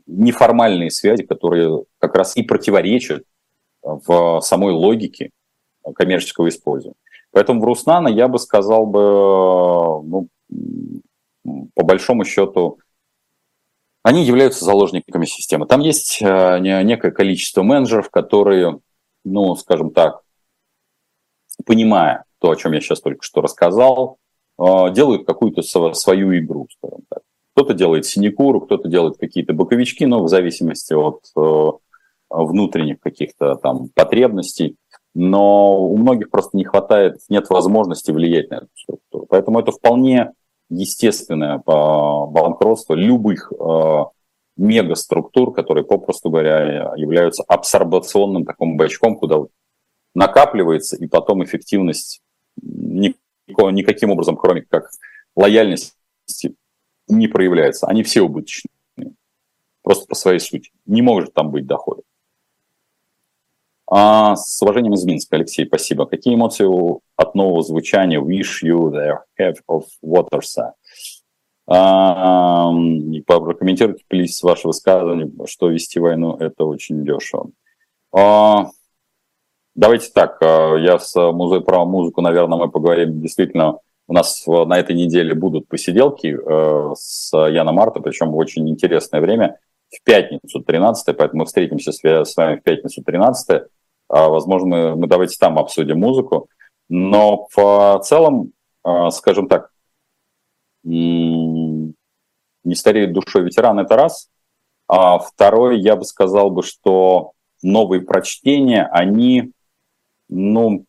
неформальные 0.07 0.89
связи, 0.89 1.23
которые 1.23 1.83
как 1.99 2.15
раз 2.15 2.35
и 2.37 2.43
противоречат 2.43 3.23
в 3.83 4.39
самой 4.41 4.73
логике 4.73 5.31
коммерческого 5.95 6.49
использования. 6.49 6.95
Поэтому 7.31 7.61
в 7.61 7.65
Руснана 7.65 8.07
я 8.07 8.27
бы 8.27 8.39
сказал 8.39 8.85
бы, 8.85 9.01
ну, 10.03 10.27
по 11.75 11.83
большому 11.83 12.25
счету, 12.25 12.79
они 14.03 14.23
являются 14.23 14.63
заложниками 14.63 15.25
системы. 15.25 15.65
Там 15.67 15.81
есть 15.81 16.21
э, 16.21 16.59
некое 16.59 17.11
количество 17.11 17.61
менеджеров, 17.63 18.09
которые, 18.09 18.79
ну, 19.25 19.55
скажем 19.55 19.91
так, 19.91 20.21
понимая 21.65 22.23
то, 22.39 22.51
о 22.51 22.55
чем 22.55 22.73
я 22.73 22.81
сейчас 22.81 23.01
только 23.01 23.23
что 23.23 23.41
рассказал, 23.41 24.17
э, 24.59 24.91
делают 24.93 25.25
какую-то 25.25 25.61
свою 25.61 26.37
игру, 26.37 26.67
скажем 26.77 27.03
так. 27.09 27.21
Кто-то 27.53 27.73
делает 27.73 28.05
синекуру, 28.05 28.61
кто-то 28.61 28.87
делает 28.87 29.17
какие-то 29.17 29.53
боковички, 29.53 30.03
но 30.03 30.23
в 30.23 30.27
зависимости 30.27 30.93
от 30.93 31.21
э, 31.35 31.71
внутренних 32.29 32.99
каких-то 32.99 33.55
там 33.55 33.89
потребностей, 33.95 34.75
но 35.15 35.81
у 35.81 35.97
многих 35.97 36.29
просто 36.29 36.55
не 36.57 36.63
хватает, 36.63 37.17
нет 37.29 37.49
возможности 37.49 38.11
влиять 38.11 38.51
на 38.51 38.55
эту 38.55 38.69
структуру. 38.75 39.25
Поэтому 39.27 39.59
это 39.59 39.71
вполне 39.71 40.33
естественное 40.69 41.61
банкротство 41.65 42.93
любых 42.93 43.51
э, 43.51 44.03
мегаструктур, 44.57 45.53
которые, 45.53 45.85
попросту 45.85 46.29
говоря, 46.29 46.93
являются 46.95 47.43
абсорбационным 47.47 48.45
таким 48.45 48.77
бачком, 48.77 49.15
куда 49.15 49.37
накапливается, 50.17 50.97
и 50.97 51.05
потом 51.07 51.43
эффективность 51.43 52.23
никаким 52.55 54.09
образом, 54.09 54.35
кроме 54.35 54.63
как 54.63 54.89
лояльности, 55.35 55.93
не 57.07 57.27
проявляется. 57.27 57.85
Они 57.85 58.01
все 58.01 58.21
убыточные. 58.21 58.71
Просто 59.83 60.07
по 60.07 60.15
своей 60.15 60.39
сути. 60.39 60.71
Не 60.87 61.03
может 61.03 61.35
там 61.35 61.51
быть 61.51 61.67
дохода. 61.67 62.01
А, 63.85 64.35
с 64.35 64.59
уважением 64.63 64.95
из 64.95 65.05
Минска, 65.05 65.35
Алексей, 65.35 65.67
спасибо. 65.67 66.07
Какие 66.07 66.33
эмоции 66.33 66.65
от 67.15 67.35
нового 67.35 67.61
звучания 67.61 68.19
Wish 68.19 68.63
You 68.65 68.91
the 68.91 69.19
Have 69.39 69.57
of 69.69 69.83
Watersa? 70.03 70.71
А, 71.67 72.71
прокомментируйте, 73.27 74.03
плиз, 74.07 74.41
ваше 74.41 74.67
высказывание, 74.67 75.31
что 75.45 75.69
вести 75.69 75.99
войну– 75.99 76.35
это 76.39 76.65
очень 76.65 77.05
дешево. 77.05 77.51
А, 78.11 78.71
давайте 79.77 80.11
так, 80.11 80.37
а, 80.41 80.75
я 80.75 80.99
с 80.99 81.15
музей 81.15 81.61
про 81.61 81.85
музыку, 81.85 82.21
наверное, 82.21 82.57
мы 82.57 82.69
поговорим. 82.69 83.21
Действительно, 83.21 83.79
у 84.07 84.13
нас 84.13 84.45
на 84.45 84.77
этой 84.77 84.95
неделе 84.95 85.33
будут 85.33 85.67
посиделки 85.67 86.27
э, 86.27 86.93
с 86.95 87.35
Яном 87.35 87.75
Марта, 87.75 87.99
причем 87.99 88.31
в 88.31 88.37
очень 88.37 88.69
интересное 88.69 89.21
время. 89.21 89.59
в 89.89 90.03
пятницу 90.03 90.61
13 90.61 91.15
поэтому 91.17 91.41
мы 91.41 91.45
встретимся 91.45 91.91
с 91.91 92.35
вами 92.35 92.57
в 92.57 92.63
пятницу 92.63 93.03
13 93.03 93.63
а, 94.09 94.29
Возможно, 94.29 94.95
мы, 94.95 95.07
давайте 95.07 95.37
там 95.37 95.57
обсудим 95.59 95.99
музыку. 95.99 96.49
Но 96.89 97.47
в 97.53 97.99
целом, 98.05 98.53
скажем 99.11 99.49
так, 99.49 99.71
не 102.67 102.75
стареет 102.75 103.11
душой 103.11 103.43
ветеран, 103.43 103.79
это 103.79 103.97
раз. 103.97 104.29
А 104.87 105.19
второй, 105.19 105.81
я 105.81 105.97
бы 105.97 106.05
сказал 106.05 106.49
бы, 106.49 106.63
что 106.63 107.33
новые 107.61 108.01
прочтения, 108.01 108.87
они, 108.91 109.51
ну, 110.29 110.85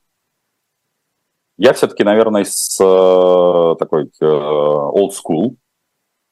я 1.58 1.72
все-таки, 1.72 2.04
наверное, 2.04 2.44
с 2.44 2.78
э, 2.80 3.76
такой 3.80 4.04
э, 4.04 4.24
old 4.24 5.10
school, 5.10 5.56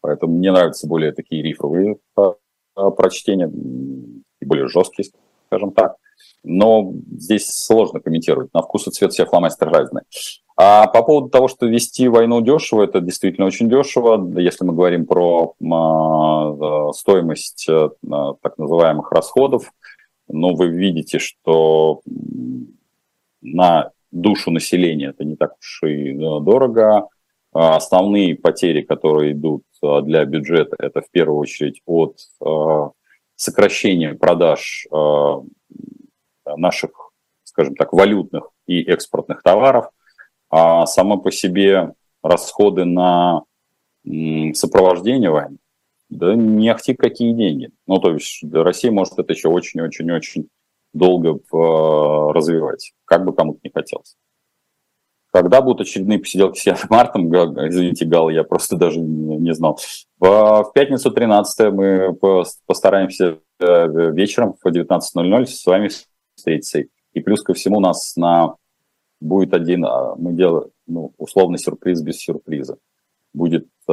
поэтому 0.00 0.34
мне 0.34 0.52
нравятся 0.52 0.86
более 0.86 1.10
такие 1.12 1.42
рифовые 1.42 1.98
э, 2.16 2.30
прочтения, 2.96 3.50
более 4.40 4.68
жесткие, 4.68 5.08
скажем 5.48 5.72
так. 5.72 5.96
Но 6.44 6.92
здесь 7.10 7.48
сложно 7.48 7.98
комментировать. 7.98 8.54
На 8.54 8.62
вкус 8.62 8.86
и 8.86 8.92
цвет 8.92 9.12
все 9.12 9.26
фломастеры 9.26 9.72
разные. 9.72 10.04
А 10.56 10.86
по 10.86 11.02
поводу 11.02 11.28
того, 11.28 11.48
что 11.48 11.66
вести 11.66 12.06
войну 12.06 12.40
дешево, 12.40 12.84
это 12.84 13.00
действительно 13.00 13.48
очень 13.48 13.68
дешево. 13.68 14.32
Если 14.38 14.64
мы 14.64 14.74
говорим 14.74 15.06
про 15.06 15.56
э, 15.60 16.92
стоимость 16.92 17.66
так 17.66 18.58
называемых 18.58 19.10
расходов, 19.10 19.72
ну, 20.28 20.54
вы 20.54 20.68
видите, 20.68 21.18
что 21.18 22.00
на 23.46 23.90
душу 24.10 24.50
населения 24.50 25.08
это 25.08 25.24
не 25.24 25.36
так 25.36 25.56
уж 25.58 25.82
и 25.84 26.12
дорого. 26.12 27.08
А 27.52 27.76
основные 27.76 28.34
потери, 28.34 28.82
которые 28.82 29.32
идут 29.32 29.62
а, 29.82 30.02
для 30.02 30.24
бюджета, 30.26 30.76
это 30.78 31.00
в 31.00 31.10
первую 31.10 31.38
очередь 31.38 31.80
от 31.86 32.18
а, 32.44 32.90
сокращения 33.34 34.14
продаж 34.14 34.86
наших, 36.46 36.90
скажем 37.44 37.74
так, 37.74 37.92
валютных 37.92 38.50
и 38.66 38.82
экспортных 38.82 39.42
товаров, 39.42 39.90
а 40.48 40.86
само 40.86 41.18
по 41.18 41.30
себе 41.30 41.92
расходы 42.22 42.84
на 42.86 43.42
сопровождение 44.54 45.30
войны, 45.30 45.58
да 46.08 46.34
не 46.34 46.68
ахти 46.70 46.94
какие 46.94 47.32
деньги. 47.32 47.70
Ну, 47.86 47.98
то 47.98 48.12
есть 48.14 48.42
Россия 48.52 48.90
может 48.90 49.18
это 49.18 49.32
еще 49.34 49.48
очень-очень-очень 49.48 50.48
долго 50.94 51.38
развивать, 52.32 52.94
как 53.06 53.24
бы 53.24 53.32
кому-то 53.32 53.60
не 53.62 53.70
хотелось. 53.70 54.16
Когда 55.32 55.60
будут 55.60 55.82
очередные 55.82 56.18
посиделки 56.18 56.58
с 56.58 56.66
Яном 56.66 56.82
Мартом, 56.90 57.28
извините, 57.68 58.06
Гал, 58.06 58.30
я 58.30 58.44
просто 58.44 58.76
даже 58.76 59.00
не, 59.00 59.54
знал. 59.54 59.78
В, 60.18 60.64
в 60.64 60.72
пятницу 60.72 61.10
13 61.10 61.72
мы 61.72 62.16
постараемся 62.66 63.38
э, 63.58 64.12
вечером 64.12 64.54
в 64.62 64.66
19.00 64.66 65.46
с 65.46 65.66
вами 65.66 65.90
встретиться. 66.34 66.84
И 67.12 67.20
плюс 67.20 67.42
ко 67.42 67.54
всему 67.54 67.78
у 67.78 67.80
нас 67.80 68.16
на 68.16 68.56
будет 69.20 69.54
один, 69.54 69.84
а, 69.84 70.14
мы 70.16 70.32
делаем, 70.32 70.70
ну, 70.86 71.12
условный 71.16 71.58
сюрприз 71.58 72.02
без 72.02 72.18
сюрприза. 72.18 72.78
Будет 73.32 73.68
э, 73.88 73.92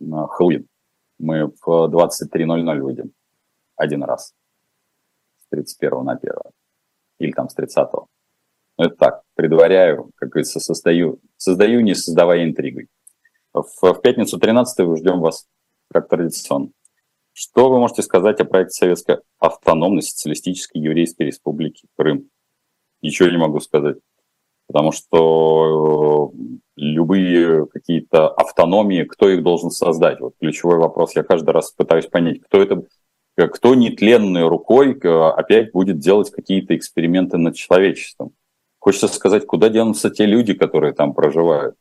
Хэллоуин. 0.00 0.66
Мы 1.18 1.52
в 1.64 1.66
23.00 1.66 2.80
выйдем 2.80 3.12
один 3.76 4.04
раз. 4.04 4.34
С 5.38 5.48
31 5.50 6.04
на 6.04 6.12
1. 6.12 6.32
Или 7.18 7.32
там 7.32 7.48
с 7.48 7.54
30. 7.54 7.88
-го. 7.92 8.06
Это 8.80 8.96
так, 8.96 9.22
предваряю, 9.34 10.10
как 10.14 10.30
говорится, 10.30 10.58
состою, 10.58 11.20
создаю, 11.36 11.80
не 11.80 11.94
создавая 11.94 12.44
интригой. 12.44 12.88
В, 13.52 13.62
в 13.82 14.00
пятницу 14.00 14.38
13 14.38 14.96
ждем 14.96 15.20
вас, 15.20 15.46
как 15.92 16.08
традиционно. 16.08 16.70
Что 17.34 17.68
вы 17.68 17.78
можете 17.78 18.00
сказать 18.02 18.40
о 18.40 18.46
проекте 18.46 18.72
Советской 18.72 19.18
автономной 19.38 20.00
социалистической 20.00 20.80
еврейской 20.80 21.24
республики 21.24 21.88
Крым? 21.94 22.30
Ничего 23.02 23.28
не 23.28 23.36
могу 23.36 23.60
сказать, 23.60 23.98
потому 24.66 24.92
что 24.92 26.32
э, 26.32 26.58
любые 26.76 27.66
какие-то 27.66 28.28
автономии, 28.30 29.04
кто 29.04 29.28
их 29.28 29.42
должен 29.42 29.70
создать? 29.70 30.20
Вот 30.20 30.36
ключевой 30.40 30.78
вопрос. 30.78 31.14
Я 31.14 31.22
каждый 31.22 31.50
раз 31.50 31.70
пытаюсь 31.72 32.06
понять, 32.06 32.40
кто 32.40 32.62
это, 32.62 32.82
кто 33.36 33.74
нетленной 33.74 34.48
рукой 34.48 34.98
э, 34.98 35.08
опять 35.08 35.72
будет 35.72 35.98
делать 35.98 36.30
какие-то 36.30 36.74
эксперименты 36.74 37.36
над 37.36 37.56
человечеством. 37.56 38.32
Хочется 38.80 39.08
сказать, 39.08 39.46
куда 39.46 39.68
денутся 39.68 40.10
те 40.10 40.26
люди, 40.26 40.54
которые 40.54 40.94
там 40.94 41.14
проживают. 41.14 41.76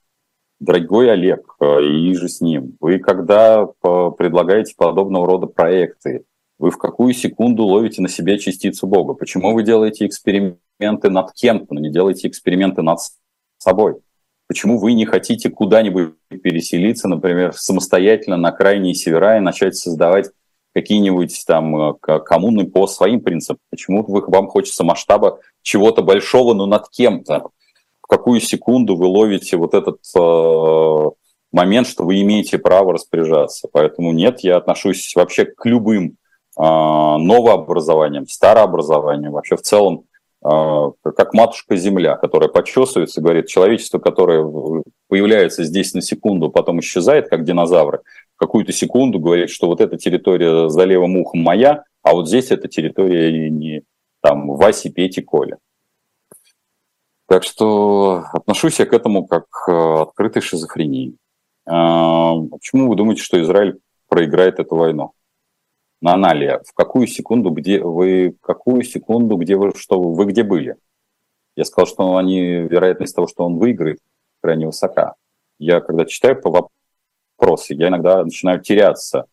Дорогой 0.59 1.11
Олег, 1.11 1.55
э, 1.61 1.81
и 1.81 2.13
же 2.13 2.27
с 2.27 2.41
ним, 2.41 2.75
вы 2.81 2.99
когда 2.99 3.65
предлагаете 3.65 4.75
подобного 4.77 5.25
рода 5.25 5.47
проекты, 5.47 6.25
вы 6.59 6.71
в 6.71 6.77
какую 6.77 7.13
секунду 7.13 7.65
ловите 7.65 8.01
на 8.01 8.09
себе 8.09 8.37
частицу 8.37 8.85
Бога? 8.85 9.13
Почему 9.13 9.53
вы 9.53 9.63
делаете 9.63 10.05
эксперименты 10.05 11.09
над 11.09 11.31
кем-то, 11.31 11.73
но 11.73 11.79
не 11.79 11.89
делаете 11.89 12.27
эксперименты 12.27 12.81
над 12.81 12.99
собой? 13.57 13.95
Почему 14.47 14.77
вы 14.77 14.91
не 14.91 15.05
хотите 15.05 15.49
куда-нибудь 15.49 16.15
переселиться, 16.29 17.07
например, 17.07 17.53
самостоятельно 17.53 18.35
на 18.35 18.51
крайние 18.51 18.93
севера 18.93 19.37
и 19.37 19.41
начать 19.41 19.77
создавать 19.77 20.31
какие-нибудь 20.81 21.43
там 21.45 21.91
э, 21.91 21.93
коммуны 22.25 22.65
по 22.65 22.87
своим 22.87 23.21
принципам? 23.21 23.59
Почему 23.69 24.03
вам 24.07 24.47
хочется 24.47 24.83
масштаба 24.83 25.39
чего-то 25.61 26.01
большого, 26.01 26.53
но 26.53 26.65
над 26.65 26.89
кем-то? 26.89 27.49
В 28.01 28.07
какую 28.07 28.39
секунду 28.39 28.95
вы 28.95 29.07
ловите 29.07 29.57
вот 29.57 29.73
этот 29.73 29.99
э, 30.15 31.09
момент, 31.51 31.87
что 31.87 32.03
вы 32.03 32.21
имеете 32.21 32.57
право 32.57 32.93
распоряжаться? 32.93 33.67
Поэтому 33.71 34.11
нет, 34.13 34.39
я 34.41 34.57
отношусь 34.57 35.13
вообще 35.15 35.45
к 35.45 35.65
любым 35.65 36.17
э, 36.57 36.61
новообразованиям, 36.61 38.27
старообразованиям, 38.27 39.33
вообще 39.33 39.55
в 39.57 39.61
целом 39.61 40.05
э, 40.43 40.91
как 41.15 41.33
матушка 41.33 41.75
Земля, 41.75 42.15
которая 42.15 42.49
почесывается, 42.49 43.21
говорит, 43.21 43.47
человечество, 43.47 43.99
которое 43.99 44.43
появляется 45.07 45.63
здесь 45.63 45.93
на 45.93 46.01
секунду, 46.01 46.49
потом 46.49 46.79
исчезает, 46.79 47.29
как 47.29 47.43
динозавры, 47.43 48.01
какую-то 48.39 48.71
секунду 48.71 49.19
говорит, 49.19 49.49
что 49.49 49.67
вот 49.67 49.81
эта 49.81 49.97
территория 49.97 50.69
за 50.69 50.85
левым 50.85 51.17
ухом 51.17 51.41
моя, 51.41 51.83
а 52.01 52.13
вот 52.13 52.27
здесь 52.27 52.51
эта 52.51 52.67
территория 52.67 53.49
не 53.49 53.83
там 54.21 54.47
Васи, 54.47 54.89
Пети, 54.89 55.21
Коля. 55.21 55.57
Так 57.27 57.43
что 57.43 58.23
отношусь 58.33 58.79
я 58.79 58.85
к 58.85 58.93
этому 58.93 59.27
как 59.27 59.47
к 59.49 60.01
открытой 60.01 60.41
шизофрении. 60.41 61.15
А, 61.67 62.35
почему 62.51 62.89
вы 62.89 62.95
думаете, 62.95 63.21
что 63.21 63.39
Израиль 63.41 63.77
проиграет 64.07 64.59
эту 64.59 64.75
войну? 64.75 65.11
На 66.01 66.13
Аналия, 66.13 66.61
в 66.65 66.73
какую 66.73 67.07
секунду, 67.07 67.51
где 67.51 67.83
вы, 67.83 68.35
какую 68.41 68.83
секунду, 68.83 69.35
где 69.35 69.57
вы, 69.57 69.73
что 69.75 70.01
вы, 70.01 70.15
вы 70.15 70.25
где 70.25 70.43
были? 70.43 70.77
Я 71.55 71.65
сказал, 71.65 71.87
что 71.87 72.15
они, 72.15 72.41
вероятность 72.41 73.13
того, 73.13 73.27
что 73.27 73.45
он 73.45 73.57
выиграет, 73.57 73.99
крайне 74.41 74.65
высока. 74.65 75.15
Я, 75.59 75.81
когда 75.81 76.05
читаю 76.05 76.41
по 76.41 76.49
вопросы, 77.39 77.73
я 77.73 77.87
иногда 77.87 78.23
начинаю 78.23 78.61
теряться. 78.61 79.25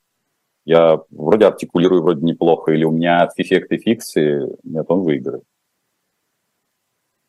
Я 0.64 1.00
вроде 1.11 1.46
артикулирую 1.46 2.02
вроде 2.02 2.24
неплохо, 2.24 2.72
или 2.72 2.84
у 2.84 2.90
меня 2.90 3.28
эффекты 3.36 3.78
фикции, 3.78 4.57
нет, 4.64 4.86
он 4.88 5.02
выиграет. 5.02 5.44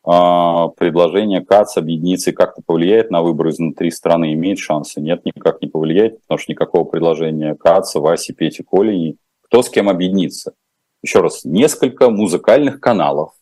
А, 0.04 0.68
предложение 0.68 1.44
КАЦ 1.44 1.76
объединиться 1.76 2.32
как-то 2.32 2.62
повлияет 2.64 3.10
на 3.10 3.22
выборы 3.22 3.50
изнутри 3.50 3.90
страны, 3.90 4.32
имеет 4.32 4.58
шансы? 4.58 5.00
Нет, 5.00 5.24
никак 5.24 5.60
не 5.60 5.68
повлияет, 5.68 6.20
потому 6.22 6.38
что 6.38 6.50
никакого 6.50 6.84
предложения 6.84 7.54
КАЦа, 7.54 8.00
Васи, 8.00 8.32
Пети, 8.32 8.62
Коли, 8.62 9.18
кто 9.42 9.62
с 9.62 9.68
кем 9.68 9.88
объединиться. 9.88 10.54
Еще 11.02 11.20
раз, 11.20 11.44
несколько 11.44 12.10
музыкальных 12.10 12.80
каналов, 12.80 13.34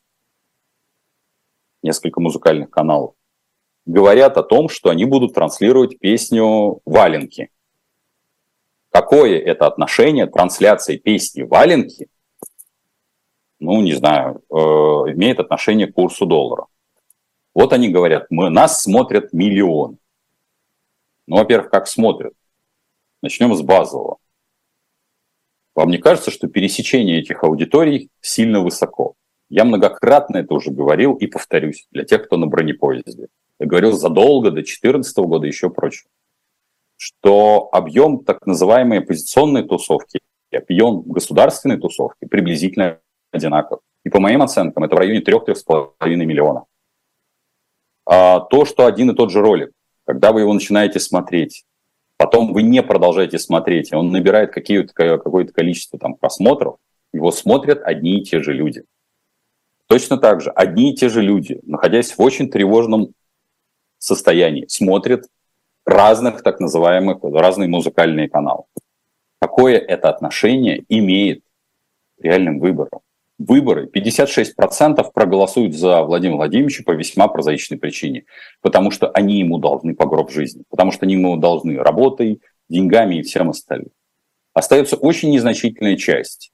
несколько 1.82 2.20
музыкальных 2.20 2.68
каналов 2.68 3.15
говорят 3.86 4.36
о 4.36 4.42
том, 4.42 4.68
что 4.68 4.90
они 4.90 5.04
будут 5.04 5.34
транслировать 5.34 5.98
песню 5.98 6.80
«Валенки». 6.84 7.50
Какое 8.90 9.38
это 9.38 9.66
отношение 9.66 10.26
трансляции 10.26 10.96
песни 10.96 11.42
«Валенки» 11.42 12.08
ну, 13.58 13.80
не 13.80 13.94
знаю, 13.94 14.42
э, 14.50 14.54
имеет 14.54 15.40
отношение 15.40 15.86
к 15.86 15.94
курсу 15.94 16.26
доллара. 16.26 16.66
Вот 17.54 17.72
они 17.72 17.88
говорят, 17.88 18.26
мы, 18.30 18.50
нас 18.50 18.82
смотрят 18.82 19.32
миллион. 19.32 19.98
Ну, 21.26 21.36
во-первых, 21.36 21.70
как 21.70 21.86
смотрят? 21.86 22.34
Начнем 23.22 23.54
с 23.54 23.62
базового. 23.62 24.18
Вам 25.74 25.90
не 25.90 25.98
кажется, 25.98 26.30
что 26.30 26.48
пересечение 26.48 27.20
этих 27.20 27.42
аудиторий 27.44 28.10
сильно 28.20 28.60
высоко? 28.60 29.14
Я 29.48 29.64
многократно 29.64 30.38
это 30.38 30.54
уже 30.54 30.70
говорил 30.70 31.14
и 31.14 31.26
повторюсь 31.26 31.86
для 31.90 32.04
тех, 32.04 32.26
кто 32.26 32.36
на 32.36 32.46
бронепоезде 32.46 33.28
говорил 33.64 33.92
задолго 33.92 34.50
до 34.50 34.56
2014 34.56 35.16
года 35.18 35.46
еще 35.46 35.70
прочее, 35.70 36.08
что 36.96 37.68
объем 37.72 38.24
так 38.24 38.46
называемой 38.46 38.98
оппозиционной 38.98 39.62
тусовки 39.66 40.20
и 40.50 40.56
объем 40.56 41.02
государственной 41.02 41.78
тусовки 41.78 42.26
приблизительно 42.26 43.00
одинаков. 43.32 43.80
И 44.04 44.10
по 44.10 44.20
моим 44.20 44.42
оценкам 44.42 44.84
это 44.84 44.94
в 44.94 44.98
районе 44.98 45.20
3-3,5 45.20 45.90
миллиона. 46.16 46.64
А 48.04 48.40
то, 48.40 48.64
что 48.64 48.86
один 48.86 49.10
и 49.10 49.14
тот 49.14 49.30
же 49.30 49.40
ролик, 49.40 49.72
когда 50.04 50.32
вы 50.32 50.42
его 50.42 50.52
начинаете 50.52 51.00
смотреть, 51.00 51.64
потом 52.16 52.52
вы 52.52 52.62
не 52.62 52.82
продолжаете 52.82 53.38
смотреть, 53.38 53.90
и 53.92 53.96
он 53.96 54.12
набирает 54.12 54.52
какое-то 54.52 55.52
количество 55.52 55.98
там, 55.98 56.14
просмотров, 56.14 56.76
его 57.12 57.32
смотрят 57.32 57.82
одни 57.82 58.20
и 58.20 58.24
те 58.24 58.40
же 58.40 58.52
люди. 58.52 58.84
Точно 59.88 60.18
так 60.18 60.40
же 60.40 60.50
одни 60.50 60.92
и 60.92 60.94
те 60.94 61.08
же 61.08 61.20
люди, 61.20 61.60
находясь 61.64 62.16
в 62.16 62.20
очень 62.20 62.48
тревожном 62.48 63.12
состоянии, 64.06 64.66
смотрят 64.68 65.26
разных 65.84 66.42
так 66.42 66.60
называемых, 66.60 67.18
разные 67.22 67.68
музыкальные 67.68 68.28
каналы. 68.28 68.64
Какое 69.40 69.78
это 69.78 70.08
отношение 70.08 70.84
имеет 70.88 71.42
к 72.18 72.24
реальным 72.24 72.58
выборам? 72.58 73.00
Выборы 73.38 73.86
56% 73.86 75.04
проголосуют 75.12 75.74
за 75.74 76.02
Владимира 76.02 76.38
Владимировича 76.38 76.84
по 76.84 76.92
весьма 76.92 77.28
прозаичной 77.28 77.76
причине, 77.76 78.24
потому 78.62 78.90
что 78.90 79.10
они 79.10 79.38
ему 79.38 79.58
должны 79.58 79.94
по 79.94 80.06
гроб 80.06 80.30
жизни, 80.30 80.62
потому 80.70 80.90
что 80.90 81.04
они 81.04 81.14
ему 81.14 81.36
должны 81.36 81.76
работой, 81.76 82.40
деньгами 82.70 83.16
и 83.16 83.22
всем 83.22 83.50
остальным. 83.50 83.90
Остается 84.54 84.96
очень 84.96 85.30
незначительная 85.30 85.96
часть, 85.96 86.50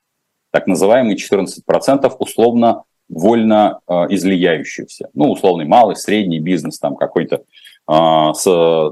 так 0.51 0.67
называемые 0.67 1.17
14% 1.17 2.13
условно 2.19 2.83
вольно 3.13 3.81
э, 3.87 3.93
излияющихся. 4.11 5.11
Ну, 5.15 5.31
условный 5.31 5.67
малый, 5.67 5.97
средний 5.97 6.41
бизнес, 6.41 6.79
там 6.79 6.97
какой-то 6.97 7.45
э, 7.91 8.33
с 8.35 8.45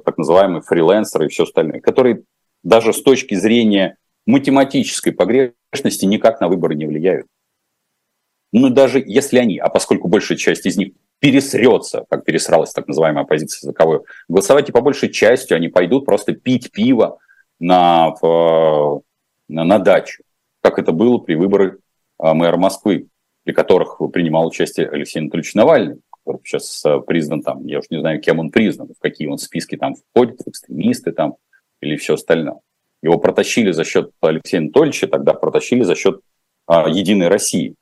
так 0.04 0.18
называемый 0.18 0.60
фрилансер 0.60 1.22
и 1.22 1.28
все 1.28 1.44
остальное, 1.44 1.80
которые 1.80 2.22
даже 2.62 2.92
с 2.92 3.02
точки 3.02 3.34
зрения 3.34 3.96
математической 4.26 5.10
погрешности 5.10 6.04
никак 6.04 6.40
на 6.40 6.48
выборы 6.48 6.74
не 6.74 6.86
влияют. 6.86 7.26
Ну, 8.52 8.68
даже 8.68 9.02
если 9.04 9.38
они, 9.38 9.58
а 9.58 9.68
поскольку 9.68 10.08
большая 10.08 10.36
часть 10.36 10.66
из 10.66 10.76
них 10.76 10.92
пересрется, 11.18 12.04
как 12.10 12.24
пересралась 12.24 12.72
так 12.72 12.88
называемая 12.88 13.24
оппозиция 13.24 13.68
за 13.68 13.72
кого 13.72 14.04
голосовать 14.28 14.68
и 14.68 14.72
по 14.72 14.80
большей 14.80 15.10
части 15.10 15.54
они 15.54 15.68
пойдут 15.68 16.04
просто 16.04 16.32
пить 16.32 16.72
пиво 16.72 17.18
на, 17.58 18.14
в, 18.20 19.02
на, 19.48 19.64
на 19.64 19.78
дачу, 19.78 20.24
как 20.62 20.78
это 20.78 20.92
было 20.92 21.18
при 21.18 21.34
выборах 21.34 21.76
а, 22.18 22.34
мэра 22.34 22.56
Москвы, 22.56 23.08
при 23.50 23.54
которых 23.54 23.98
принимал 24.12 24.46
участие 24.46 24.88
Алексей 24.88 25.18
Анатольевич 25.18 25.54
Навальный, 25.54 26.00
который 26.12 26.40
сейчас 26.44 26.84
а, 26.86 27.00
признан 27.00 27.42
там, 27.42 27.66
я 27.66 27.80
уж 27.80 27.86
не 27.90 27.98
знаю, 27.98 28.20
кем 28.20 28.38
он 28.38 28.52
признан, 28.52 28.94
в 28.96 29.00
какие 29.00 29.26
он 29.26 29.38
списки 29.38 29.76
там 29.76 29.96
входит, 29.96 30.46
экстремисты 30.46 31.10
там 31.10 31.34
или 31.80 31.96
все 31.96 32.14
остальное. 32.14 32.60
Его 33.02 33.18
протащили 33.18 33.72
за 33.72 33.82
счет 33.82 34.12
Алексея 34.20 34.60
Анатольевича, 34.60 35.08
тогда 35.08 35.34
протащили 35.34 35.82
за 35.82 35.96
счет 35.96 36.20
а, 36.68 36.88
Единой 36.88 37.26
России, 37.26 37.74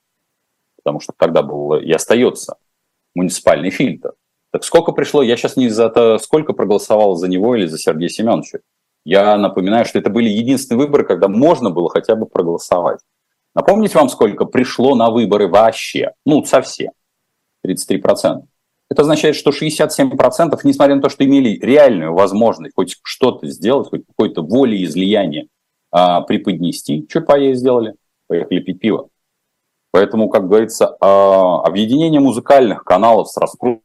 потому 0.77 1.01
что 1.01 1.13
тогда 1.15 1.43
был 1.43 1.75
и 1.75 1.93
остается 1.93 2.57
муниципальный 3.15 3.69
фильтр. 3.69 4.15
Так 4.51 4.65
сколько 4.65 4.93
пришло, 4.93 5.23
я 5.23 5.37
сейчас 5.37 5.57
не 5.57 5.69
за 5.69 5.91
то, 5.91 6.17
сколько 6.17 6.55
проголосовал 6.55 7.17
за 7.17 7.29
него 7.29 7.57
или 7.57 7.67
за 7.67 7.77
Сергея 7.77 8.09
Семеновича. 8.09 8.61
Я 9.05 9.37
напоминаю, 9.37 9.85
что 9.85 9.99
это 9.99 10.09
были 10.09 10.31
единственные 10.31 10.87
выборы, 10.87 11.05
когда 11.05 11.29
можно 11.29 11.69
было 11.69 11.91
хотя 11.91 12.17
бы 12.17 12.25
проголосовать. 12.25 13.01
Напомнить 13.59 13.93
вам, 13.93 14.09
сколько 14.09 14.45
пришло 14.45 14.95
на 14.95 15.11
выборы 15.11 15.49
вообще? 15.49 16.13
Ну, 16.25 16.45
совсем. 16.45 16.93
33%. 17.67 18.43
Это 18.89 19.03
означает, 19.03 19.35
что 19.35 19.51
67%, 19.51 20.61
несмотря 20.63 20.95
на 20.95 21.03
то, 21.03 21.09
что 21.09 21.25
имели 21.25 21.59
реальную 21.61 22.15
возможность 22.15 22.77
хоть 22.77 22.97
что-то 23.03 23.49
сделать, 23.49 23.89
хоть 23.89 24.07
какое-то 24.07 24.43
волеизлияние 24.43 25.49
а, 25.91 26.21
преподнести, 26.21 27.05
что 27.11 27.21
поесть 27.21 27.59
сделали? 27.59 27.97
Поехали 28.29 28.61
пить 28.61 28.79
пиво. 28.79 29.09
Поэтому, 29.91 30.29
как 30.29 30.47
говорится, 30.47 30.97
а, 31.01 31.61
объединение 31.65 32.21
музыкальных 32.21 32.85
каналов 32.85 33.29
с 33.29 33.37
раскруткой 33.37 33.83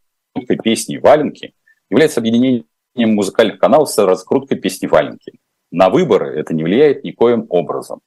песни 0.63 0.97
«Валенки» 0.97 1.55
является 1.89 2.19
объединением 2.19 2.67
музыкальных 2.95 3.57
каналов 3.57 3.89
с 3.89 3.97
раскруткой 3.97 4.59
песни 4.59 4.85
«Валенки». 4.85 5.39
На 5.71 5.89
выборы 5.89 6.39
это 6.39 6.53
не 6.53 6.63
влияет 6.63 7.03
никоим 7.03 7.47
образом. 7.49 8.01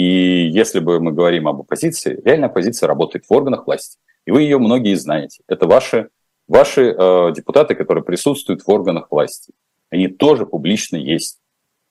И 0.00 0.48
если 0.48 0.80
бы 0.80 0.98
мы 0.98 1.12
говорим 1.12 1.46
об 1.46 1.60
оппозиции, 1.60 2.18
реальная 2.24 2.48
оппозиция 2.48 2.86
работает 2.86 3.26
в 3.26 3.32
органах 3.34 3.66
власти. 3.66 3.98
И 4.24 4.30
вы 4.30 4.40
ее 4.40 4.56
многие 4.56 4.94
знаете. 4.94 5.42
Это 5.46 5.66
ваши, 5.66 6.08
ваши 6.48 6.94
э, 6.98 7.32
депутаты, 7.36 7.74
которые 7.74 8.02
присутствуют 8.02 8.62
в 8.62 8.70
органах 8.70 9.08
власти. 9.10 9.52
Они 9.90 10.08
тоже 10.08 10.46
публично 10.46 10.96
есть. 10.96 11.38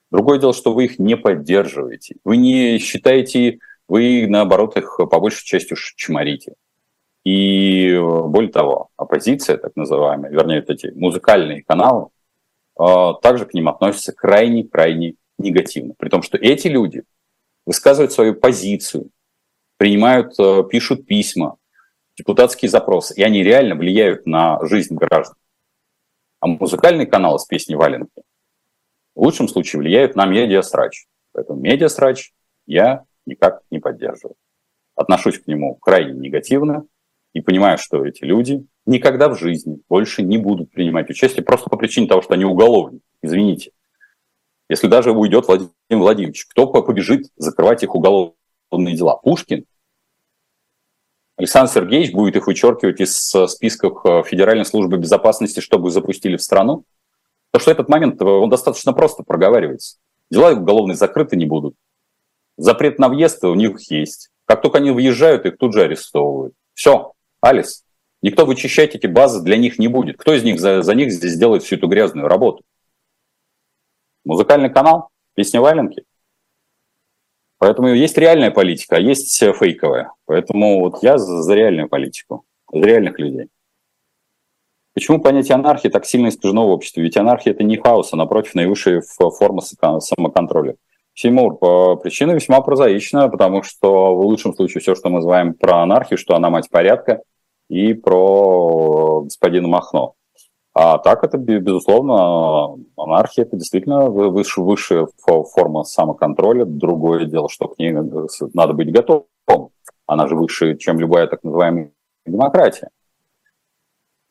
Другое 0.09 0.39
дело, 0.39 0.55
что 0.55 0.73
вы 0.73 0.85
их 0.85 0.97
не 0.97 1.17
поддерживаете. 1.17 2.15
Вы 2.23 2.37
не 2.37 2.79
считаете 2.79 3.59
вы, 3.87 4.25
наоборот, 4.27 4.75
их 4.75 4.97
по 4.97 5.19
большей 5.19 5.45
части 5.45 5.75
чморите. 5.95 6.53
И 7.23 7.95
более 7.95 8.51
того, 8.51 8.89
оппозиция, 8.97 9.57
так 9.57 9.75
называемая, 9.75 10.31
вернее, 10.31 10.61
вот 10.61 10.71
эти 10.71 10.87
музыкальные 10.95 11.63
каналы, 11.63 12.07
а, 12.75 13.13
также 13.13 13.45
к 13.45 13.53
ним 13.53 13.69
относятся 13.69 14.13
крайне-крайне 14.13 15.13
негативно. 15.37 15.93
При 15.95 16.09
том, 16.09 16.23
что 16.23 16.39
эти 16.39 16.67
люди 16.67 17.03
высказывают 17.69 18.11
свою 18.11 18.33
позицию, 18.33 19.11
принимают, 19.77 20.33
а, 20.39 20.63
пишут 20.63 21.05
письма, 21.05 21.57
депутатские 22.17 22.67
запросы, 22.67 23.13
и 23.15 23.21
они 23.21 23.43
реально 23.43 23.75
влияют 23.75 24.25
на 24.25 24.57
жизнь 24.65 24.95
граждан. 24.95 25.35
А 26.39 26.47
музыкальные 26.47 27.05
каналы 27.05 27.37
с 27.37 27.45
песней 27.45 27.75
Валенки 27.75 28.23
в 29.13 29.21
лучшем 29.21 29.47
случае 29.47 29.81
влияют 29.81 30.15
на 30.15 30.25
медиасрач. 30.25 31.05
Поэтому 31.31 31.59
медиасрач 31.61 32.31
я 32.65 33.03
никак 33.27 33.61
не 33.69 33.77
поддерживаю. 33.77 34.35
Отношусь 34.95 35.37
к 35.37 35.45
нему 35.45 35.75
крайне 35.75 36.13
негативно 36.13 36.87
и 37.33 37.41
понимаю, 37.41 37.77
что 37.77 38.03
эти 38.03 38.23
люди 38.23 38.65
никогда 38.87 39.29
в 39.29 39.37
жизни 39.37 39.79
больше 39.87 40.23
не 40.23 40.39
будут 40.39 40.71
принимать 40.71 41.11
участие 41.11 41.43
просто 41.43 41.69
по 41.69 41.77
причине 41.77 42.07
того, 42.07 42.23
что 42.23 42.33
они 42.33 42.45
уголовники. 42.45 43.05
Извините. 43.21 43.73
Если 44.69 44.87
даже 44.87 45.11
уйдет 45.11 45.47
Владимир 45.47 45.71
Владимирович, 45.89 46.45
кто 46.45 46.67
побежит 46.67 47.25
закрывать 47.35 47.83
их 47.83 47.95
уголовные 47.95 48.95
дела? 48.95 49.17
Пушкин? 49.17 49.65
Александр 51.37 51.71
Сергеевич 51.71 52.13
будет 52.13 52.35
их 52.35 52.45
вычеркивать 52.47 53.01
из 53.01 53.17
списков 53.47 54.05
э, 54.05 54.23
Федеральной 54.23 54.65
службы 54.65 54.97
безопасности, 54.97 55.61
чтобы 55.61 55.89
запустили 55.89 56.35
в 56.37 56.41
страну? 56.41 56.83
Потому 57.49 57.61
что 57.61 57.71
этот 57.71 57.89
момент, 57.89 58.21
э, 58.21 58.25
он 58.25 58.49
достаточно 58.49 58.93
просто 58.93 59.23
проговаривается. 59.23 59.97
Дела 60.29 60.51
уголовные 60.51 60.95
закрыты 60.95 61.35
не 61.35 61.45
будут. 61.45 61.75
Запрет 62.57 62.99
на 62.99 63.09
въезд 63.09 63.43
у 63.45 63.55
них 63.55 63.89
есть. 63.89 64.29
Как 64.45 64.61
только 64.61 64.79
они 64.79 64.91
въезжают, 64.91 65.45
их 65.45 65.57
тут 65.57 65.73
же 65.73 65.81
арестовывают. 65.81 66.53
Все, 66.73 67.13
Алис, 67.41 67.85
никто 68.21 68.45
вычищать 68.45 68.95
эти 68.95 69.07
базы 69.07 69.41
для 69.41 69.57
них 69.57 69.79
не 69.79 69.87
будет. 69.87 70.17
Кто 70.17 70.33
из 70.33 70.43
них 70.43 70.59
за, 70.59 70.83
за 70.83 70.93
них 70.93 71.11
здесь 71.11 71.37
делает 71.37 71.63
всю 71.63 71.77
эту 71.77 71.87
грязную 71.87 72.27
работу? 72.27 72.63
Музыкальный 74.25 74.69
канал, 74.69 75.09
песня 75.35 75.61
Валенки. 75.61 76.03
Поэтому 77.57 77.89
есть 77.89 78.17
реальная 78.17 78.51
политика, 78.51 78.95
а 78.95 78.99
есть 78.99 79.37
фейковая. 79.37 80.13
Поэтому 80.25 80.79
вот 80.79 81.03
я 81.03 81.17
за, 81.17 81.53
реальную 81.53 81.89
политику, 81.89 82.45
за 82.71 82.79
реальных 82.79 83.19
людей. 83.19 83.47
Почему 84.93 85.19
понятие 85.19 85.55
анархии 85.55 85.89
так 85.89 86.05
сильно 86.05 86.29
искажено 86.29 86.67
в 86.67 86.71
обществе? 86.71 87.03
Ведь 87.03 87.17
анархия– 87.17 87.53
это 87.53 87.63
не 87.63 87.77
хаос, 87.77 88.13
а 88.13 88.15
напротив 88.15 88.55
наивысшая 88.55 89.01
форма 89.01 89.61
самоконтроля. 89.61 90.75
Тимур, 91.13 91.57
причина 91.99 92.31
весьма 92.31 92.61
прозаична, 92.61 93.27
потому 93.27 93.61
что 93.61 94.15
в 94.15 94.21
лучшем 94.21 94.53
случае 94.53 94.81
все, 94.81 94.95
что 94.95 95.09
мы 95.09 95.15
называем 95.15 95.53
про 95.53 95.81
анархию, 95.81 96.17
что 96.17 96.35
она 96.35 96.49
мать 96.49 96.69
порядка, 96.69 97.21
и 97.69 97.93
про 97.93 99.21
господина 99.23 99.67
Махно. 99.67 100.15
А 100.73 100.97
так 100.99 101.23
это, 101.23 101.37
безусловно, 101.37 102.77
анархия– 102.95 103.43
это 103.45 103.57
действительно 103.57 104.09
выше, 104.09 104.61
высшая 104.61 105.07
форма 105.17 105.83
самоконтроля. 105.83 106.65
Другое 106.65 107.25
дело, 107.25 107.49
что 107.49 107.67
к 107.67 107.79
ней 107.79 107.91
надо 107.91 108.73
быть 108.73 108.91
готовым. 108.91 109.25
Она 110.05 110.27
же 110.27 110.35
выше, 110.35 110.77
чем 110.77 110.99
любая 110.99 111.27
так 111.27 111.43
называемая 111.43 111.91
демократия. 112.25 112.89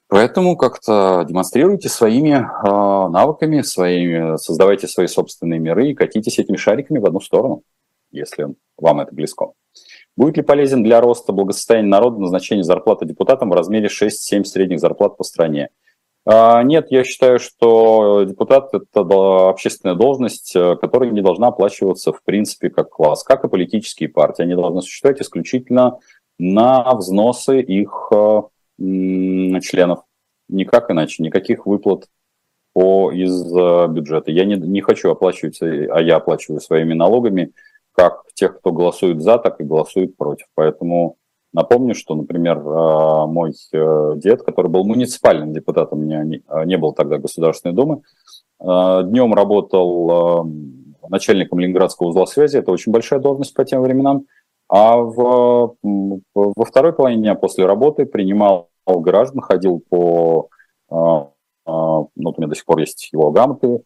Поэтому 0.08 0.56
как-то 0.56 1.24
демонстрируйте 1.28 1.90
своими 1.90 2.30
э, 2.30 3.08
навыками, 3.10 3.60
своими, 3.60 4.38
создавайте 4.38 4.88
свои 4.88 5.06
собственные 5.06 5.58
миры 5.58 5.90
и 5.90 5.94
катитесь 5.94 6.38
этими 6.38 6.56
шариками 6.56 6.98
в 6.98 7.04
одну 7.04 7.20
сторону, 7.20 7.62
если 8.10 8.46
вам 8.78 9.00
это 9.00 9.14
близко. 9.14 9.52
Будет 10.16 10.38
ли 10.38 10.42
полезен 10.42 10.82
для 10.82 11.02
роста 11.02 11.32
благосостояния 11.32 11.88
народа 11.88 12.20
назначение 12.20 12.64
зарплаты 12.64 13.04
депутатам 13.04 13.50
в 13.50 13.52
размере 13.52 13.88
6-7 13.88 14.44
средних 14.44 14.80
зарплат 14.80 15.18
по 15.18 15.24
стране? 15.24 15.68
А, 16.30 16.62
нет, 16.62 16.88
я 16.90 17.04
считаю, 17.04 17.38
что 17.38 18.24
депутат– 18.24 18.68
это 18.74 19.48
общественная 19.48 19.94
должность, 19.94 20.54
э, 20.54 20.76
которая 20.76 21.10
не 21.10 21.22
должна 21.22 21.46
оплачиваться 21.46 22.12
в 22.12 22.22
принципе 22.22 22.68
как 22.68 22.90
класс, 22.90 23.24
как 23.24 23.44
и 23.44 23.48
политические 23.48 24.10
партии. 24.10 24.42
Они 24.42 24.54
должны 24.54 24.82
существовать 24.82 25.22
исключительно 25.22 26.00
на 26.38 26.92
взносы 26.92 27.62
их 27.62 28.10
э, 28.12 28.42
членов. 28.76 30.00
Никак 30.50 30.90
иначе, 30.90 31.22
никаких 31.22 31.64
выплат 31.64 32.08
по, 32.74 33.10
из 33.10 33.50
бюджета. 33.88 34.30
Я 34.30 34.44
не, 34.44 34.56
не 34.56 34.82
хочу 34.82 35.10
оплачивать, 35.10 35.62
а 35.62 36.02
я 36.02 36.16
оплачиваю 36.16 36.60
своими 36.60 36.92
налогами 36.92 37.52
как 37.92 38.24
тех, 38.34 38.58
кто 38.58 38.70
голосует 38.72 39.22
за, 39.22 39.38
так 39.38 39.62
и 39.62 39.64
голосует 39.64 40.14
против. 40.18 40.46
Поэтому 40.54 41.16
напомню, 41.52 41.94
что, 41.94 42.14
например, 42.14 42.62
а, 42.64 43.26
мой 43.26 43.52
э, 43.72 44.12
дед, 44.16 44.42
который 44.42 44.70
был 44.70 44.84
муниципальным 44.84 45.52
депутатом, 45.52 46.06
не, 46.06 46.42
не 46.64 46.76
был 46.76 46.92
тогда 46.92 47.18
Государственной 47.18 47.74
Думы, 47.74 48.02
Днем 48.60 49.34
работал 49.34 50.44
начальником 51.08 51.60
Ленинградского 51.60 52.08
узла 52.08 52.26
связи, 52.26 52.56
это 52.56 52.72
очень 52.72 52.90
большая 52.90 53.20
должность 53.20 53.54
по 53.54 53.64
тем 53.64 53.82
временам. 53.82 54.26
А 54.68 54.96
в, 54.96 55.76
во 56.34 56.64
второй 56.64 56.92
половине 56.92 57.22
дня 57.22 57.34
после 57.36 57.66
работы 57.66 58.04
принимал 58.04 58.68
граждан, 58.84 59.40
ходил 59.40 59.82
по... 59.88 60.48
Ну, 60.90 61.32
у 61.66 62.34
меня 62.36 62.48
до 62.48 62.54
сих 62.54 62.64
пор 62.64 62.80
есть 62.80 63.10
его 63.12 63.30
грамоты, 63.30 63.82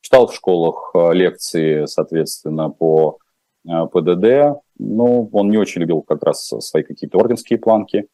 читал 0.00 0.26
в 0.26 0.34
школах 0.34 0.92
лекции, 0.94 1.86
соответственно, 1.86 2.70
по 2.70 3.18
ПДД. 3.64 4.60
Ну, 4.82 5.28
он 5.32 5.50
не 5.50 5.58
очень 5.58 5.80
любил 5.80 6.02
как 6.02 6.22
раз 6.22 6.46
свои 6.60 6.82
какие-то 6.82 7.18
орденские 7.18 7.58
планки. 7.58 8.06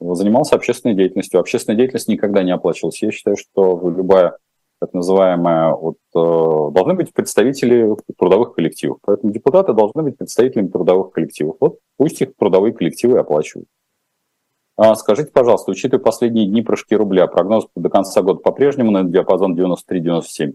Занимался 0.00 0.56
общественной 0.56 0.94
деятельностью. 0.94 1.40
Общественная 1.40 1.76
деятельность 1.76 2.08
никогда 2.08 2.42
не 2.42 2.52
оплачивалась. 2.52 3.02
Я 3.02 3.10
считаю, 3.10 3.36
что 3.36 3.80
любая 3.88 4.38
так 4.80 4.92
называемая, 4.92 5.72
вот, 5.72 5.96
э, 6.14 6.74
должны 6.74 6.94
быть 6.94 7.14
представители 7.14 7.88
трудовых 8.18 8.54
коллективов. 8.54 8.98
Поэтому 9.02 9.32
депутаты 9.32 9.72
должны 9.72 10.02
быть 10.02 10.18
представителями 10.18 10.68
трудовых 10.68 11.12
коллективов. 11.12 11.56
Вот 11.60 11.78
пусть 11.96 12.20
их 12.20 12.36
трудовые 12.36 12.74
коллективы 12.74 13.18
оплачивают. 13.18 13.66
А 14.76 14.94
скажите, 14.96 15.30
пожалуйста, 15.32 15.70
учитывая 15.70 16.02
последние 16.02 16.46
дни 16.46 16.60
прыжки 16.60 16.96
рубля, 16.96 17.26
прогноз 17.28 17.66
до 17.76 17.88
конца 17.88 18.20
года 18.22 18.40
по-прежнему 18.40 18.90
на 18.90 19.04
диапазон 19.04 19.54
93-97. 19.58 20.54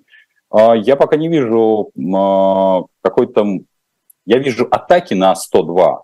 А 0.52 0.76
я 0.76 0.96
пока 0.96 1.16
не 1.16 1.28
вижу 1.28 1.92
а, 2.16 2.84
какой-то... 3.02 3.46
Я 4.30 4.38
вижу 4.38 4.68
атаки 4.70 5.16
на 5.16 5.34
102, 5.34 6.04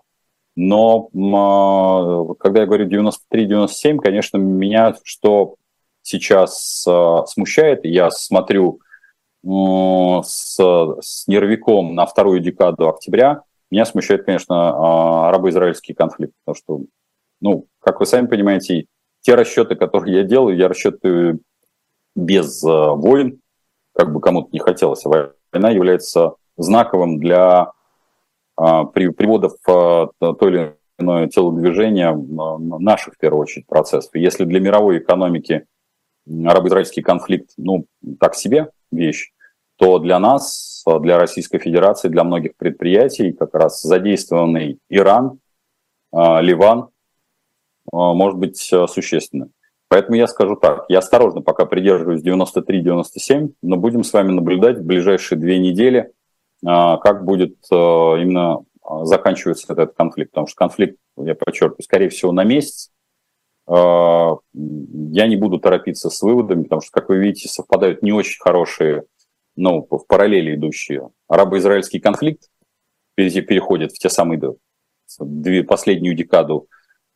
но 0.56 1.10
а, 1.14 2.34
когда 2.40 2.62
я 2.62 2.66
говорю 2.66 2.88
93-97, 2.88 3.98
конечно, 3.98 4.36
меня 4.38 4.96
что 5.04 5.54
сейчас 6.02 6.84
э, 6.88 7.16
смущает. 7.28 7.84
Я 7.84 8.10
смотрю 8.10 8.80
с, 9.44 10.56
с 10.56 11.28
нервиком 11.28 11.94
на 11.94 12.04
вторую 12.04 12.40
декаду 12.40 12.88
октября. 12.88 13.42
Меня 13.70 13.84
смущает, 13.84 14.24
конечно, 14.24 14.54
э, 14.54 15.28
арабо-израильский 15.28 15.94
конфликт, 15.94 16.34
потому 16.44 16.56
что, 16.56 16.80
ну, 17.40 17.66
как 17.78 18.00
вы 18.00 18.06
сами 18.06 18.26
понимаете, 18.26 18.86
те 19.20 19.36
расчеты, 19.36 19.76
которые 19.76 20.16
я 20.16 20.22
делаю, 20.24 20.56
я 20.56 20.66
расчеты 20.66 21.38
без 22.16 22.60
войн, 22.64 23.40
как 23.94 24.12
бы 24.12 24.20
кому-то 24.20 24.48
не 24.50 24.58
хотелось. 24.58 25.06
А 25.06 25.30
война 25.52 25.70
является 25.70 26.34
знаковым 26.56 27.20
для 27.20 27.70
приводов 28.56 29.54
э, 29.68 30.06
той 30.38 30.50
или 30.50 30.76
иное 30.98 31.28
телодвижения 31.28 32.12
э, 32.12 32.58
наших, 32.78 33.14
в 33.14 33.18
первую 33.18 33.42
очередь, 33.42 33.66
процессов. 33.66 34.14
Если 34.14 34.44
для 34.44 34.60
мировой 34.60 34.98
экономики 34.98 35.66
арабо-израильский 36.26 37.02
конфликт, 37.02 37.50
ну, 37.56 37.86
так 38.18 38.34
себе 38.34 38.70
вещь, 38.90 39.32
то 39.76 39.98
для 39.98 40.18
нас, 40.18 40.82
для 41.00 41.18
Российской 41.18 41.58
Федерации, 41.58 42.08
для 42.08 42.24
многих 42.24 42.56
предприятий 42.56 43.32
как 43.32 43.54
раз 43.54 43.82
задействованный 43.82 44.78
Иран, 44.88 45.38
а, 46.12 46.40
Ливан 46.40 46.88
а, 47.92 48.14
может 48.14 48.38
быть 48.38 48.72
а, 48.72 48.86
существенным. 48.86 49.52
Поэтому 49.88 50.16
я 50.16 50.26
скажу 50.26 50.56
так, 50.56 50.86
я 50.88 50.98
осторожно 50.98 51.42
пока 51.42 51.64
придерживаюсь 51.66 52.22
93-97, 52.22 53.52
но 53.62 53.76
будем 53.76 54.02
с 54.02 54.12
вами 54.12 54.32
наблюдать 54.32 54.78
в 54.78 54.84
ближайшие 54.84 55.38
две 55.38 55.58
недели, 55.58 56.12
как 56.62 57.24
будет 57.24 57.56
именно 57.70 58.64
заканчиваться 59.02 59.72
этот 59.72 59.94
конфликт. 59.94 60.30
Потому 60.30 60.46
что 60.46 60.56
конфликт, 60.56 60.98
я 61.16 61.34
подчеркиваю, 61.34 61.82
скорее 61.82 62.08
всего, 62.08 62.32
на 62.32 62.44
месяц, 62.44 62.90
а, 63.66 64.36
я 64.54 65.26
не 65.26 65.36
буду 65.36 65.58
торопиться 65.58 66.08
с 66.08 66.22
выводами, 66.22 66.62
потому 66.64 66.80
что, 66.80 66.92
как 66.92 67.08
вы 67.08 67.18
видите, 67.18 67.48
совпадают 67.48 68.02
не 68.02 68.12
очень 68.12 68.40
хорошие, 68.40 69.04
ну, 69.56 69.86
в 69.90 70.06
параллели 70.06 70.54
идущие. 70.54 71.08
Арабо-израильский 71.28 71.98
конфликт 71.98 72.48
переходит 73.16 73.92
в 73.92 73.98
те 73.98 74.08
самые 74.08 74.40
две, 75.18 75.64
последнюю 75.64 76.14
декаду 76.14 76.68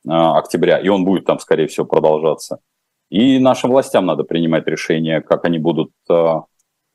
а, 0.08 0.38
октября, 0.38 0.78
и 0.78 0.88
он 0.88 1.04
будет 1.04 1.24
там, 1.24 1.38
скорее 1.38 1.66
всего, 1.68 1.86
продолжаться. 1.86 2.58
И 3.10 3.38
нашим 3.38 3.70
властям 3.70 4.06
надо 4.06 4.24
принимать 4.24 4.66
решение, 4.66 5.20
как 5.20 5.44
они 5.44 5.58
будут 5.58 5.92
а, 6.08 6.44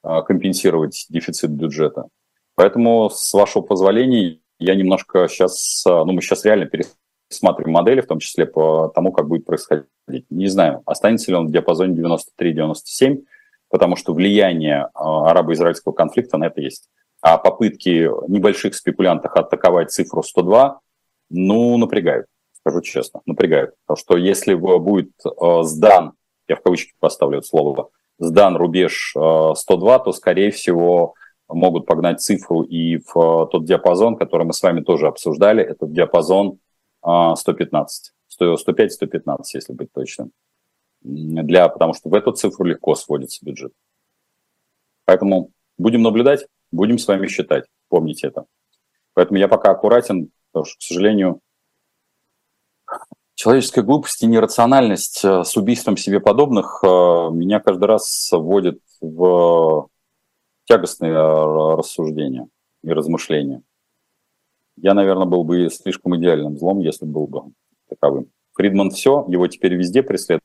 компенсировать 0.02 1.06
дефицит 1.10 1.52
бюджета. 1.52 2.06
Поэтому, 2.56 3.10
с 3.10 3.34
вашего 3.34 3.62
позволения, 3.62 4.40
я 4.60 4.76
немножко 4.76 5.28
сейчас, 5.28 5.84
ну, 5.86 6.12
мы 6.12 6.22
сейчас 6.22 6.46
реально 6.46 6.70
смотрим 7.30 7.72
модели, 7.72 8.02
в 8.02 8.08
том 8.08 8.20
числе 8.20 8.46
по 8.46 8.92
тому, 8.94 9.12
как 9.12 9.28
будет 9.28 9.46
происходить. 9.46 9.88
Не 10.30 10.48
знаю, 10.48 10.82
останется 10.86 11.32
ли 11.32 11.38
он 11.38 11.48
в 11.48 11.52
диапазоне 11.52 12.02
93-97, 12.02 13.24
потому 13.70 13.96
что 13.96 14.14
влияние 14.14 14.90
а, 14.94 15.30
арабо-израильского 15.32 15.94
конфликта 15.94 16.38
на 16.38 16.46
это 16.46 16.62
есть. 16.62 16.90
А 17.22 17.38
попытки 17.38 18.10
небольших 18.30 18.76
спекулянтов 18.76 19.36
атаковать 19.36 19.92
цифру 19.92 20.22
102, 20.22 20.80
ну, 21.32 21.78
напрягают, 21.78 22.28
скажу 22.54 22.82
честно, 22.82 23.22
напрягают. 23.26 23.74
Потому 23.86 23.98
что 23.98 24.18
если 24.18 24.54
будет 24.54 25.12
а, 25.26 25.64
сдан, 25.64 26.14
я 26.48 26.56
в 26.56 26.62
кавычки 26.62 26.94
поставлю 27.00 27.40
это 27.40 27.48
слово, 27.48 27.90
сдан 28.20 28.56
рубеж 28.56 29.12
102, 29.12 29.96
а, 29.96 30.00
то, 30.00 30.12
скорее 30.14 30.52
всего, 30.52 31.16
могут 31.48 31.86
погнать 31.86 32.22
цифру 32.22 32.64
и 32.64 32.98
в 32.98 33.48
тот 33.52 33.66
диапазон, 33.66 34.16
который 34.18 34.46
мы 34.46 34.54
с 34.54 34.62
вами 34.62 34.82
тоже 34.82 35.08
обсуждали, 35.08 35.64
этот 35.64 35.92
диапазон 35.92 36.60
115, 37.02 38.14
105-115, 38.40 39.38
если 39.54 39.74
быть 39.74 39.92
точным. 39.92 40.32
Для, 41.02 41.70
потому 41.70 41.94
что 41.94 42.10
в 42.10 42.14
эту 42.16 42.32
цифру 42.32 42.66
легко 42.66 42.96
сводится 42.96 43.46
бюджет. 43.46 43.72
Поэтому 45.06 45.52
будем 45.78 46.02
наблюдать, 46.02 46.48
будем 46.72 46.98
с 46.98 47.08
вами 47.08 47.28
считать, 47.28 47.66
помните 47.90 48.28
это. 48.28 48.46
Поэтому 49.14 49.38
я 49.38 49.48
пока 49.48 49.72
аккуратен, 49.72 50.32
потому 50.52 50.66
что, 50.66 50.78
к 50.80 50.82
сожалению, 50.82 51.42
человеческая 53.36 53.84
глупость 53.84 54.24
и 54.24 54.28
нерациональность 54.28 55.24
э, 55.24 55.44
с 55.44 55.56
убийством 55.56 55.96
себе 55.96 56.20
подобных 56.20 56.80
э, 56.84 56.88
меня 56.88 57.60
каждый 57.60 57.86
раз 57.86 58.30
вводит 58.32 58.80
в 59.00 59.90
тягостные 60.66 61.14
э, 61.14 61.76
рассуждения 61.76 62.48
и 62.84 62.90
размышления 62.90 63.64
я, 64.78 64.94
наверное, 64.94 65.26
был 65.26 65.44
бы 65.44 65.70
слишком 65.70 66.18
идеальным 66.18 66.58
злом, 66.58 66.80
если 66.80 67.06
был 67.06 67.28
бы 67.28 67.44
таковым. 67.90 68.28
Фридман 68.54 68.90
все, 68.92 69.26
его 69.28 69.48
теперь 69.48 69.76
везде 69.76 70.04
преследуют. 70.04 70.42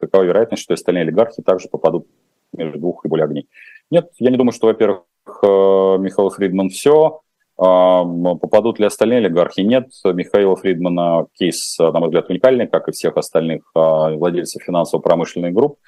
Какова 0.00 0.22
вероятность, 0.22 0.62
что 0.62 0.74
остальные 0.74 1.02
олигархи 1.02 1.42
также 1.42 1.68
попадут 1.68 2.06
между 2.52 2.78
двух 2.78 3.04
и 3.04 3.08
более 3.08 3.24
огней? 3.24 3.48
Нет, 3.90 4.10
я 4.18 4.30
не 4.30 4.36
думаю, 4.36 4.52
что, 4.52 4.68
во-первых, 4.68 5.04
э, 5.26 5.46
Михаил 5.46 6.30
Фридман 6.30 6.68
все, 6.68 7.20
а, 7.58 8.04
Попадут 8.04 8.78
ли 8.78 8.86
остальные 8.86 9.18
олигархи? 9.18 9.60
Нет. 9.60 9.88
Михаила 10.04 10.56
Фридмана 10.56 11.26
кейс, 11.34 11.78
на 11.78 11.92
мой 11.92 12.08
взгляд, 12.08 12.28
уникальный, 12.30 12.66
как 12.66 12.88
и 12.88 12.92
всех 12.92 13.16
остальных 13.16 13.70
владельцев 13.74 14.62
финансово-промышленных 14.62 15.52
групп. 15.52 15.78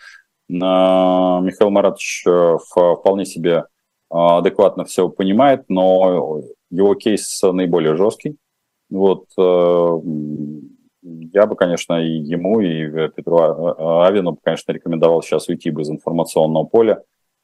Михаил 0.48 1.70
Маратович 1.70 2.24
э, 2.26 2.58
вполне 2.68 3.24
себе 3.24 3.64
адекватно 4.14 4.84
все 4.84 5.08
понимает, 5.08 5.64
но 5.68 6.42
его 6.70 6.94
кейс 6.94 7.42
наиболее 7.42 7.96
жесткий. 7.96 8.36
Вот 8.90 9.26
э, 9.38 10.00
я 11.02 11.46
бы, 11.46 11.56
конечно, 11.56 12.02
и 12.04 12.10
ему, 12.10 12.60
и 12.60 13.08
Петру 13.08 13.38
Авину, 14.02 14.38
конечно, 14.42 14.72
рекомендовал 14.72 15.22
сейчас 15.22 15.48
уйти 15.48 15.70
бы 15.70 15.82
из 15.82 15.90
информационного 15.90 16.64
поля 16.64 17.02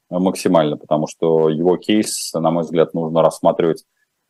максимально, 0.09 0.77
потому 0.77 1.07
что 1.07 1.49
его 1.49 1.77
кейс, 1.77 2.33
на 2.33 2.51
мой 2.51 2.63
взгляд, 2.63 2.93
нужно 2.93 3.21
рассматривать 3.21 3.85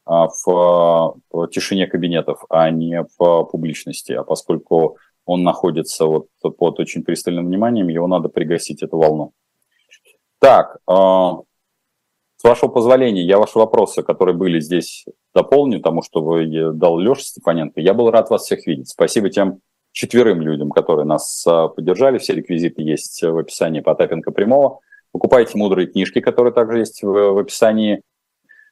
а, 0.06 0.28
в, 0.28 1.18
тишине 1.52 1.88
кабинетов, 1.88 2.44
а 2.50 2.70
не 2.70 3.06
в 3.18 3.44
публичности. 3.46 4.14
А 4.14 4.24
поскольку 4.24 4.98
он 5.26 5.44
находится 5.44 6.06
вот 6.06 6.28
под 6.42 6.80
очень 6.80 7.04
пристальным 7.04 7.48
вниманием, 7.48 7.88
его 7.88 8.08
надо 8.08 8.30
пригасить 8.30 8.84
эту 8.84 8.98
волну. 8.98 9.34
Так, 10.40 10.78
а, 10.88 11.38
с 12.42 12.44
вашего 12.44 12.72
позволения, 12.72 13.22
я 13.22 13.38
ваши 13.38 13.60
вопросы, 13.60 14.02
которые 14.02 14.36
были 14.36 14.60
здесь, 14.60 15.06
дополню 15.32 15.80
тому, 15.80 16.02
что 16.02 16.24
вы 16.24 16.72
дал 16.74 16.98
Леша 16.98 17.22
Степаненко. 17.22 17.80
Я 17.80 17.94
был 17.94 18.10
рад 18.10 18.32
вас 18.32 18.46
всех 18.46 18.66
видеть. 18.66 18.90
Спасибо 18.90 19.30
тем 19.30 19.60
четверым 19.92 20.42
людям, 20.42 20.72
которые 20.72 21.06
нас 21.06 21.46
а, 21.46 21.68
поддержали. 21.68 22.18
Все 22.18 22.34
реквизиты 22.34 22.82
есть 22.82 23.22
в 23.22 23.38
описании 23.38 23.82
Потапенко 23.82 24.32
Прямого. 24.32 24.80
Покупайте 25.12 25.56
мудрые 25.56 25.86
книжки, 25.86 26.20
которые 26.20 26.52
также 26.52 26.80
есть 26.80 27.04
в, 27.04 27.12
в 27.12 27.38
описании, 27.38 28.02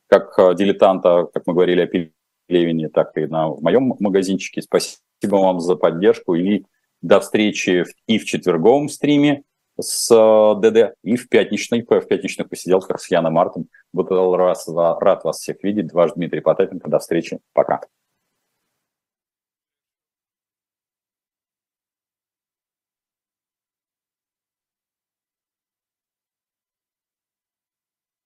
как 0.07 0.35
дилетанта, 0.57 1.27
как 1.31 1.43
мы 1.45 1.53
говорили 1.53 1.81
о 1.81 2.51
Левине, 2.51 2.89
так 2.89 3.15
и 3.17 3.27
на, 3.27 3.49
в 3.49 3.61
моем 3.61 3.93
магазинчике. 3.99 4.63
Спасибо 4.63 5.35
вам 5.35 5.59
за 5.59 5.75
поддержку 5.75 6.33
и 6.33 6.63
до 7.03 7.19
встречи 7.19 7.85
и 8.07 8.17
в 8.17 8.25
четверговом 8.25 8.89
стриме, 8.89 9.43
с 9.79 10.11
э, 10.11 10.59
ДД 10.59 10.93
и 11.03 11.15
в 11.15 11.29
пятничной, 11.29 11.85
в 11.87 12.07
пятничных 12.07 12.49
посиделках 12.49 12.99
с 12.99 13.09
Яном 13.11 13.33
Мартом. 13.33 13.67
Буду 13.93 14.35
рад, 14.35 15.23
вас 15.23 15.39
всех 15.39 15.63
видеть. 15.63 15.93
Ваш 15.93 16.13
Дмитрий 16.13 16.41
Потапенко. 16.41 16.89
До 16.89 16.99
встречи. 16.99 17.39
Пока. 17.53 17.81